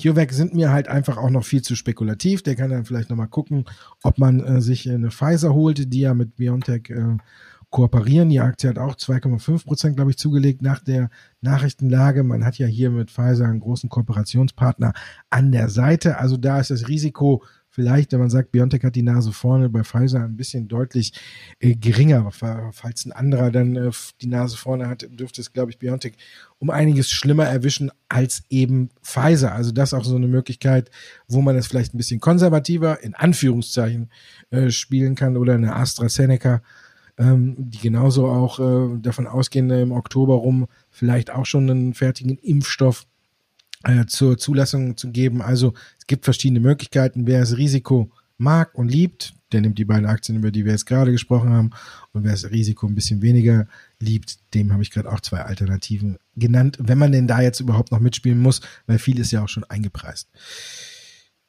CureVac 0.00 0.32
sind 0.32 0.54
mir 0.54 0.70
halt 0.70 0.88
einfach 0.88 1.16
auch 1.16 1.30
noch 1.30 1.44
viel 1.44 1.62
zu 1.62 1.76
spekulativ. 1.76 2.42
Der 2.42 2.56
kann 2.56 2.70
dann 2.70 2.84
vielleicht 2.84 3.10
nochmal 3.10 3.28
gucken, 3.28 3.66
ob 4.02 4.18
man 4.18 4.40
äh, 4.40 4.60
sich 4.60 4.88
eine 4.90 5.10
Pfizer 5.10 5.54
holt, 5.54 5.92
die 5.92 6.00
ja 6.00 6.14
mit 6.14 6.36
BioNTech 6.36 6.90
äh, 6.90 7.16
kooperieren. 7.70 8.28
Die 8.28 8.40
Aktie 8.40 8.68
hat 8.68 8.78
auch 8.78 8.96
2,5 8.96 9.64
Prozent, 9.64 9.96
glaube 9.96 10.10
ich, 10.10 10.18
zugelegt 10.18 10.60
nach 10.62 10.80
der 10.80 11.10
Nachrichtenlage. 11.40 12.22
Man 12.22 12.44
hat 12.44 12.58
ja 12.58 12.66
hier 12.66 12.90
mit 12.90 13.10
Pfizer 13.10 13.46
einen 13.46 13.60
großen 13.60 13.88
Kooperationspartner 13.88 14.92
an 15.30 15.52
der 15.52 15.68
Seite. 15.68 16.18
Also 16.18 16.36
da 16.36 16.60
ist 16.60 16.70
das 16.70 16.88
Risiko 16.88 17.42
vielleicht, 17.70 18.12
wenn 18.12 18.18
man 18.18 18.30
sagt, 18.30 18.50
BioNTech 18.50 18.82
hat 18.82 18.96
die 18.96 19.02
Nase 19.02 19.32
vorne, 19.32 19.68
bei 19.68 19.84
Pfizer 19.84 20.24
ein 20.24 20.36
bisschen 20.36 20.66
deutlich 20.66 21.12
äh, 21.60 21.76
geringer. 21.76 22.28
Falls 22.32 23.06
ein 23.06 23.12
anderer 23.12 23.50
dann 23.50 23.76
äh, 23.76 23.90
die 24.20 24.26
Nase 24.26 24.56
vorne 24.56 24.88
hat, 24.88 25.06
dürfte 25.08 25.40
es, 25.40 25.52
glaube 25.52 25.70
ich, 25.70 25.78
BioNTech 25.78 26.14
um 26.58 26.70
einiges 26.70 27.10
schlimmer 27.10 27.46
erwischen 27.46 27.90
als 28.08 28.42
eben 28.50 28.90
Pfizer. 29.02 29.52
Also 29.54 29.70
das 29.70 29.92
ist 29.92 29.94
auch 29.98 30.04
so 30.04 30.16
eine 30.16 30.28
Möglichkeit, 30.28 30.90
wo 31.28 31.40
man 31.40 31.56
es 31.56 31.68
vielleicht 31.68 31.94
ein 31.94 31.98
bisschen 31.98 32.20
konservativer, 32.20 33.02
in 33.02 33.14
Anführungszeichen, 33.14 34.10
äh, 34.50 34.70
spielen 34.70 35.14
kann 35.14 35.36
oder 35.36 35.54
eine 35.54 35.76
AstraZeneca 35.76 36.62
ähm, 37.18 37.54
die 37.58 37.78
genauso 37.78 38.26
auch 38.26 38.58
äh, 38.58 38.98
davon 39.00 39.26
ausgehen, 39.26 39.70
im 39.70 39.92
Oktober 39.92 40.34
rum 40.34 40.66
vielleicht 40.90 41.30
auch 41.30 41.46
schon 41.46 41.70
einen 41.70 41.94
fertigen 41.94 42.38
Impfstoff 42.38 43.06
äh, 43.84 44.06
zur 44.06 44.38
Zulassung 44.38 44.96
zu 44.96 45.10
geben. 45.10 45.42
Also 45.42 45.74
es 45.98 46.06
gibt 46.06 46.24
verschiedene 46.24 46.60
Möglichkeiten. 46.60 47.26
Wer 47.26 47.40
das 47.40 47.56
Risiko 47.56 48.10
mag 48.36 48.74
und 48.74 48.88
liebt, 48.88 49.34
der 49.52 49.60
nimmt 49.60 49.78
die 49.78 49.84
beiden 49.84 50.06
Aktien, 50.06 50.38
über 50.38 50.50
die 50.50 50.64
wir 50.64 50.72
jetzt 50.72 50.86
gerade 50.86 51.12
gesprochen 51.12 51.50
haben. 51.50 51.70
Und 52.12 52.24
wer 52.24 52.32
das 52.32 52.50
Risiko 52.50 52.86
ein 52.86 52.94
bisschen 52.94 53.22
weniger 53.22 53.66
liebt, 53.98 54.38
dem 54.54 54.72
habe 54.72 54.82
ich 54.82 54.90
gerade 54.90 55.10
auch 55.10 55.20
zwei 55.20 55.40
Alternativen 55.40 56.18
genannt, 56.36 56.78
wenn 56.80 56.98
man 56.98 57.12
denn 57.12 57.26
da 57.26 57.40
jetzt 57.40 57.60
überhaupt 57.60 57.92
noch 57.92 58.00
mitspielen 58.00 58.38
muss, 58.38 58.60
weil 58.86 58.98
viel 58.98 59.18
ist 59.18 59.32
ja 59.32 59.42
auch 59.42 59.48
schon 59.48 59.64
eingepreist. 59.64 60.28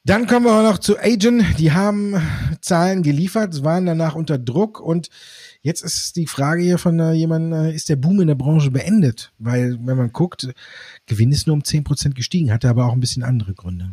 Dann 0.04 0.26
kommen 0.26 0.46
wir 0.46 0.54
auch 0.54 0.64
noch 0.64 0.80
zu 0.80 0.98
Agent. 0.98 1.60
Die 1.60 1.74
haben 1.74 2.16
Zahlen 2.62 3.04
geliefert, 3.04 3.64
waren 3.64 3.86
danach 3.86 4.16
unter 4.16 4.40
Druck 4.40 4.80
und 4.80 5.10
jetzt 5.62 5.84
ist 5.84 6.16
die 6.16 6.26
Frage 6.26 6.64
hier 6.64 6.80
von 6.80 7.00
äh, 7.00 7.12
jemandem, 7.14 7.54
äh, 7.54 7.76
ist 7.76 7.88
der 7.88 7.98
Boom 7.98 8.20
in 8.20 8.28
der 8.28 8.36
Branche 8.36 8.72
beendet? 8.72 9.32
Weil, 9.38 9.78
wenn 9.84 9.98
man 9.98 10.12
guckt, 10.12 10.52
Gewinn 11.06 11.32
ist 11.32 11.46
nur 11.46 11.54
um 11.54 11.64
zehn 11.64 11.84
Prozent 11.84 12.16
gestiegen, 12.16 12.52
hatte 12.52 12.68
aber 12.68 12.88
auch 12.88 12.94
ein 12.94 13.00
bisschen 13.00 13.24
andere 13.24 13.54
Gründe. 13.54 13.92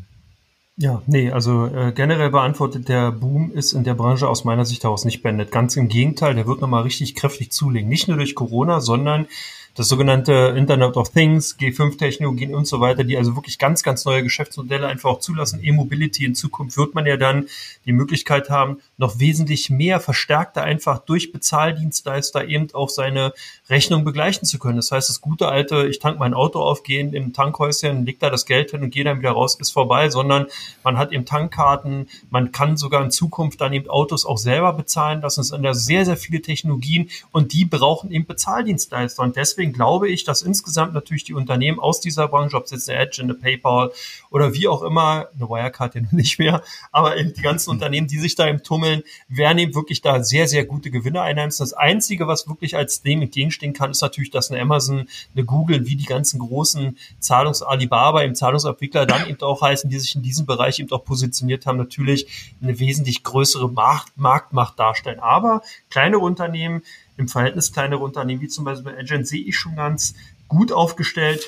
Ja, 0.81 1.03
nee, 1.07 1.31
also 1.31 1.66
äh, 1.66 1.92
generell 1.92 2.31
beantwortet, 2.31 2.88
der 2.88 3.12
Boom 3.12 3.51
ist 3.53 3.73
in 3.73 3.85
der 3.85 3.94
Branche 3.94 4.29
aus 4.29 4.44
meiner 4.44 4.64
Sicht 4.64 4.85
heraus 4.85 5.05
nicht 5.05 5.23
beendet. 5.23 5.51
Ganz 5.51 5.77
im 5.77 5.88
Gegenteil, 5.88 6.37
der 6.37 6.47
wird 6.47 6.61
nochmal 6.62 6.85
richtig 6.85 7.16
kräftig 7.16 7.53
zulegen. 7.53 7.88
Nicht 7.88 8.09
nur 8.09 8.16
durch 8.16 8.35
Corona, 8.35 8.81
sondern 8.81 9.27
das 9.74 9.88
sogenannte 9.88 10.54
Internet 10.57 10.96
of 10.96 11.11
Things, 11.11 11.57
G5-Technologien 11.59 12.54
und 12.54 12.66
so 12.66 12.81
weiter, 12.81 13.04
die 13.04 13.16
also 13.16 13.37
wirklich 13.37 13.59
ganz, 13.59 13.83
ganz 13.83 14.04
neue 14.04 14.22
Geschäftsmodelle 14.22 14.87
einfach 14.87 15.11
auch 15.11 15.20
zulassen. 15.20 15.61
E-Mobility 15.62 16.24
in 16.24 16.35
Zukunft 16.35 16.76
wird 16.76 16.94
man 16.94 17.07
ja 17.07 17.16
dann 17.16 17.46
die 17.85 17.92
Möglichkeit 17.92 18.50
haben, 18.50 18.78
noch 18.96 19.20
wesentlich 19.20 19.70
mehr 19.70 20.00
verstärkter 20.00 20.62
einfach 20.62 20.98
durch 20.98 21.33
Bezahldienstleister 21.33 22.46
eben 22.46 22.68
auch 22.74 22.88
seine 22.88 23.33
Rechnung 23.70 24.04
begleichen 24.04 24.46
zu 24.46 24.59
können. 24.59 24.76
Das 24.76 24.90
heißt, 24.90 25.09
das 25.09 25.20
gute 25.20 25.48
alte, 25.48 25.87
ich 25.88 25.98
tank 25.98 26.18
mein 26.18 26.33
Auto 26.33 26.61
auf, 26.61 26.83
gehe 26.83 27.00
im 27.00 27.33
Tankhäuschen, 27.33 28.07
leg 28.07 28.18
da 28.18 28.31
das 28.31 28.46
Geld 28.46 28.70
hin 28.70 28.83
und 28.83 28.90
gehe 28.90 29.04
dann 29.04 29.18
wieder 29.18 29.33
raus, 29.33 29.57
ist 29.61 29.72
vorbei, 29.72 30.09
sondern 30.09 30.46
man 30.83 30.96
hat 30.96 31.12
eben 31.12 31.26
Tankkarten, 31.26 32.09
man 32.31 32.50
kann 32.52 32.76
sogar 32.76 33.04
in 33.04 33.11
Zukunft 33.11 33.61
dann 33.61 33.72
eben 33.72 33.90
Autos 33.90 34.24
auch 34.24 34.38
selber 34.38 34.72
bezahlen. 34.72 35.22
Es 35.22 35.35
sind 35.35 35.62
da 35.62 35.74
sehr, 35.74 36.07
sehr 36.07 36.16
viele 36.16 36.40
Technologien 36.40 37.11
und 37.31 37.52
die 37.52 37.66
brauchen 37.66 38.11
eben 38.11 38.26
Bezahldienstleister. 38.26 39.22
Und 39.22 39.37
deswegen 39.37 39.72
glaube 39.72 40.09
ich, 40.09 40.24
dass 40.24 40.42
insgesamt 40.42 40.94
natürlich 40.94 41.24
die 41.24 41.35
Unternehmen 41.35 41.78
aus 41.78 42.00
dieser 42.00 42.28
Branche, 42.28 42.57
ob 42.57 42.64
es 42.64 42.70
jetzt 42.70 42.88
eine 42.88 42.98
Edge, 43.00 43.22
eine 43.22 43.35
PayPal 43.35 43.92
oder 44.31 44.54
wie 44.54 44.66
auch 44.68 44.83
immer, 44.83 45.28
eine 45.35 45.48
Wirecard 45.48 45.94
ja 45.94 46.02
nicht 46.11 46.38
mehr, 46.38 46.62
aber 46.90 47.16
eben 47.18 47.35
die 47.35 47.42
ganzen 47.42 47.70
Unternehmen, 47.70 48.07
die 48.07 48.18
sich 48.18 48.35
da 48.35 48.48
eben 48.48 48.62
tummeln, 48.62 49.02
werden 49.28 49.59
eben 49.59 49.74
wirklich 49.74 50.00
da 50.00 50.22
sehr, 50.22 50.48
sehr 50.48 50.64
gute 50.64 50.90
Gewinne 50.90 51.20
einheimsen. 51.20 51.64
Das 51.64 51.74
Einzige, 51.74 52.26
was 52.26 52.48
wirklich 52.48 52.76
als 52.76 53.02
dem 53.02 53.20
entgegenstehen 53.62 53.73
kann, 53.73 53.90
ist 53.90 54.03
natürlich, 54.03 54.31
dass 54.31 54.51
eine 54.51 54.61
Amazon, 54.61 55.09
eine 55.35 55.44
Google, 55.44 55.87
wie 55.87 55.97
die 55.97 56.05
ganzen 56.05 56.38
großen 56.38 56.97
Zahlungs 57.18 57.62
Alibaba 57.62 58.23
im 58.23 58.35
Zahlungsabwickler 58.35 59.07
dann 59.07 59.29
eben 59.29 59.40
auch 59.42 59.62
heißen, 59.62 59.90
die 59.90 59.99
sich 59.99 60.14
in 60.14 60.23
diesem 60.23 60.47
Bereich 60.47 60.79
eben 60.79 60.90
auch 60.90 61.05
positioniert 61.05 61.66
haben, 61.66 61.79
natürlich 61.79 62.55
eine 62.62 62.79
wesentlich 62.79 63.23
größere 63.23 63.68
Markt, 63.68 64.16
Marktmacht 64.16 64.79
darstellen. 64.79 65.21
Aber 65.21 65.62
kleinere 65.90 66.21
Unternehmen, 66.21 66.83
im 67.16 67.29
Verhältnis 67.29 67.73
kleinere 67.73 68.03
Unternehmen, 68.03 68.40
wie 68.40 68.49
zum 68.49 68.64
Beispiel 68.64 68.94
Agent, 68.97 69.27
sehe 69.27 69.42
ich 69.42 69.57
schon 69.57 69.77
ganz 69.77 70.14
gut 70.47 70.73
aufgestellt. 70.73 71.47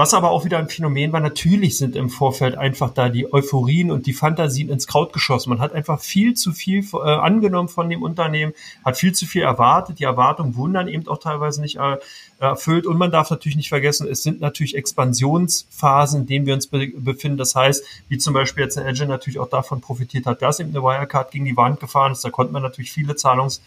Was 0.00 0.14
aber 0.14 0.30
auch 0.30 0.46
wieder 0.46 0.56
ein 0.56 0.70
Phänomen 0.70 1.12
war, 1.12 1.20
natürlich 1.20 1.76
sind 1.76 1.94
im 1.94 2.08
Vorfeld 2.08 2.56
einfach 2.56 2.94
da 2.94 3.10
die 3.10 3.30
Euphorien 3.30 3.90
und 3.90 4.06
die 4.06 4.14
Fantasien 4.14 4.70
ins 4.70 4.86
Kraut 4.86 5.12
geschossen. 5.12 5.50
Man 5.50 5.58
hat 5.58 5.74
einfach 5.74 6.00
viel 6.00 6.32
zu 6.32 6.52
viel 6.52 6.82
äh, 6.94 6.96
angenommen 6.96 7.68
von 7.68 7.90
dem 7.90 8.02
Unternehmen, 8.02 8.54
hat 8.82 8.96
viel 8.96 9.12
zu 9.12 9.26
viel 9.26 9.42
erwartet. 9.42 9.98
Die 9.98 10.04
Erwartungen 10.04 10.56
wurden 10.56 10.72
dann 10.72 10.88
eben 10.88 11.06
auch 11.06 11.18
teilweise 11.18 11.60
nicht 11.60 11.76
äh, 11.76 11.98
erfüllt. 12.38 12.86
Und 12.86 12.96
man 12.96 13.10
darf 13.10 13.28
natürlich 13.28 13.56
nicht 13.56 13.68
vergessen, 13.68 14.08
es 14.10 14.22
sind 14.22 14.40
natürlich 14.40 14.74
Expansionsphasen, 14.74 16.22
in 16.22 16.26
denen 16.26 16.46
wir 16.46 16.54
uns 16.54 16.66
be 16.68 16.88
befinden. 16.96 17.36
Das 17.36 17.54
heißt, 17.54 17.84
wie 18.08 18.16
zum 18.16 18.32
Beispiel 18.32 18.64
jetzt 18.64 18.78
eine 18.78 18.88
Edge 18.88 19.04
natürlich 19.04 19.38
auch 19.38 19.50
davon 19.50 19.82
profitiert 19.82 20.24
hat, 20.24 20.40
dass 20.40 20.60
eben 20.60 20.70
eine 20.70 20.82
Wirecard 20.82 21.30
gegen 21.30 21.44
die 21.44 21.58
Wand 21.58 21.78
gefahren 21.78 22.12
ist. 22.12 22.24
Da 22.24 22.30
konnte 22.30 22.54
man 22.54 22.62
natürlich 22.62 22.90
viele 22.90 23.16
Zahlungs 23.16 23.60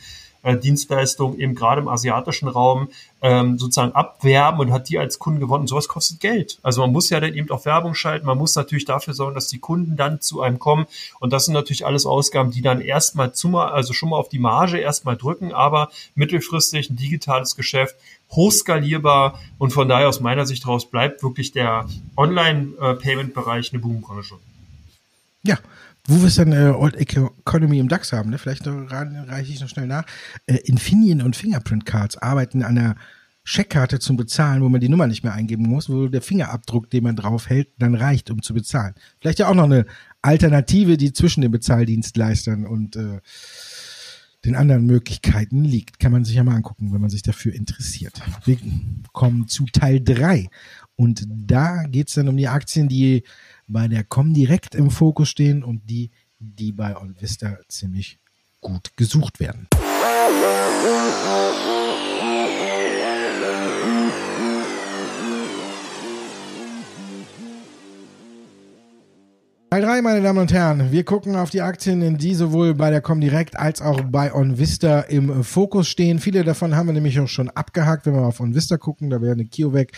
äh, 0.44 0.58
Dienstleistung 0.58 1.38
eben 1.40 1.56
gerade 1.56 1.82
im 1.82 1.88
asiatischen 1.88 2.48
Raum 2.48 2.90
ähm, 3.22 3.58
sozusagen 3.58 3.94
abwerben 3.94 4.60
und 4.60 4.72
hat 4.72 4.90
die 4.90 5.00
als 5.00 5.18
Kunden 5.18 5.40
gewonnen. 5.40 5.66
Sowas 5.68 5.88
kostet 5.88 6.20
Geld. 6.20 6.60
Also 6.62 6.82
man 6.82 6.92
muss 6.92 7.10
ja 7.10 7.20
dann 7.20 7.34
eben 7.34 7.50
auch 7.50 7.66
Werbung 7.66 7.96
schalten. 7.96 8.26
Man 8.26 8.38
muss 8.38 8.56
natürlich 8.56 8.86
dafür 8.86 9.14
sorgen, 9.14 9.34
dass 9.34 9.48
die 9.48 9.60
Kunden 9.60 9.96
dann 9.96 10.22
zu 10.22 10.42
einem 10.42 10.60
kommen. 10.60 10.86
Und 11.20 11.34
das 11.34 11.46
sind 11.46 11.54
natürlich 11.54 11.86
alles 11.86 12.06
Ausgaben, 12.06 12.52
die 12.52 12.62
dann 12.62 12.82
erstmal 12.82 13.34
zu, 13.34 13.58
also 13.58 13.94
schon 13.94 14.10
mal 14.10 14.18
auf 14.18 14.30
die 14.30 14.40
Marge 14.40 14.78
erstmal 14.78 15.18
drücken, 15.18 15.54
aber 15.54 15.90
mittelfristig 16.16 16.90
ein 16.90 16.98
digitales 16.98 17.56
Geschäft 17.56 17.96
hochskalierbar 18.32 19.40
und 19.58 19.72
von 19.72 19.88
daher 19.88 20.10
aus 20.10 20.20
meiner 20.20 20.46
Sicht 20.46 20.66
heraus 20.66 20.90
bleibt 20.90 21.24
wirklich 21.24 21.52
der 21.52 21.88
Online-Payment-Bereich 22.18 23.72
eine 23.72 23.82
Boombranche. 23.82 24.36
Ja, 25.44 25.58
wo 26.08 26.20
wir 26.20 26.28
es 26.28 26.36
dann 26.36 26.52
äh, 26.52 26.74
Old 26.76 26.96
Economy 26.96 27.80
im 27.80 27.88
DAX 27.88 28.12
haben, 28.12 28.30
ne? 28.30 28.38
vielleicht 28.38 28.68
reiche 28.68 29.52
ich 29.52 29.62
noch 29.62 29.70
schnell 29.70 29.88
nach. 29.88 30.06
Äh, 30.46 30.58
Infineon 30.66 31.22
und 31.22 31.36
Fingerprint 31.36 31.86
Cards 31.86 32.18
arbeiten 32.18 32.64
an 32.64 32.78
einer 32.78 32.96
Scheckkarte 33.46 34.00
zum 34.00 34.16
Bezahlen, 34.16 34.62
wo 34.64 34.70
man 34.70 34.80
die 34.80 34.90
Nummer 34.90 35.08
nicht 35.08 35.24
mehr 35.24 35.34
eingeben 35.34 35.68
muss, 35.68 35.90
wo 35.90 36.08
der 36.08 36.22
Fingerabdruck, 36.22 36.90
den 36.90 37.04
man 37.04 37.16
drauf 37.16 37.50
hält, 37.50 37.70
dann 37.78 37.96
reicht, 37.96 38.32
um 38.32 38.42
zu 38.42 38.54
bezahlen. 38.54 38.96
Vielleicht 39.20 39.40
ja 39.40 39.48
auch 39.48 39.54
noch 39.54 39.66
eine 39.66 39.86
Alternative, 40.22 40.96
die 40.96 41.12
zwischen 41.12 41.42
den 41.42 41.52
Bezahldienstleistern 41.52 42.66
und 42.66 42.96
äh, 42.96 43.20
den 44.46 44.56
anderen 44.56 44.86
Möglichkeiten 44.86 45.64
liegt. 45.64 46.00
Kann 46.00 46.12
man 46.12 46.26
sich 46.26 46.36
ja 46.36 46.44
mal 46.44 46.56
angucken, 46.56 46.92
wenn 46.94 47.02
man 47.02 47.10
sich 47.10 47.22
dafür 47.22 47.54
interessiert. 47.54 48.22
Wir 48.46 48.58
kommen 49.12 49.48
zu 49.48 49.66
Teil 49.72 50.02
drei 50.02 50.50
Und 50.96 51.26
da 51.28 51.84
geht's 51.84 52.14
dann 52.16 52.28
um 52.28 52.38
die 52.38 52.48
Aktien, 52.48 52.88
die 52.88 53.24
bei 53.68 53.88
der 53.88 54.04
Comdirect 54.04 54.76
im 54.76 54.92
Fokus 54.92 55.30
stehen 55.30 55.64
und 55.64 55.90
die, 55.90 56.12
die 56.40 56.72
bei 56.72 56.98
OnVista 56.98 57.58
ziemlich 57.70 58.20
gut 58.60 58.92
gesucht 58.98 59.40
werden. 59.40 59.68
Teil 69.74 69.82
3, 69.82 70.04
meine 70.04 70.22
Damen 70.22 70.38
und 70.38 70.54
Herren. 70.54 70.92
Wir 70.92 71.04
gucken 71.04 71.36
auf 71.36 71.50
die 71.50 71.64
Aktien, 71.64 72.20
die 72.20 72.36
sowohl 72.36 72.76
bei 72.76 72.92
der 72.92 73.02
Comdirect 73.02 73.58
als 73.58 73.82
auch 73.82 74.02
bei 74.02 74.32
OnVista 74.32 75.00
im 75.00 75.44
Fokus 75.44 75.88
stehen. 75.88 76.20
Viele 76.20 76.44
davon 76.44 76.76
haben 76.76 76.86
wir 76.86 76.94
nämlich 76.94 77.20
auch 77.20 77.28
schon 77.28 77.50
abgehakt, 77.50 78.06
wenn 78.06 78.14
wir 78.14 78.22
auf 78.22 78.40
OnVista 78.40 78.78
gucken. 78.78 79.10
Da 79.10 79.20
wäre 79.20 79.32
eine 79.32 79.46
Kiovec, 79.46 79.94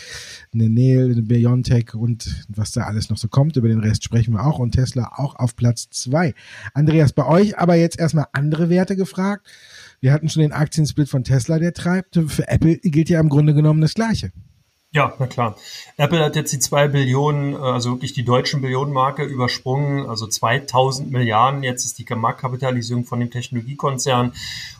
eine 0.54 0.70
Nail, 0.70 1.12
eine 1.12 1.20
Biontech 1.20 1.94
und 1.94 2.46
was 2.48 2.72
da 2.72 2.84
alles 2.84 3.10
noch 3.10 3.18
so 3.18 3.28
kommt. 3.28 3.56
Über 3.56 3.68
den 3.68 3.80
Rest 3.80 4.02
sprechen 4.02 4.32
wir 4.32 4.46
auch. 4.46 4.58
Und 4.58 4.70
Tesla 4.70 5.12
auch 5.16 5.36
auf 5.36 5.56
Platz 5.56 5.90
2. 5.90 6.32
Andreas, 6.72 7.12
bei 7.12 7.26
euch 7.26 7.58
aber 7.58 7.74
jetzt 7.74 8.00
erstmal 8.00 8.28
andere 8.32 8.70
Werte 8.70 8.96
gefragt. 8.96 9.46
Wir 10.00 10.14
hatten 10.14 10.30
schon 10.30 10.40
den 10.40 10.52
Aktiensplit 10.52 11.10
von 11.10 11.22
Tesla, 11.22 11.58
der 11.58 11.74
treibt. 11.74 12.18
Für 12.28 12.48
Apple 12.48 12.78
gilt 12.78 13.10
ja 13.10 13.20
im 13.20 13.28
Grunde 13.28 13.52
genommen 13.52 13.82
das 13.82 13.92
Gleiche. 13.92 14.32
Ja, 14.96 15.12
na 15.18 15.26
klar. 15.26 15.56
Apple 15.98 16.24
hat 16.24 16.36
jetzt 16.36 16.54
die 16.54 16.58
zwei 16.58 16.88
Billionen, 16.88 17.52
äh, 17.52 17.58
also 17.58 17.90
wirklich 17.90 18.14
die 18.14 18.24
deutschen 18.24 18.62
Billionenmarke 18.62 19.24
übersprungen, 19.24 20.08
also 20.08 20.26
2000 20.26 21.10
Milliarden. 21.12 21.62
Jetzt 21.62 21.84
ist 21.84 21.98
die 21.98 22.14
Marktkapitalisierung 22.14 23.04
von 23.04 23.20
dem 23.20 23.30
Technologiekonzern 23.30 24.32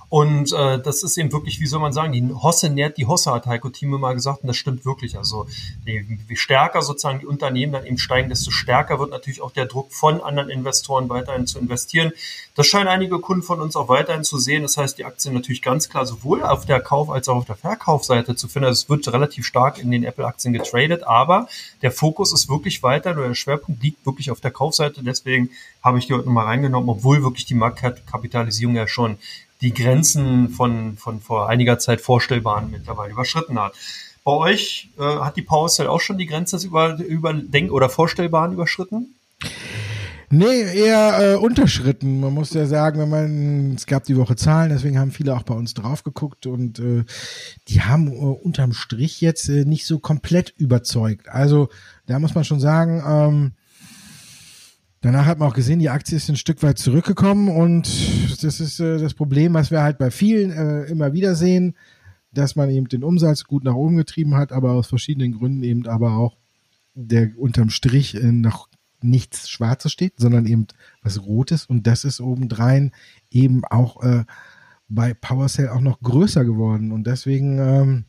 und 0.08 0.52
äh, 0.52 0.80
das 0.80 1.02
ist 1.02 1.18
eben 1.18 1.32
wirklich, 1.32 1.60
wie 1.60 1.66
soll 1.66 1.80
man 1.80 1.92
sagen, 1.92 2.12
die 2.12 2.22
Hosse 2.32 2.70
nährt 2.70 2.96
die 2.96 3.06
Hosse, 3.06 3.32
hat 3.32 3.46
Heiko 3.46 3.70
Thieme 3.70 3.98
mal 3.98 4.14
gesagt, 4.14 4.42
und 4.42 4.48
das 4.48 4.56
stimmt 4.56 4.84
wirklich. 4.84 5.18
Also 5.18 5.46
je, 5.84 6.04
wie 6.28 6.36
stärker 6.36 6.82
sozusagen 6.82 7.18
die 7.18 7.26
Unternehmen 7.26 7.72
dann 7.72 7.86
eben 7.86 7.98
steigen, 7.98 8.28
desto 8.28 8.50
stärker 8.50 9.00
wird 9.00 9.10
natürlich 9.10 9.42
auch 9.42 9.50
der 9.50 9.66
Druck 9.66 9.92
von 9.92 10.20
anderen 10.20 10.48
Investoren 10.48 11.08
weiterhin 11.08 11.46
zu 11.46 11.58
investieren. 11.58 12.12
Das 12.54 12.66
scheinen 12.66 12.88
einige 12.88 13.18
Kunden 13.18 13.42
von 13.42 13.60
uns 13.60 13.76
auch 13.76 13.88
weiterhin 13.88 14.24
zu 14.24 14.38
sehen. 14.38 14.62
Das 14.62 14.76
heißt, 14.76 14.96
die 14.96 15.04
Aktien 15.04 15.34
natürlich 15.34 15.60
ganz 15.60 15.88
klar 15.88 16.06
sowohl 16.06 16.42
auf 16.42 16.64
der 16.64 16.80
Kauf- 16.80 17.10
als 17.10 17.28
auch 17.28 17.36
auf 17.36 17.44
der 17.44 17.56
Verkaufsseite 17.56 18.36
zu 18.36 18.48
finden. 18.48 18.68
Also 18.68 18.84
es 18.84 18.88
wird 18.88 19.12
relativ 19.12 19.44
stark 19.44 19.78
in 19.78 19.90
den 19.90 20.04
Apple-Aktien 20.04 20.54
getradet, 20.54 21.02
aber 21.02 21.48
der 21.82 21.90
Fokus 21.90 22.32
ist 22.32 22.48
wirklich 22.48 22.82
weiter, 22.82 23.10
oder 23.10 23.28
der 23.28 23.34
Schwerpunkt 23.34 23.82
liegt 23.82 24.06
wirklich 24.06 24.30
auf 24.30 24.40
der 24.40 24.52
Kaufseite. 24.52 25.02
Deswegen 25.02 25.50
habe 25.82 25.98
ich 25.98 26.06
die 26.06 26.14
heute 26.14 26.26
nochmal 26.26 26.46
reingenommen, 26.46 26.88
obwohl 26.88 27.22
wirklich 27.22 27.44
die 27.44 27.54
Marktkapitalisierung 27.54 28.74
ja 28.76 28.88
schon 28.88 29.18
die 29.60 29.72
Grenzen 29.72 30.50
von, 30.50 30.96
von 30.96 31.20
vor 31.20 31.48
einiger 31.48 31.78
Zeit 31.78 32.00
vorstellbaren 32.00 32.70
mittlerweile 32.70 33.12
überschritten 33.12 33.58
hat. 33.58 33.74
Bei 34.24 34.32
euch 34.32 34.90
äh, 34.98 35.02
hat 35.02 35.36
die 35.36 35.42
PowerCell 35.42 35.86
auch 35.86 36.00
schon 36.00 36.18
die 36.18 36.26
Grenze 36.26 36.56
des 36.56 36.64
über, 36.64 36.98
über 36.98 37.32
Denk- 37.32 37.72
oder 37.72 37.88
Vorstellbaren 37.88 38.52
überschritten? 38.52 39.14
Nee, 40.28 40.62
eher 40.62 41.34
äh, 41.34 41.36
unterschritten. 41.36 42.18
Man 42.18 42.34
muss 42.34 42.52
ja 42.52 42.66
sagen, 42.66 42.98
wenn 42.98 43.08
man, 43.08 43.74
es 43.76 43.86
gab 43.86 44.02
die 44.04 44.16
Woche 44.16 44.34
Zahlen, 44.34 44.70
deswegen 44.70 44.98
haben 44.98 45.12
viele 45.12 45.36
auch 45.36 45.44
bei 45.44 45.54
uns 45.54 45.74
drauf 45.74 46.02
geguckt 46.02 46.46
und 46.46 46.80
äh, 46.80 47.04
die 47.68 47.82
haben 47.82 48.08
äh, 48.08 48.16
unterm 48.16 48.72
Strich 48.72 49.20
jetzt 49.20 49.48
äh, 49.48 49.64
nicht 49.64 49.86
so 49.86 50.00
komplett 50.00 50.52
überzeugt. 50.58 51.28
Also 51.28 51.68
da 52.06 52.18
muss 52.18 52.34
man 52.34 52.44
schon 52.44 52.58
sagen, 52.58 53.04
ähm, 53.06 53.52
Danach 55.00 55.26
hat 55.26 55.38
man 55.38 55.48
auch 55.48 55.54
gesehen, 55.54 55.78
die 55.78 55.90
Aktie 55.90 56.16
ist 56.16 56.28
ein 56.28 56.36
Stück 56.36 56.62
weit 56.62 56.78
zurückgekommen 56.78 57.48
und 57.48 57.86
das 58.42 58.60
ist 58.60 58.80
äh, 58.80 58.98
das 58.98 59.14
Problem, 59.14 59.54
was 59.54 59.70
wir 59.70 59.82
halt 59.82 59.98
bei 59.98 60.10
vielen 60.10 60.50
äh, 60.50 60.84
immer 60.84 61.12
wieder 61.12 61.34
sehen, 61.34 61.76
dass 62.32 62.56
man 62.56 62.70
eben 62.70 62.88
den 62.88 63.04
Umsatz 63.04 63.44
gut 63.44 63.64
nach 63.64 63.74
oben 63.74 63.96
getrieben 63.96 64.34
hat, 64.34 64.52
aber 64.52 64.72
aus 64.72 64.88
verschiedenen 64.88 65.32
Gründen 65.32 65.62
eben 65.62 65.86
aber 65.86 66.16
auch 66.16 66.36
der 66.94 67.38
unterm 67.38 67.70
Strich 67.70 68.14
äh, 68.14 68.32
noch 68.32 68.68
nichts 69.02 69.50
Schwarzes 69.50 69.92
steht, 69.92 70.14
sondern 70.16 70.46
eben 70.46 70.66
was 71.02 71.22
Rotes 71.22 71.66
und 71.66 71.86
das 71.86 72.04
ist 72.04 72.20
obendrein 72.20 72.92
eben 73.30 73.64
auch 73.66 74.02
äh, 74.02 74.24
bei 74.88 75.14
PowerCell 75.14 75.68
auch 75.68 75.80
noch 75.80 76.00
größer 76.00 76.44
geworden 76.44 76.92
und 76.92 77.06
deswegen 77.06 77.58
ähm, 77.58 78.04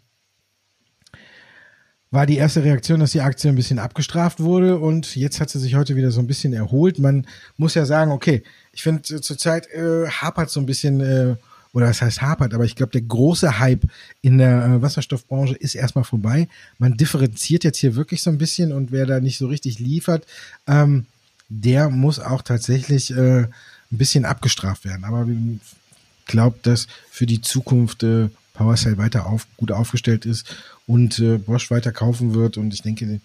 war 2.10 2.26
die 2.26 2.38
erste 2.38 2.63
Reaktion, 2.63 3.00
dass 3.00 3.12
die 3.12 3.22
Aktie 3.22 3.50
ein 3.50 3.56
bisschen 3.56 3.80
abgestraft 3.80 4.39
wurde 4.39 4.78
und 4.78 5.15
jetzt 5.15 5.41
hat 5.41 5.50
sie 5.50 5.60
sich 5.60 5.76
heute 5.76 5.96
wieder 5.96 6.12
so 6.12 6.22
ein 6.22 6.28
bisschen 6.28 6.54
erholt. 6.54 7.00
Man 7.00 7.28
muss 7.58 7.74
ja 7.74 7.86
sagen, 7.86 8.12
okay, 8.12 8.43
ich 8.72 8.84
finde 8.84 9.02
zurzeit 9.02 9.67
äh, 9.72 10.08
hapert 10.08 10.50
so 10.50 10.60
ein 10.60 10.65
bisschen, 10.65 11.02
äh, 11.02 11.36
oder 11.74 11.88
was 11.88 12.02
heißt 12.02 12.22
hapert, 12.22 12.54
aber 12.54 12.63
ich 12.63 12.76
glaube, 12.76 12.93
der 12.93 13.02
große 13.02 13.60
Hype 13.60 13.84
in 14.22 14.38
der 14.38 14.65
äh, 14.65 14.82
Wasserstoffbranche 14.82 15.56
ist 15.56 15.76
erstmal 15.76 16.06
vorbei. 16.06 16.48
Man 16.78 16.96
differenziert 16.96 17.65
jetzt 17.65 17.80
hier 17.80 17.96
wirklich 17.96 18.24
so 18.24 18.30
ein 18.30 18.38
bisschen 18.38 18.72
und 18.72 18.91
wer 18.91 19.06
da 19.06 19.20
nicht 19.20 19.38
so 19.38 19.48
richtig 19.48 19.80
liefert, 19.80 20.26
ähm, 20.65 21.06
der 21.50 21.89
muss 21.89 22.20
auch 22.20 22.41
tatsächlich 22.41 23.12
äh, 23.12 23.41
ein 23.41 23.50
bisschen 23.89 24.26
abgestraft 24.26 24.86
werden. 24.86 25.04
Aber 25.04 25.28
ich 25.28 26.26
glaube, 26.26 26.58
dass 26.62 26.88
für 27.10 27.26
die 27.26 27.41
Zukunft 27.41 28.04
äh, 28.04 28.30
PowerCell 28.58 28.97
weiter 28.97 29.27
auf, 29.27 29.47
gut 29.58 29.71
aufgestellt 29.71 30.25
ist 30.25 30.45
und 30.85 31.19
äh, 31.19 31.37
Bosch 31.37 31.69
weiter 31.71 31.91
kaufen 31.91 32.33
wird. 32.33 32.58
Und 32.58 32.73
ich 32.73 32.81
denke, 32.81 33.21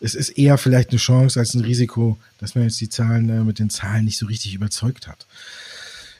es 0.00 0.14
ist 0.14 0.30
eher 0.30 0.58
vielleicht 0.58 0.90
eine 0.90 0.98
Chance 0.98 1.38
als 1.38 1.54
ein 1.54 1.62
Risiko, 1.62 2.18
dass 2.38 2.54
man 2.54 2.64
jetzt 2.64 2.80
die 2.80 2.88
Zahlen 2.88 3.28
äh, 3.28 3.44
mit 3.44 3.58
den 3.58 3.70
Zahlen 3.70 4.04
nicht 4.04 4.18
so 4.18 4.26
richtig 4.26 4.54
überzeugt 4.54 5.08
hat. 5.08 5.26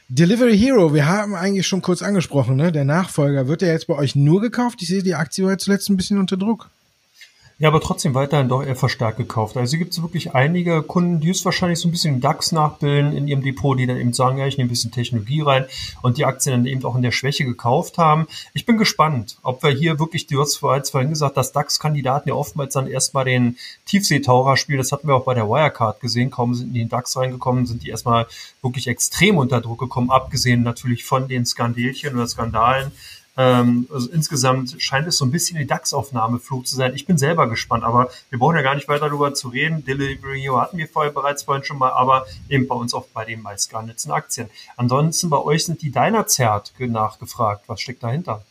Delivery 0.07 0.57
Hero, 0.57 0.93
wir 0.93 1.07
haben 1.07 1.33
eigentlich 1.35 1.65
schon 1.65 1.81
kurz 1.81 2.03
angesprochen, 2.03 2.55
ne? 2.55 2.71
Der 2.71 2.85
Nachfolger, 2.85 3.47
wird 3.47 3.61
der 3.61 3.73
jetzt 3.73 3.87
bei 3.87 3.95
euch 3.95 4.15
nur 4.15 4.39
gekauft? 4.39 4.81
Ich 4.81 4.87
sehe, 4.87 5.01
die 5.01 5.15
Aktie 5.15 5.45
war 5.45 5.57
zuletzt 5.57 5.89
ein 5.89 5.97
bisschen 5.97 6.19
unter 6.19 6.37
Druck. 6.37 6.69
Ja, 7.57 7.69
aber 7.69 7.79
trotzdem 7.79 8.13
weiterhin 8.13 8.49
doch 8.49 8.61
eher 8.61 8.75
verstärkt 8.75 9.17
gekauft. 9.17 9.55
Also 9.55 9.77
gibt 9.77 9.93
es 9.93 10.01
wirklich 10.01 10.35
einige 10.35 10.83
Kunden, 10.83 11.21
die 11.21 11.29
es 11.29 11.45
wahrscheinlich 11.45 11.79
so 11.79 11.87
ein 11.87 11.91
bisschen 11.91 12.19
DAX 12.19 12.51
nachbilden 12.51 13.15
in 13.15 13.29
ihrem 13.29 13.43
Depot, 13.43 13.79
die 13.79 13.87
dann 13.87 13.95
eben 13.95 14.11
sagen, 14.11 14.37
ja, 14.37 14.45
ich 14.45 14.57
nehme 14.57 14.67
ein 14.67 14.69
bisschen 14.69 14.91
Technologie 14.91 15.39
rein 15.39 15.65
und 16.01 16.17
die 16.17 16.25
Aktien 16.25 16.51
dann 16.53 16.65
eben 16.65 16.83
auch 16.83 16.97
in 16.97 17.01
der 17.01 17.13
Schwäche 17.13 17.45
gekauft 17.45 17.97
haben. 17.97 18.27
Ich 18.53 18.65
bin 18.65 18.77
gespannt, 18.77 19.37
ob 19.41 19.63
wir 19.63 19.69
hier 19.69 19.99
wirklich, 19.99 20.27
du 20.27 20.41
hast 20.41 20.57
vorhin 20.57 21.09
gesagt, 21.09 21.37
dass 21.37 21.53
DAX-Kandidaten 21.53 22.27
ja 22.27 22.35
oftmals 22.35 22.73
dann 22.73 22.87
erstmal 22.87 23.23
den 23.23 23.55
Tiefseetaucher 23.85 24.57
spielen. 24.57 24.79
Das 24.79 24.91
hatten 24.91 25.07
wir 25.07 25.15
auch 25.15 25.23
bei 25.23 25.33
der 25.33 25.47
Wirecard 25.47 26.01
gesehen. 26.01 26.31
Kaum 26.31 26.55
sind 26.55 26.73
die 26.73 26.81
in 26.81 26.87
den 26.87 26.89
DAX 26.89 27.15
reingekommen, 27.15 27.65
sind 27.65 27.83
die 27.83 27.89
erstmal 27.89 28.27
wirklich 28.61 28.87
extrem 28.87 29.37
unter 29.37 29.61
Druck 29.61 29.79
gekommen, 29.79 30.09
abgesehen 30.09 30.63
natürlich 30.63 31.05
von 31.05 31.29
den 31.29 31.45
Skandelchen 31.45 32.15
oder 32.15 32.27
Skandalen, 32.27 32.91
ähm, 33.37 33.87
also 33.91 34.09
insgesamt 34.09 34.75
scheint 34.81 35.07
es 35.07 35.17
so 35.17 35.25
ein 35.25 35.31
bisschen 35.31 35.57
die 35.57 35.67
DAX-Aufnahmeflug 35.67 36.65
zu 36.67 36.75
sein. 36.75 36.93
Ich 36.95 37.05
bin 37.05 37.17
selber 37.17 37.49
gespannt, 37.49 37.83
aber 37.83 38.09
wir 38.29 38.39
brauchen 38.39 38.55
ja 38.55 38.61
gar 38.61 38.75
nicht 38.75 38.87
weiter 38.87 39.07
darüber 39.07 39.33
zu 39.33 39.49
reden. 39.49 39.83
Delivery 39.83 40.41
Hero 40.41 40.61
hatten 40.61 40.77
wir 40.77 40.87
vorher 40.87 41.11
bereits 41.11 41.43
vorhin 41.43 41.63
schon 41.63 41.77
mal, 41.77 41.91
aber 41.91 42.25
eben 42.49 42.67
bei 42.67 42.75
uns 42.75 42.93
auch 42.93 43.07
bei 43.13 43.25
den 43.25 43.41
meistgehandelten 43.41 44.11
Aktien. 44.11 44.49
Ansonsten 44.77 45.29
bei 45.29 45.39
euch 45.39 45.65
sind 45.65 45.81
die 45.81 45.91
Dynazert 45.91 46.73
nachgefragt. 46.79 47.63
Was 47.67 47.81
steckt 47.81 48.03
dahinter? 48.03 48.43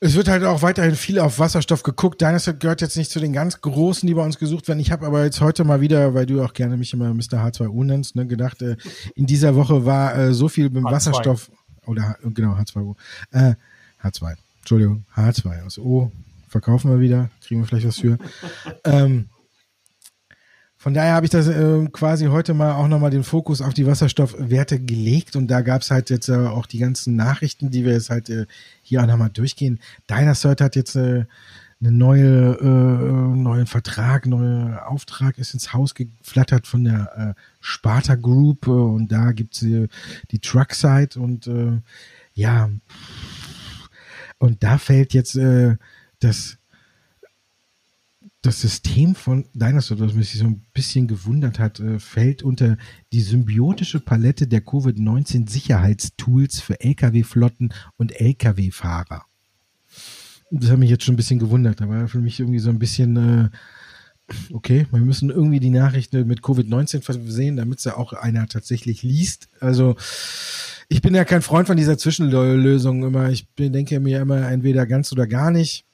Es 0.00 0.14
wird 0.14 0.28
halt 0.28 0.44
auch 0.44 0.62
weiterhin 0.62 0.94
viel 0.94 1.18
auf 1.18 1.40
Wasserstoff 1.40 1.82
geguckt. 1.82 2.20
Dynasty 2.20 2.54
gehört 2.54 2.80
jetzt 2.80 2.96
nicht 2.96 3.10
zu 3.10 3.18
den 3.18 3.32
ganz 3.32 3.60
großen, 3.60 4.06
die 4.06 4.14
bei 4.14 4.24
uns 4.24 4.38
gesucht 4.38 4.68
werden. 4.68 4.78
Ich 4.78 4.92
habe 4.92 5.04
aber 5.04 5.24
jetzt 5.24 5.40
heute 5.40 5.64
mal 5.64 5.80
wieder, 5.80 6.14
weil 6.14 6.24
du 6.24 6.40
auch 6.44 6.52
gerne 6.52 6.76
mich 6.76 6.92
immer 6.92 7.12
Mr. 7.12 7.44
H2O 7.44 7.84
nennst, 7.84 8.14
ne, 8.14 8.24
gedacht, 8.24 8.62
äh, 8.62 8.76
in 9.16 9.26
dieser 9.26 9.56
Woche 9.56 9.84
war 9.84 10.16
äh, 10.16 10.32
so 10.32 10.48
viel 10.48 10.70
mit 10.70 10.84
H2. 10.84 10.92
Wasserstoff. 10.92 11.50
Oder 11.88 12.16
genau, 12.22 12.54
H2O. 12.54 12.94
Äh, 13.32 13.54
H2. 14.02 14.36
Entschuldigung, 14.60 15.04
H2 15.16 15.64
aus 15.64 15.78
O. 15.78 16.12
Verkaufen 16.48 16.90
wir 16.90 17.00
wieder, 17.00 17.30
kriegen 17.42 17.60
wir 17.60 17.66
vielleicht 17.66 17.86
was 17.86 17.98
für. 17.98 18.18
ähm, 18.84 19.28
von 20.76 20.94
daher 20.94 21.14
habe 21.14 21.26
ich 21.26 21.30
das 21.30 21.48
äh, 21.48 21.88
quasi 21.92 22.26
heute 22.26 22.54
mal 22.54 22.72
auch 22.72 22.86
nochmal 22.86 23.10
den 23.10 23.24
Fokus 23.24 23.60
auf 23.60 23.74
die 23.74 23.86
Wasserstoffwerte 23.86 24.78
gelegt 24.78 25.34
und 25.34 25.48
da 25.48 25.60
gab 25.62 25.82
es 25.82 25.90
halt 25.90 26.08
jetzt 26.08 26.28
äh, 26.28 26.36
auch 26.36 26.66
die 26.66 26.78
ganzen 26.78 27.16
Nachrichten, 27.16 27.70
die 27.70 27.84
wir 27.84 27.92
jetzt 27.92 28.10
halt 28.10 28.30
äh, 28.30 28.46
hier 28.82 29.02
auch 29.02 29.06
nochmal 29.06 29.30
durchgehen. 29.30 29.80
Dynasert 30.08 30.60
hat 30.60 30.76
jetzt 30.76 30.94
äh, 30.94 31.24
eine 31.80 31.92
neue, 31.92 32.58
äh, 32.60 33.36
neuen 33.36 33.66
Vertrag, 33.66 34.26
neuer 34.26 34.88
Auftrag 34.88 35.38
ist 35.38 35.54
ins 35.54 35.72
Haus 35.72 35.94
geflattert 35.94 36.66
von 36.66 36.84
der 36.84 37.16
äh, 37.16 37.34
Sparta 37.60 38.16
Group 38.16 38.66
äh, 38.66 38.70
und 38.70 39.12
da 39.12 39.32
gibt's 39.32 39.62
äh, 39.62 39.88
die 40.30 40.40
Truckside 40.40 41.20
und 41.20 41.46
äh, 41.46 41.80
ja, 42.34 42.70
und 44.38 44.62
da 44.62 44.78
fällt 44.78 45.14
jetzt 45.14 45.36
äh, 45.36 45.76
das 46.18 46.58
das 48.42 48.60
System 48.60 49.14
von 49.16 49.46
Dinosaur, 49.52 49.96
das 49.96 50.14
mich 50.14 50.32
so 50.32 50.46
ein 50.46 50.64
bisschen 50.72 51.08
gewundert 51.08 51.58
hat, 51.58 51.80
äh, 51.80 51.98
fällt 51.98 52.44
unter 52.44 52.76
die 53.12 53.20
symbiotische 53.20 53.98
Palette 54.00 54.46
der 54.46 54.60
Covid-19-Sicherheitstools 54.60 56.60
für 56.60 56.80
Lkw-Flotten 56.80 57.74
und 57.96 58.12
Lkw-Fahrer. 58.12 59.27
Das 60.50 60.70
hat 60.70 60.78
mich 60.78 60.90
jetzt 60.90 61.04
schon 61.04 61.14
ein 61.14 61.16
bisschen 61.18 61.38
gewundert. 61.38 61.80
Da 61.80 61.88
war 61.88 62.08
für 62.08 62.20
mich 62.20 62.40
irgendwie 62.40 62.58
so 62.58 62.70
ein 62.70 62.78
bisschen, 62.78 63.16
äh, 63.16 63.48
okay, 64.52 64.86
wir 64.90 65.00
müssen 65.00 65.30
irgendwie 65.30 65.60
die 65.60 65.70
Nachrichten 65.70 66.26
mit 66.26 66.40
Covid-19 66.40 67.02
versehen, 67.02 67.56
damit 67.56 67.80
sie 67.80 67.96
auch 67.96 68.12
einer 68.12 68.46
tatsächlich 68.46 69.02
liest. 69.02 69.48
Also 69.60 69.96
ich 70.88 71.02
bin 71.02 71.14
ja 71.14 71.24
kein 71.24 71.42
Freund 71.42 71.66
von 71.66 71.76
dieser 71.76 71.98
Zwischenlösung 71.98 73.04
immer. 73.04 73.28
Ich 73.28 73.46
denke 73.58 74.00
mir 74.00 74.20
immer 74.20 74.48
entweder 74.50 74.86
ganz 74.86 75.12
oder 75.12 75.26
gar 75.26 75.50
nicht. 75.50 75.84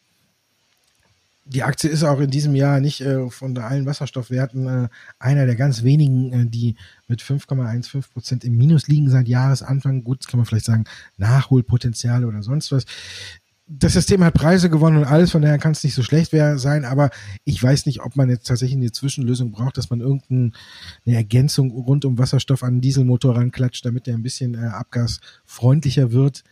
Die 1.46 1.62
Aktie 1.62 1.90
ist 1.90 2.04
auch 2.04 2.20
in 2.20 2.30
diesem 2.30 2.54
Jahr 2.54 2.80
nicht 2.80 3.02
äh, 3.02 3.28
von 3.28 3.58
allen 3.58 3.84
Wasserstoffwerten 3.84 4.66
äh, 4.66 4.88
einer 5.18 5.44
der 5.44 5.56
ganz 5.56 5.82
wenigen, 5.82 6.32
äh, 6.32 6.46
die 6.46 6.76
mit 7.06 7.20
5,15 7.20 8.12
Prozent 8.12 8.44
im 8.44 8.56
Minus 8.56 8.88
liegen 8.88 9.10
seit 9.10 9.28
Jahresanfang. 9.28 10.04
Gut, 10.04 10.20
das 10.20 10.28
kann 10.28 10.38
man 10.38 10.46
vielleicht 10.46 10.64
sagen, 10.64 10.84
Nachholpotenziale 11.18 12.26
oder 12.26 12.42
sonst 12.42 12.72
was 12.72 12.86
das 13.66 13.94
System 13.94 14.22
hat 14.22 14.34
Preise 14.34 14.68
gewonnen 14.68 14.98
und 14.98 15.04
alles, 15.04 15.30
von 15.30 15.40
daher 15.40 15.58
kann 15.58 15.72
es 15.72 15.82
nicht 15.82 15.94
so 15.94 16.02
schlecht 16.02 16.32
sein, 16.32 16.84
aber 16.84 17.10
ich 17.44 17.62
weiß 17.62 17.86
nicht, 17.86 18.02
ob 18.02 18.14
man 18.14 18.28
jetzt 18.28 18.46
tatsächlich 18.46 18.76
eine 18.76 18.92
Zwischenlösung 18.92 19.52
braucht, 19.52 19.78
dass 19.78 19.88
man 19.88 20.00
irgendeine 20.00 20.52
Ergänzung 21.06 21.70
rund 21.70 22.04
um 22.04 22.18
Wasserstoff 22.18 22.62
an 22.62 22.74
den 22.74 22.80
Dieselmotor 22.82 23.36
ranklatscht, 23.36 23.84
damit 23.86 24.06
der 24.06 24.14
ein 24.14 24.22
bisschen 24.22 24.54
äh, 24.54 24.66
abgasfreundlicher 24.66 26.12
wird. 26.12 26.44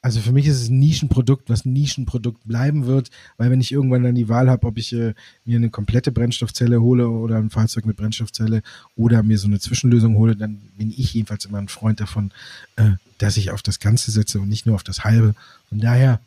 Also 0.00 0.20
für 0.20 0.32
mich 0.32 0.46
ist 0.46 0.60
es 0.60 0.68
ein 0.68 0.78
Nischenprodukt, 0.78 1.48
was 1.48 1.64
ein 1.64 1.72
Nischenprodukt 1.72 2.46
bleiben 2.46 2.86
wird, 2.86 3.10
weil 3.36 3.50
wenn 3.50 3.60
ich 3.60 3.72
irgendwann 3.72 4.02
dann 4.02 4.14
die 4.14 4.28
Wahl 4.28 4.50
habe, 4.50 4.66
ob 4.66 4.78
ich 4.78 4.92
äh, 4.94 5.14
mir 5.44 5.56
eine 5.56 5.70
komplette 5.70 6.12
Brennstoffzelle 6.12 6.80
hole 6.80 7.08
oder 7.08 7.36
ein 7.36 7.50
Fahrzeug 7.50 7.84
mit 7.84 7.96
Brennstoffzelle 7.96 8.62
oder 8.96 9.22
mir 9.22 9.38
so 9.38 9.48
eine 9.48 9.60
Zwischenlösung 9.60 10.16
hole, 10.16 10.36
dann 10.36 10.60
bin 10.76 10.90
ich 10.90 11.12
jedenfalls 11.12 11.44
immer 11.44 11.58
ein 11.58 11.68
Freund 11.68 12.00
davon, 12.00 12.32
äh, 12.76 12.92
dass 13.18 13.36
ich 13.36 13.50
auf 13.50 13.62
das 13.62 13.80
Ganze 13.80 14.10
setze 14.10 14.40
und 14.40 14.48
nicht 14.48 14.66
nur 14.66 14.74
auf 14.74 14.82
das 14.82 15.04
Halbe. 15.04 15.34
Von 15.68 15.80
daher 15.80 16.20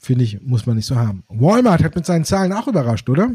finde 0.00 0.24
ich, 0.24 0.40
muss 0.42 0.66
man 0.66 0.76
nicht 0.76 0.86
so 0.86 0.96
haben. 0.96 1.22
Walmart 1.28 1.84
hat 1.84 1.94
mit 1.94 2.06
seinen 2.06 2.24
Zahlen 2.24 2.52
auch 2.52 2.66
überrascht, 2.66 3.08
oder? 3.08 3.30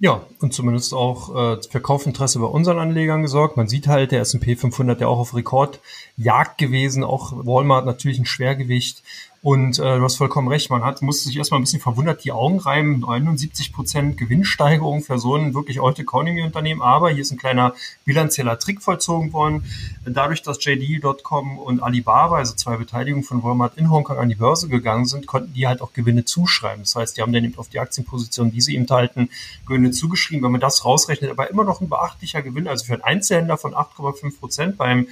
Ja, 0.00 0.26
und 0.40 0.52
zumindest 0.52 0.94
auch 0.94 1.58
äh, 1.58 1.62
für 1.70 1.80
Kaufinteresse 1.80 2.40
bei 2.40 2.46
unseren 2.46 2.80
Anlegern 2.80 3.22
gesorgt. 3.22 3.56
Man 3.56 3.68
sieht 3.68 3.86
halt, 3.86 4.10
der 4.10 4.20
S&P 4.20 4.56
500 4.56 5.00
ja 5.00 5.06
auch 5.06 5.20
auf 5.20 5.36
Rekordjagd 5.36 6.58
gewesen, 6.58 7.04
auch 7.04 7.32
Walmart 7.46 7.86
natürlich 7.86 8.18
ein 8.18 8.26
Schwergewicht 8.26 9.04
und 9.42 9.80
äh, 9.80 9.96
du 9.96 10.04
hast 10.04 10.18
vollkommen 10.18 10.46
recht, 10.46 10.70
man 10.70 10.84
hat, 10.84 11.02
musste 11.02 11.26
sich 11.26 11.36
erstmal 11.36 11.58
ein 11.58 11.64
bisschen 11.64 11.80
verwundert 11.80 12.22
die 12.22 12.30
Augen 12.30 12.60
reiben. 12.60 13.00
79 13.00 13.72
Prozent 13.72 14.16
Gewinnsteigerung 14.16 15.02
für 15.02 15.18
so 15.18 15.34
ein 15.34 15.52
wirklich 15.52 15.80
Old 15.80 15.98
Economy 15.98 16.42
Unternehmen. 16.42 16.80
Aber 16.80 17.10
hier 17.10 17.22
ist 17.22 17.32
ein 17.32 17.38
kleiner 17.38 17.74
bilanzieller 18.04 18.56
Trick 18.60 18.80
vollzogen 18.80 19.32
worden. 19.32 19.64
Dadurch, 20.04 20.42
dass 20.42 20.64
JD.com 20.64 21.58
und 21.58 21.82
Alibaba, 21.82 22.36
also 22.36 22.54
zwei 22.54 22.76
Beteiligungen 22.76 23.24
von 23.24 23.42
Walmart 23.42 23.76
in 23.78 23.90
Hongkong 23.90 24.16
an 24.16 24.28
die 24.28 24.36
Börse 24.36 24.68
gegangen 24.68 25.06
sind, 25.06 25.26
konnten 25.26 25.52
die 25.52 25.66
halt 25.66 25.82
auch 25.82 25.92
Gewinne 25.92 26.24
zuschreiben. 26.24 26.84
Das 26.84 26.94
heißt, 26.94 27.16
die 27.16 27.22
haben 27.22 27.32
dann 27.32 27.42
eben 27.42 27.58
auf 27.58 27.68
die 27.68 27.80
Aktienposition, 27.80 28.52
die 28.52 28.60
sie 28.60 28.76
eben 28.76 28.86
halten, 28.88 29.28
Gewinne 29.66 29.90
zugeschrieben. 29.90 30.44
Wenn 30.44 30.52
man 30.52 30.60
das 30.60 30.84
rausrechnet, 30.84 31.32
aber 31.32 31.50
immer 31.50 31.64
noch 31.64 31.80
ein 31.80 31.88
beachtlicher 31.88 32.42
Gewinn, 32.42 32.68
also 32.68 32.84
für 32.84 32.92
einen 32.92 33.02
Einzelhändler 33.02 33.58
von 33.58 33.74
8,5 33.74 34.38
Prozent 34.38 34.76
beim 34.76 35.08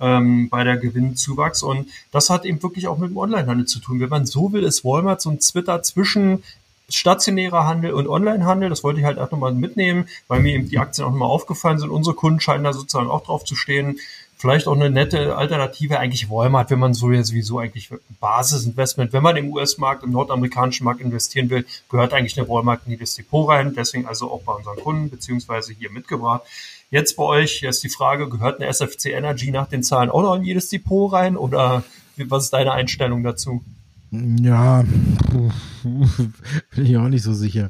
ähm, 0.00 0.48
bei 0.48 0.64
der 0.64 0.76
Gewinnzuwachs. 0.76 1.62
Und 1.62 1.88
das 2.10 2.30
hat 2.30 2.44
eben 2.44 2.62
wirklich 2.62 2.88
auch 2.88 2.98
mit 2.98 3.10
dem 3.10 3.16
Onlinehandel 3.16 3.66
zu 3.66 3.80
tun. 3.80 4.00
Wenn 4.00 4.08
man 4.08 4.26
so 4.26 4.52
will, 4.52 4.64
ist 4.64 4.84
Walmart 4.84 5.20
so 5.20 5.30
ein 5.30 5.40
Twitter 5.40 5.82
zwischen 5.82 6.42
stationärer 6.88 7.66
Handel 7.66 7.92
und 7.92 8.08
Onlinehandel. 8.08 8.68
Das 8.68 8.84
wollte 8.84 9.00
ich 9.00 9.06
halt 9.06 9.18
auch 9.18 9.30
nochmal 9.30 9.54
mitnehmen, 9.54 10.06
weil 10.28 10.40
mir 10.40 10.54
eben 10.54 10.68
die 10.68 10.78
Aktien 10.78 11.06
auch 11.06 11.10
nochmal 11.10 11.30
aufgefallen 11.30 11.78
sind. 11.78 11.90
Unsere 11.90 12.14
Kunden 12.14 12.40
scheinen 12.40 12.64
da 12.64 12.72
sozusagen 12.72 13.10
auch 13.10 13.24
drauf 13.24 13.44
zu 13.44 13.56
stehen. 13.56 13.98
Vielleicht 14.36 14.66
auch 14.66 14.74
eine 14.74 14.90
nette 14.90 15.36
Alternative. 15.36 15.98
Eigentlich 15.98 16.28
Walmart, 16.28 16.70
wenn 16.70 16.78
man 16.78 16.92
so 16.92 17.10
ja 17.10 17.22
sowieso 17.22 17.60
eigentlich 17.60 17.90
Basisinvestment, 18.20 19.12
wenn 19.12 19.22
man 19.22 19.36
im 19.36 19.50
US-Markt, 19.50 20.02
im 20.02 20.10
nordamerikanischen 20.10 20.84
Markt 20.84 21.00
investieren 21.00 21.48
will, 21.48 21.64
gehört 21.88 22.12
eigentlich 22.12 22.36
eine 22.36 22.48
Walmart 22.48 22.82
in 22.86 22.98
das 22.98 23.14
Depot 23.14 23.48
rein. 23.48 23.74
Deswegen 23.74 24.06
also 24.06 24.30
auch 24.30 24.42
bei 24.42 24.52
unseren 24.52 24.76
Kunden 24.76 25.08
beziehungsweise 25.08 25.72
hier 25.72 25.90
mitgebracht. 25.90 26.42
Jetzt 26.90 27.16
bei 27.16 27.24
euch, 27.24 27.52
hier 27.52 27.70
ist 27.70 27.82
die 27.82 27.88
Frage, 27.88 28.28
gehört 28.28 28.60
eine 28.60 28.68
SFC 28.68 29.06
Energy 29.06 29.50
nach 29.50 29.68
den 29.68 29.82
Zahlen 29.82 30.10
auch 30.10 30.22
noch 30.22 30.36
in 30.36 30.44
jedes 30.44 30.68
Depot 30.68 31.12
rein 31.12 31.36
oder 31.36 31.84
was 32.16 32.44
ist 32.44 32.52
deine 32.52 32.72
Einstellung 32.72 33.22
dazu? 33.22 33.64
Ja, 34.10 34.82
bin 35.82 36.86
ich 36.86 36.96
auch 36.96 37.08
nicht 37.08 37.24
so 37.24 37.34
sicher. 37.34 37.68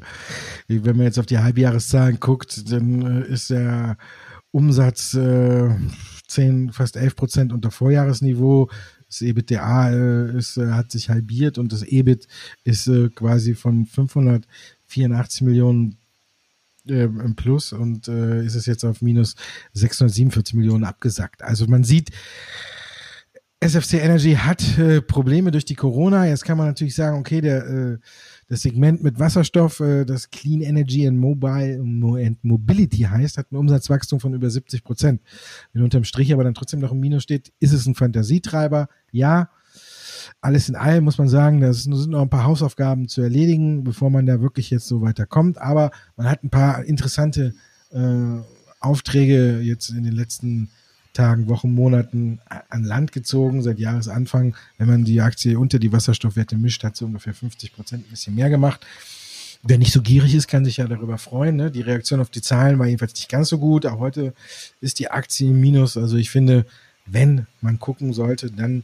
Wenn 0.67 0.95
man 0.95 1.05
jetzt 1.05 1.17
auf 1.17 1.25
die 1.25 1.39
Halbjahreszahlen 1.39 2.19
guckt, 2.19 2.71
dann 2.71 3.23
äh, 3.23 3.27
ist 3.27 3.49
der 3.49 3.97
Umsatz 4.51 5.15
äh, 5.15 5.69
10, 6.27 6.71
fast 6.71 6.97
11 6.97 7.15
Prozent 7.15 7.53
unter 7.53 7.71
Vorjahresniveau. 7.71 8.69
Das 9.07 9.21
EBITDA 9.21 9.91
äh, 9.91 10.37
ist, 10.37 10.57
äh, 10.57 10.71
hat 10.71 10.91
sich 10.91 11.09
halbiert 11.09 11.57
und 11.57 11.71
das 11.71 11.83
EBIT 11.83 12.27
ist 12.63 12.87
äh, 12.87 13.09
quasi 13.09 13.55
von 13.55 13.85
584 13.85 15.41
Millionen 15.41 15.97
äh, 16.89 17.03
im 17.03 17.35
Plus 17.35 17.73
und 17.73 18.07
äh, 18.07 18.43
ist 18.45 18.55
es 18.55 18.65
jetzt 18.65 18.83
auf 18.83 19.01
minus 19.01 19.35
647 19.73 20.55
Millionen 20.55 20.83
abgesackt. 20.83 21.41
Also 21.41 21.67
man 21.67 21.83
sieht, 21.83 22.11
SFC 23.65 23.95
Energy 23.95 24.33
hat 24.33 24.77
äh, 24.77 25.01
Probleme 25.01 25.49
durch 25.49 25.65
die 25.65 25.75
Corona. 25.75 26.27
Jetzt 26.27 26.43
kann 26.43 26.57
man 26.57 26.67
natürlich 26.67 26.93
sagen, 26.93 27.17
okay, 27.17 27.41
der, 27.41 27.65
äh, 27.65 27.97
das 28.47 28.61
Segment 28.61 29.01
mit 29.01 29.17
Wasserstoff, 29.17 29.79
äh, 29.79 30.05
das 30.05 30.29
Clean 30.29 30.61
Energy 30.61 31.07
and 31.07 31.17
Mobile 31.17 31.79
and 31.79 32.43
Mobility 32.43 32.99
heißt, 32.99 33.37
hat 33.37 33.51
ein 33.51 33.55
Umsatzwachstum 33.55 34.19
von 34.19 34.33
über 34.33 34.49
70 34.49 34.83
Prozent. 34.83 35.21
Wenn 35.73 35.81
unterm 35.83 36.03
Strich 36.03 36.31
aber 36.33 36.43
dann 36.43 36.53
trotzdem 36.53 36.79
noch 36.79 36.91
im 36.91 36.99
Minus 36.99 37.23
steht, 37.23 37.53
ist 37.59 37.73
es 37.73 37.85
ein 37.87 37.95
Fantasietreiber? 37.95 38.87
Ja. 39.11 39.49
Alles 40.41 40.69
in 40.69 40.75
allem 40.75 41.03
muss 41.03 41.17
man 41.17 41.29
sagen, 41.29 41.61
da 41.61 41.73
sind 41.73 42.09
noch 42.09 42.21
ein 42.21 42.29
paar 42.29 42.45
Hausaufgaben 42.45 43.07
zu 43.07 43.21
erledigen, 43.21 43.83
bevor 43.83 44.09
man 44.09 44.25
da 44.25 44.41
wirklich 44.41 44.69
jetzt 44.69 44.87
so 44.87 45.01
weiterkommt. 45.01 45.57
Aber 45.57 45.91
man 46.15 46.29
hat 46.29 46.43
ein 46.43 46.49
paar 46.49 46.83
interessante 46.83 47.53
äh, 47.91 48.41
Aufträge 48.79 49.59
jetzt 49.59 49.89
in 49.89 50.03
den 50.03 50.13
letzten 50.13 50.69
Tagen, 51.13 51.47
Wochen, 51.47 51.73
Monaten 51.73 52.39
an 52.69 52.83
Land 52.83 53.11
gezogen, 53.11 53.63
seit 53.63 53.79
Jahresanfang. 53.79 54.55
Wenn 54.77 54.87
man 54.87 55.05
die 55.05 55.21
Aktie 55.21 55.57
unter 55.57 55.79
die 55.79 55.91
Wasserstoffwerte 55.91 56.57
mischt, 56.57 56.83
hat 56.83 56.97
sie 56.97 57.05
ungefähr 57.05 57.33
50 57.33 57.73
Prozent 57.73 58.05
ein 58.05 58.11
bisschen 58.11 58.35
mehr 58.35 58.49
gemacht. 58.49 58.85
Wer 59.63 59.79
nicht 59.79 59.93
so 59.93 60.01
gierig 60.01 60.35
ist, 60.35 60.47
kann 60.47 60.63
sich 60.63 60.77
ja 60.77 60.87
darüber 60.87 61.17
freuen. 61.17 61.55
Ne? 61.55 61.71
Die 61.71 61.81
Reaktion 61.81 62.19
auf 62.19 62.29
die 62.29 62.41
Zahlen 62.41 62.77
war 62.77 62.85
jedenfalls 62.85 63.15
nicht 63.15 63.29
ganz 63.29 63.49
so 63.49 63.57
gut. 63.57 63.85
Auch 63.87 63.99
heute 63.99 64.33
ist 64.79 64.99
die 64.99 65.09
Aktie 65.09 65.49
im 65.49 65.59
Minus. 65.59 65.97
Also 65.97 66.17
ich 66.17 66.29
finde, 66.29 66.67
wenn 67.05 67.47
man 67.61 67.79
gucken 67.79 68.13
sollte, 68.13 68.51
dann 68.51 68.83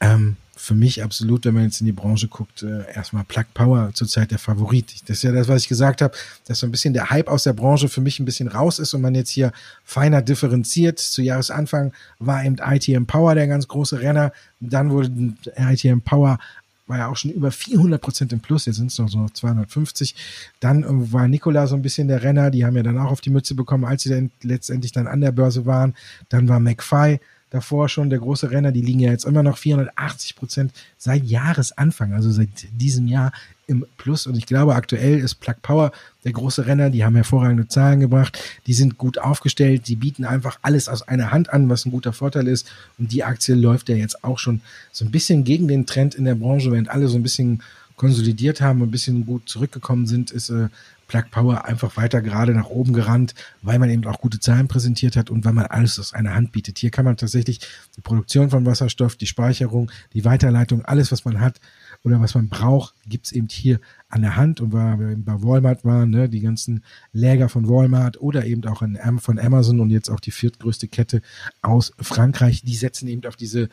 ähm, 0.00 0.36
für 0.58 0.74
mich 0.74 1.02
absolut, 1.02 1.44
wenn 1.44 1.54
man 1.54 1.64
jetzt 1.64 1.80
in 1.80 1.86
die 1.86 1.92
Branche 1.92 2.28
guckt, 2.28 2.62
äh, 2.62 2.90
erstmal 2.94 3.24
Plug 3.24 3.44
Power 3.52 3.90
zurzeit 3.92 4.30
der 4.30 4.38
Favorit. 4.38 5.02
Das 5.06 5.18
ist 5.18 5.22
ja 5.22 5.32
das, 5.32 5.48
was 5.48 5.62
ich 5.62 5.68
gesagt 5.68 6.00
habe, 6.00 6.16
dass 6.46 6.60
so 6.60 6.66
ein 6.66 6.70
bisschen 6.70 6.94
der 6.94 7.10
Hype 7.10 7.28
aus 7.28 7.42
der 7.42 7.52
Branche 7.52 7.88
für 7.88 8.00
mich 8.00 8.18
ein 8.18 8.24
bisschen 8.24 8.48
raus 8.48 8.78
ist 8.78 8.94
und 8.94 9.02
man 9.02 9.14
jetzt 9.14 9.30
hier 9.30 9.52
feiner 9.84 10.22
differenziert. 10.22 10.98
Zu 10.98 11.22
Jahresanfang 11.22 11.92
war 12.18 12.42
eben 12.44 12.56
ITM 12.56 13.04
Power 13.04 13.34
der 13.34 13.46
ganz 13.48 13.68
große 13.68 14.00
Renner. 14.00 14.32
Dann 14.60 14.90
wurde 14.90 15.10
ITM 15.56 16.00
Power 16.00 16.38
war 16.86 16.98
ja 16.98 17.08
auch 17.08 17.16
schon 17.16 17.32
über 17.32 17.50
400 17.50 18.00
Prozent 18.00 18.32
im 18.32 18.40
Plus, 18.40 18.66
jetzt 18.66 18.76
sind 18.76 18.92
es 18.92 18.98
noch 18.98 19.08
so 19.08 19.26
250. 19.28 20.14
Dann 20.60 20.84
äh, 20.84 21.12
war 21.12 21.28
Nikola 21.28 21.66
so 21.66 21.74
ein 21.74 21.82
bisschen 21.82 22.08
der 22.08 22.22
Renner, 22.22 22.50
die 22.50 22.64
haben 22.64 22.76
ja 22.76 22.82
dann 22.82 22.98
auch 22.98 23.10
auf 23.10 23.20
die 23.20 23.30
Mütze 23.30 23.54
bekommen, 23.54 23.84
als 23.84 24.04
sie 24.04 24.10
dann 24.10 24.30
letztendlich 24.42 24.92
dann 24.92 25.06
an 25.06 25.20
der 25.20 25.32
Börse 25.32 25.66
waren. 25.66 25.94
Dann 26.28 26.48
war 26.48 26.60
McFly 26.60 27.20
davor 27.56 27.88
schon 27.88 28.10
der 28.10 28.18
große 28.18 28.50
Renner, 28.50 28.70
die 28.70 28.82
liegen 28.82 29.00
ja 29.00 29.10
jetzt 29.10 29.24
immer 29.24 29.42
noch 29.42 29.58
480 29.58 30.36
Prozent 30.36 30.72
seit 30.98 31.24
Jahresanfang, 31.24 32.12
also 32.12 32.30
seit 32.30 32.48
diesem 32.72 33.06
Jahr 33.06 33.32
im 33.66 33.84
Plus. 33.96 34.26
Und 34.26 34.36
ich 34.36 34.46
glaube, 34.46 34.74
aktuell 34.74 35.18
ist 35.18 35.36
Plug 35.36 35.56
Power 35.62 35.92
der 36.24 36.32
große 36.32 36.66
Renner. 36.66 36.90
Die 36.90 37.04
haben 37.04 37.16
hervorragende 37.16 37.66
Zahlen 37.66 38.00
gebracht. 38.00 38.38
Die 38.66 38.74
sind 38.74 38.98
gut 38.98 39.18
aufgestellt. 39.18 39.88
Die 39.88 39.96
bieten 39.96 40.24
einfach 40.24 40.58
alles 40.62 40.88
aus 40.88 41.02
einer 41.02 41.32
Hand 41.32 41.52
an, 41.52 41.68
was 41.68 41.84
ein 41.84 41.90
guter 41.90 42.12
Vorteil 42.12 42.46
ist. 42.46 42.70
Und 42.98 43.12
die 43.12 43.24
Aktie 43.24 43.54
läuft 43.54 43.88
ja 43.88 43.96
jetzt 43.96 44.22
auch 44.22 44.38
schon 44.38 44.60
so 44.92 45.04
ein 45.04 45.10
bisschen 45.10 45.44
gegen 45.44 45.66
den 45.66 45.86
Trend 45.86 46.14
in 46.14 46.24
der 46.24 46.36
Branche, 46.36 46.70
während 46.70 46.90
alle 46.90 47.08
so 47.08 47.16
ein 47.16 47.22
bisschen 47.22 47.62
konsolidiert 47.96 48.60
haben 48.60 48.82
und 48.82 48.88
ein 48.88 48.92
bisschen 48.92 49.26
gut 49.26 49.48
zurückgekommen 49.48 50.06
sind, 50.06 50.30
ist 50.30 50.50
äh, 50.50 50.68
Plug 51.06 51.24
Power 51.30 51.64
einfach 51.64 51.96
weiter 51.96 52.20
gerade 52.20 52.52
nach 52.52 52.66
oben 52.66 52.92
gerannt, 52.92 53.34
weil 53.62 53.78
man 53.78 53.90
eben 53.90 54.04
auch 54.06 54.20
gute 54.20 54.40
Zahlen 54.40 54.68
präsentiert 54.68 55.16
hat 55.16 55.30
und 55.30 55.44
weil 55.44 55.52
man 55.52 55.66
alles 55.66 55.98
aus 55.98 56.12
einer 56.12 56.34
Hand 56.34 56.52
bietet. 56.52 56.78
Hier 56.78 56.90
kann 56.90 57.04
man 57.04 57.16
tatsächlich 57.16 57.60
die 57.96 58.00
Produktion 58.00 58.50
von 58.50 58.66
Wasserstoff, 58.66 59.16
die 59.16 59.26
Speicherung, 59.26 59.90
die 60.14 60.24
Weiterleitung, 60.24 60.84
alles, 60.84 61.12
was 61.12 61.24
man 61.24 61.40
hat 61.40 61.60
oder 62.02 62.20
was 62.20 62.34
man 62.34 62.48
braucht, 62.48 62.94
gibt's 63.06 63.32
eben 63.32 63.48
hier 63.48 63.80
an 64.08 64.22
der 64.22 64.36
Hand. 64.36 64.60
Und 64.60 64.72
weil 64.72 64.98
wir 64.98 65.10
eben 65.10 65.24
bei 65.24 65.42
Walmart 65.42 65.84
waren, 65.84 66.10
ne, 66.10 66.28
die 66.28 66.40
ganzen 66.40 66.82
Läger 67.12 67.48
von 67.48 67.68
Walmart 67.68 68.20
oder 68.20 68.44
eben 68.44 68.64
auch 68.66 68.82
von 69.18 69.38
Amazon 69.38 69.80
und 69.80 69.90
jetzt 69.90 70.10
auch 70.10 70.20
die 70.20 70.30
viertgrößte 70.32 70.88
Kette 70.88 71.22
aus 71.62 71.92
Frankreich, 71.98 72.62
die 72.62 72.74
setzen 72.74 73.08
eben 73.08 73.24
auf 73.26 73.36
diese 73.36 73.68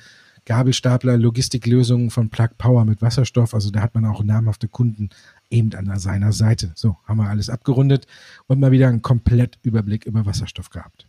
Gabelstapler, 0.46 1.18
Logistiklösungen 1.18 2.10
von 2.10 2.30
Plug 2.30 2.50
Power 2.58 2.86
mit 2.86 3.02
Wasserstoff. 3.02 3.54
Also 3.54 3.72
da 3.72 3.82
hat 3.82 3.96
man 3.96 4.06
auch 4.06 4.24
namhafte 4.24 4.68
Kunden 4.68 5.10
eben 5.50 5.74
an 5.76 6.00
seiner 6.00 6.34
Seite. 6.34 6.72
So, 6.76 6.98
haben 7.06 7.18
wir 7.18 7.30
alles 7.30 7.50
abgerundet 7.50 8.08
und 8.48 8.60
mal 8.60 8.72
wieder 8.72 8.88
einen 8.88 9.02
komplett 9.02 9.58
Überblick 9.64 10.06
über 10.06 10.26
Wasserstoff 10.26 10.70
gehabt. 10.70 11.08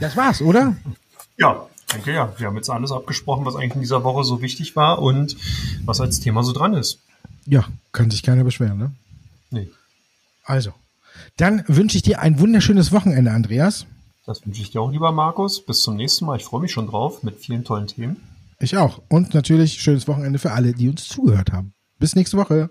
Das 0.00 0.16
war's, 0.16 0.42
oder? 0.42 0.76
Ja, 1.36 1.66
denke 1.92 2.12
ja. 2.12 2.32
Wir 2.38 2.46
haben 2.46 2.56
jetzt 2.56 2.70
alles 2.70 2.92
abgesprochen, 2.92 3.44
was 3.44 3.54
eigentlich 3.54 3.76
in 3.76 3.80
dieser 3.80 4.04
Woche 4.04 4.24
so 4.24 4.42
wichtig 4.42 4.76
war 4.76 5.00
und 5.00 5.36
was 5.84 6.00
als 6.00 6.20
Thema 6.20 6.42
so 6.42 6.52
dran 6.52 6.74
ist. 6.74 7.00
Ja, 7.46 7.66
kann 7.92 8.10
sich 8.10 8.22
keiner 8.22 8.44
beschweren, 8.44 8.78
ne? 8.78 8.92
Nee. 9.50 9.68
Also, 10.44 10.72
dann 11.36 11.64
wünsche 11.68 11.96
ich 11.96 12.02
dir 12.02 12.20
ein 12.20 12.40
wunderschönes 12.40 12.90
Wochenende, 12.92 13.30
Andreas. 13.30 13.86
Das 14.26 14.44
wünsche 14.44 14.62
ich 14.62 14.70
dir 14.70 14.80
auch, 14.80 14.90
lieber 14.90 15.12
Markus. 15.12 15.64
Bis 15.64 15.82
zum 15.82 15.96
nächsten 15.96 16.24
Mal. 16.24 16.38
Ich 16.38 16.44
freue 16.44 16.60
mich 16.60 16.72
schon 16.72 16.86
drauf 16.86 17.22
mit 17.22 17.38
vielen 17.38 17.64
tollen 17.64 17.86
Themen. 17.86 18.16
Ich 18.58 18.76
auch. 18.76 19.02
Und 19.08 19.34
natürlich 19.34 19.80
schönes 19.80 20.08
Wochenende 20.08 20.38
für 20.38 20.52
alle, 20.52 20.72
die 20.72 20.88
uns 20.88 21.08
zugehört 21.08 21.52
haben. 21.52 21.74
Bis 21.98 22.14
nächste 22.14 22.36
Woche. 22.36 22.68